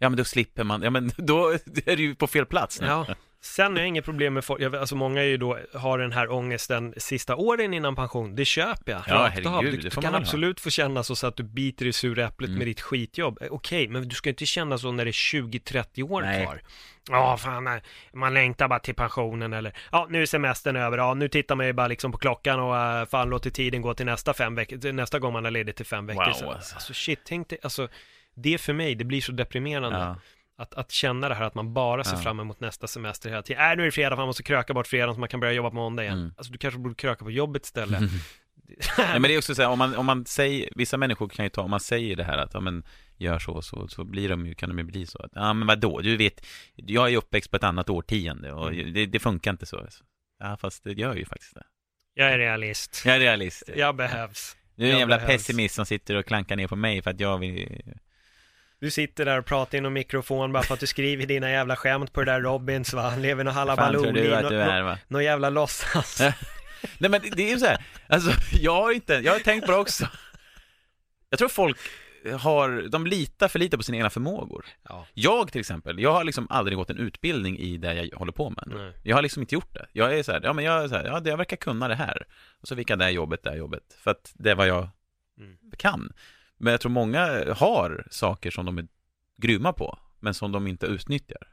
[0.03, 0.83] Ja, men då slipper man...
[0.83, 1.49] Ja, men då
[1.87, 2.87] är du ju på fel plats nu.
[2.87, 3.07] Ja,
[3.43, 6.31] sen är jag inget problem med folk, alltså många är ju då, har den här
[6.33, 9.03] ångesten sista åren innan pension, det köper jag.
[9.07, 9.53] Ja, rakt av.
[9.53, 10.29] herregud, du, det du får kan man väl ha.
[10.29, 12.59] absolut få känna så, så att du biter i sura äpplet Mm.
[12.59, 13.39] med ditt skitjobb.
[13.43, 16.45] Eh, Okej, men du ska inte känna så när det är 20-30 år Nej.
[16.45, 16.61] kvar.
[17.11, 17.83] Ja, fan, nej,
[18.13, 21.67] man längtar bara till pensionen eller, ja, nu är semestern över, ja, nu tittar man
[21.67, 24.93] ju bara liksom på klockan och uh, fan låter tiden gå till nästa fem veckor,
[24.93, 26.25] nästa gång man har ledigt till fem veckor.
[26.27, 26.75] Wow, så, alltså.
[26.75, 27.89] alltså shit, tänk dig, alltså,
[28.35, 29.99] det för mig, det blir så deprimerande.
[29.99, 30.17] Ja.
[30.57, 32.23] Att, att känna det här att man bara ser Ja.
[32.23, 33.71] fram emot nästa semester hela tiden.
[33.71, 35.69] Äh, nu är det fredag, man måste kröka bort fredagen så man kan börja jobba
[35.71, 36.19] på måndag igen.
[36.19, 36.35] Mm.
[36.37, 38.01] Alltså du kanske borde kröka på jobbet istället.
[38.99, 41.45] Nej, men det är också så här, om man, om man säger, vissa människor kan
[41.45, 42.85] ju ta, om man säger det här att, ja men,
[43.17, 46.01] gör så, så, så blir de ju, kan de ju bli så ja men vadå,
[46.01, 48.93] du vet, jag är uppväxt på ett annat årtionde och Mm.
[48.93, 49.87] det, det funkar inte så.
[50.39, 51.63] Ja, fast det gör ju faktiskt det.
[52.15, 53.03] Jag är realist.
[53.07, 53.63] Jag är realist.
[53.77, 54.57] Jag behövs.
[54.77, 55.33] Du är en jävla behövs.
[55.33, 57.83] pessimist som sitter och klankar ner på mig för att jag vill...
[58.83, 61.77] Du sitter där och pratar i någon mikrofon bara för att du skriver dina jävla
[61.77, 63.03] skämt på det där Robins va?
[63.11, 66.21] Han lever någon halabaloo i nå- någon jävla låtsas.
[66.99, 68.31] Nej men det- är ju så här, alltså
[68.61, 70.09] jag har inte, jag har tänkt på det också.
[71.31, 71.79] Jag tror folk
[72.41, 74.65] har, de litar för lite på sina egna förmågor.
[74.89, 75.07] Ja.
[75.15, 78.51] Jag till exempel, jag har liksom aldrig gått en utbildning i det jag håller på
[78.51, 78.65] med.
[78.67, 78.93] Nej.
[79.03, 79.87] Jag har liksom inte gjort det.
[79.93, 81.95] Jag är så här, ja men jag är så här, ja jag verkar kunna det
[81.95, 82.23] här.
[82.61, 83.83] Och så fick jag det här jobbet, det här jobbet.
[84.03, 84.89] För att det är vad jag
[85.39, 85.57] Mm.
[85.79, 86.13] kan.
[86.63, 88.87] Men jag tror många har saker som de är
[89.37, 91.49] grymma på, men som de inte utnyttjar.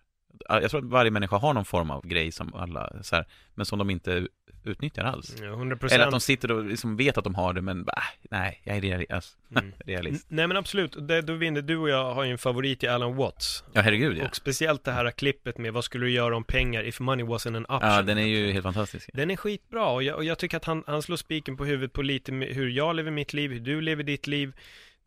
[0.49, 3.65] Jag tror att varje människa har någon form av grej som alla, så här, men
[3.65, 4.27] som de inte
[4.63, 5.35] utnyttjar alls.
[5.41, 7.97] Ja, 100 Eller att de sitter och liksom vet att de har det, men bara,
[7.97, 9.11] äh, nej, jag är realist.
[9.11, 9.73] Alltså, Mm.
[9.85, 10.25] realist.
[10.29, 13.15] Nej men absolut, det, då vinner du och jag har ju en favorit i Alan
[13.15, 13.63] Watts.
[13.73, 14.25] Ja, herregud ja.
[14.27, 17.57] Och speciellt det här klippet med vad skulle du göra om pengar if money wasn't
[17.57, 17.89] an option?
[17.89, 19.09] Ja, den är ju helt fantastisk.
[19.13, 21.93] Den är skitbra och jag, och jag tycker att han, han slår spiken på huvudet
[21.93, 24.53] på lite hur jag lever mitt liv, hur du lever ditt liv.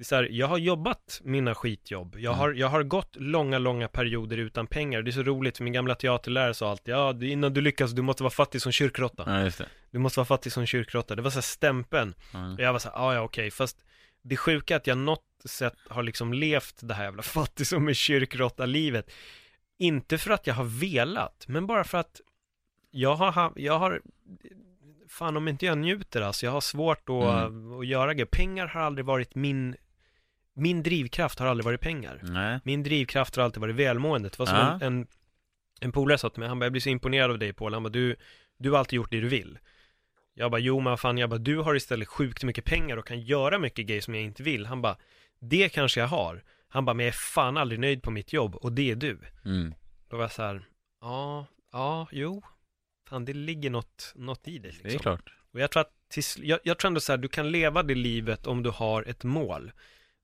[0.03, 2.17] Det är så här, jag har jobbat mina skitjobb.
[2.19, 2.39] Jag, Mm.
[2.39, 5.03] har, jag har gått långa, långa perioder utan pengar.
[5.03, 8.03] Det är så roligt för min gamla teaterlärare sa alltid, ja, innan du lyckas, du
[8.03, 9.25] måste vara fattig som kyrkråtta.
[9.27, 9.67] Ja, just det.
[9.91, 11.15] Du måste vara fattig som kyrkråtta.
[11.17, 12.15] Det var så här stämpeln.
[12.33, 12.53] Ja.
[12.53, 13.85] Och jag var så här, "Ah, ja ja okej, fast
[14.23, 17.89] det sjuka är att jag något sätt har liksom levt det här jävla fattig som
[17.89, 19.11] är kyrkråtta-livet.
[19.79, 22.21] Inte för att jag har velat, men bara för att
[22.91, 24.01] jag har, ha- jag har,
[25.09, 27.81] fan om inte jag njuter alltså, jag har svårt att, Mm.
[27.81, 28.27] att göra grejer.
[28.27, 29.77] Pengar har aldrig varit min,
[30.55, 32.21] min drivkraft har aldrig varit pengar.
[32.23, 32.61] Nej.
[32.65, 34.33] Min drivkraft har alltid varit välmåendet.
[34.33, 34.73] Det var som Ja.
[34.73, 35.07] en, en,
[35.81, 37.83] en polare sa till mig, han bara, jag blir så imponerad av dig Paul, han
[37.83, 38.17] bara, du,
[38.59, 39.59] du har alltid gjort det du vill.
[40.35, 43.21] Jag bara, jo men fan, jag bara, du har istället sjukt mycket pengar och kan
[43.21, 44.67] göra mycket grejer som jag inte vill.
[44.67, 44.97] Han bara,
[45.41, 46.45] det kanske jag har.
[46.69, 49.19] Han bara, men jag är fan aldrig nöjd på mitt jobb och det är du.
[49.45, 49.75] Mm.
[50.09, 50.65] Då var jag så här,
[51.01, 52.43] ja, ja, jo,
[53.09, 54.89] fan det ligger något, något i det liksom.
[54.89, 55.33] Det är klart.
[55.53, 57.95] Och jag tror att, till, jag, jag tror ändå så här, du kan leva det
[57.95, 59.73] livet om du har ett mål.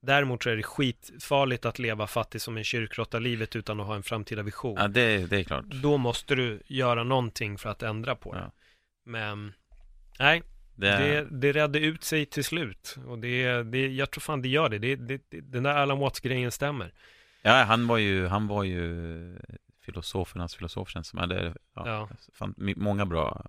[0.00, 3.94] Däremot så är det skitfarligt att leva fattig som en kyrkråtta livet utan att ha
[3.94, 4.76] en framtida vision.
[4.78, 5.64] Ja, det, det är klart.
[5.64, 8.40] Då måste du göra någonting för att ändra på det.
[8.40, 8.50] Ja.
[9.04, 9.52] Men,
[10.18, 10.42] nej,
[10.76, 12.96] Det, det, det redde ut sig till slut.
[13.06, 14.78] Och det, det, jag tror fan det gör det.
[14.78, 16.92] det, det, den där Alan Watts-grejen stämmer.
[17.42, 19.38] Ja, han var ju, han var ju
[19.84, 21.18] filosofernas filosof känns som.
[21.18, 22.08] Är, ja, Ja.
[22.34, 23.46] Fan, många bra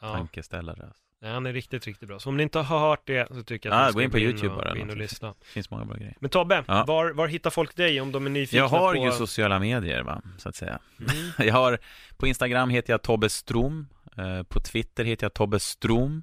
[0.00, 0.12] Ja.
[0.14, 0.92] tankeställare.
[1.22, 2.18] Nej, han är riktigt, riktigt bra.
[2.18, 4.04] Så om ni inte har hört det så tycker jag Ah, att ni gå ska
[4.04, 5.28] in på YouTube och, bara, gå in och lyssna.
[5.40, 6.16] Det finns många bra grejer.
[6.20, 6.84] Men Tobbe, Ja.
[6.86, 9.04] var, var hittar folk dig om de är nyfikna Jag har på...
[9.04, 10.78] ju sociala medier, va, så att säga.
[10.98, 11.32] Mm.
[11.48, 11.78] Jag har,
[12.16, 13.88] på Instagram heter jag Tobbe Strom.
[14.16, 16.22] Eh, På Twitter heter jag Tobbe Strom.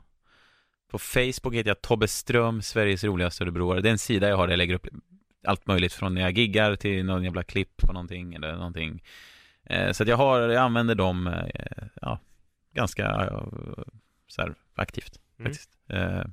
[0.92, 3.82] På Facebook heter jag Tobbe Ström, Sveriges roligaste örebroare.
[3.82, 4.88] Det är en sida jag har där jag lägger upp
[5.48, 9.04] allt möjligt från när jag giggar till någon jävla klipp på någonting eller någonting.
[9.66, 12.20] Eh, Så att jag har, jag använder dem, eh, ja,
[12.74, 13.30] ganska
[14.28, 15.52] så här, aktivt Mm.
[15.52, 15.70] faktiskt.
[15.90, 16.24] Eh,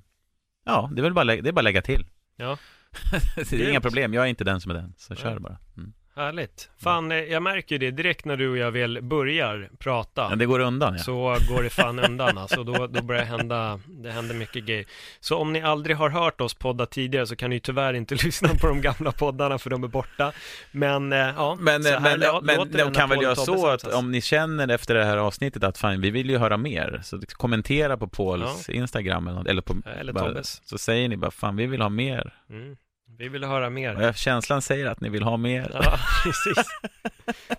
[0.69, 2.07] Ja, det är väl bara, det är bara lägga till.
[2.37, 2.59] Ja.
[3.37, 3.83] det är inga Grymt.
[3.83, 5.59] problem, jag är inte den som är den, så kör bara.
[5.77, 5.93] Mm.
[6.17, 6.71] Härligt.
[6.83, 10.29] Fan, eh, jag märker ju det direkt när du och jag väl börjar prata.
[10.29, 11.03] Men det går undan ja.
[11.03, 14.85] Så går det fan undan alltså, då, då börjar det hända, det händer mycket grejer.
[15.21, 18.49] Så om ni aldrig har hört oss podda tidigare så kan ni tyvärr inte lyssna
[18.49, 20.33] på de gamla poddarna för de är borta.
[20.73, 23.35] Men eh, ja, Men, så här men, lå- men låter det de kan väl göra
[23.37, 26.57] så att om ni känner efter det här avsnittet att fan, vi vill ju höra
[26.57, 30.63] mer, så kommentera på Pauls Instagram eller, något, eller på Eller bara, Tobbes.
[30.65, 32.35] Så säger ni bara, fan vi vill ha mer.
[32.51, 32.77] Mm.
[33.19, 33.95] Vi vill höra mer.
[34.01, 35.71] Jag- känslan säger att ni vill ha mer.
[35.75, 36.67] Ja, precis.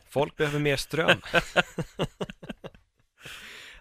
[0.10, 1.22] Folk behöver mer ström.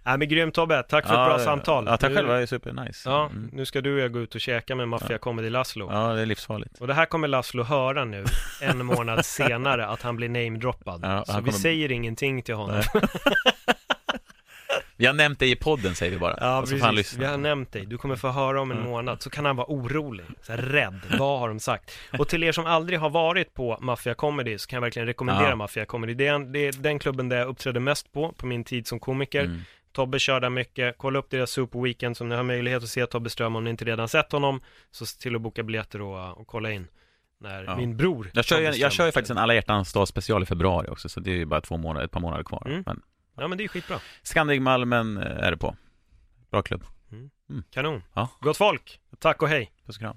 [0.03, 1.85] Nej men grymt Tobbe, tack för ett bra samtal.
[1.87, 3.09] Ja, tack Nu- själv, det är supernice.
[3.11, 3.51] Ja, Mm.
[3.53, 5.89] nu ska du och jag gå ut och käka med Mafia Comedy Laszlo.
[5.93, 6.79] ja, det är livsfarligt.
[6.81, 8.25] Och det här kommer Laszlo höra nu,
[8.63, 11.01] en månad senare, att han blir namedroppad.
[11.05, 12.83] Ja, så vi kommer- säger ingenting till honom.
[14.97, 16.37] Vi har nämnt det i podden säger vi bara.
[16.41, 17.19] Ja, så precis.
[17.19, 17.87] Vi har nämnt dig.
[17.87, 19.23] Du kommer få höra om en månad.
[19.23, 21.01] Så kan han vara orolig, så här, rädd.
[21.19, 21.91] Vad har de sagt?
[22.19, 25.49] Och till er som aldrig har varit på Mafia Comedy så kan jag verkligen rekommendera
[25.49, 25.57] Ja.
[25.57, 26.15] Mafia Comedy.
[26.15, 28.87] Det är, en, det är den klubben där jag uppträdde mest på, på min tid
[28.87, 29.45] som komiker.
[29.45, 29.61] Mm.
[29.93, 30.95] Tobbe kör där mycket.
[30.99, 33.71] Kolla upp deras Super Weekend som ni har möjlighet att se Tobbe Ström om ni
[33.71, 34.61] inte redan sett honom.
[34.91, 36.87] Så se till att boka biljetter och, och kolla in.
[37.41, 37.77] När Ja.
[37.77, 40.47] min bror Jag kör, ju, jag kör ju faktiskt en alla hjärtans dag special i
[40.47, 42.63] februari också, så det är ju bara två månader, ett par månader kvar.
[42.67, 42.83] Mm.
[42.87, 43.03] Men
[43.37, 44.01] Ja men det är skitbra.
[44.23, 45.77] Scandic Malmen eh, är det på.
[46.51, 46.85] Bra klubb.
[47.71, 48.03] Kanon.
[48.15, 48.29] Ja.
[48.41, 49.01] Gott folk.
[49.19, 49.73] Tack och hej.
[49.87, 50.17] Puss och kram.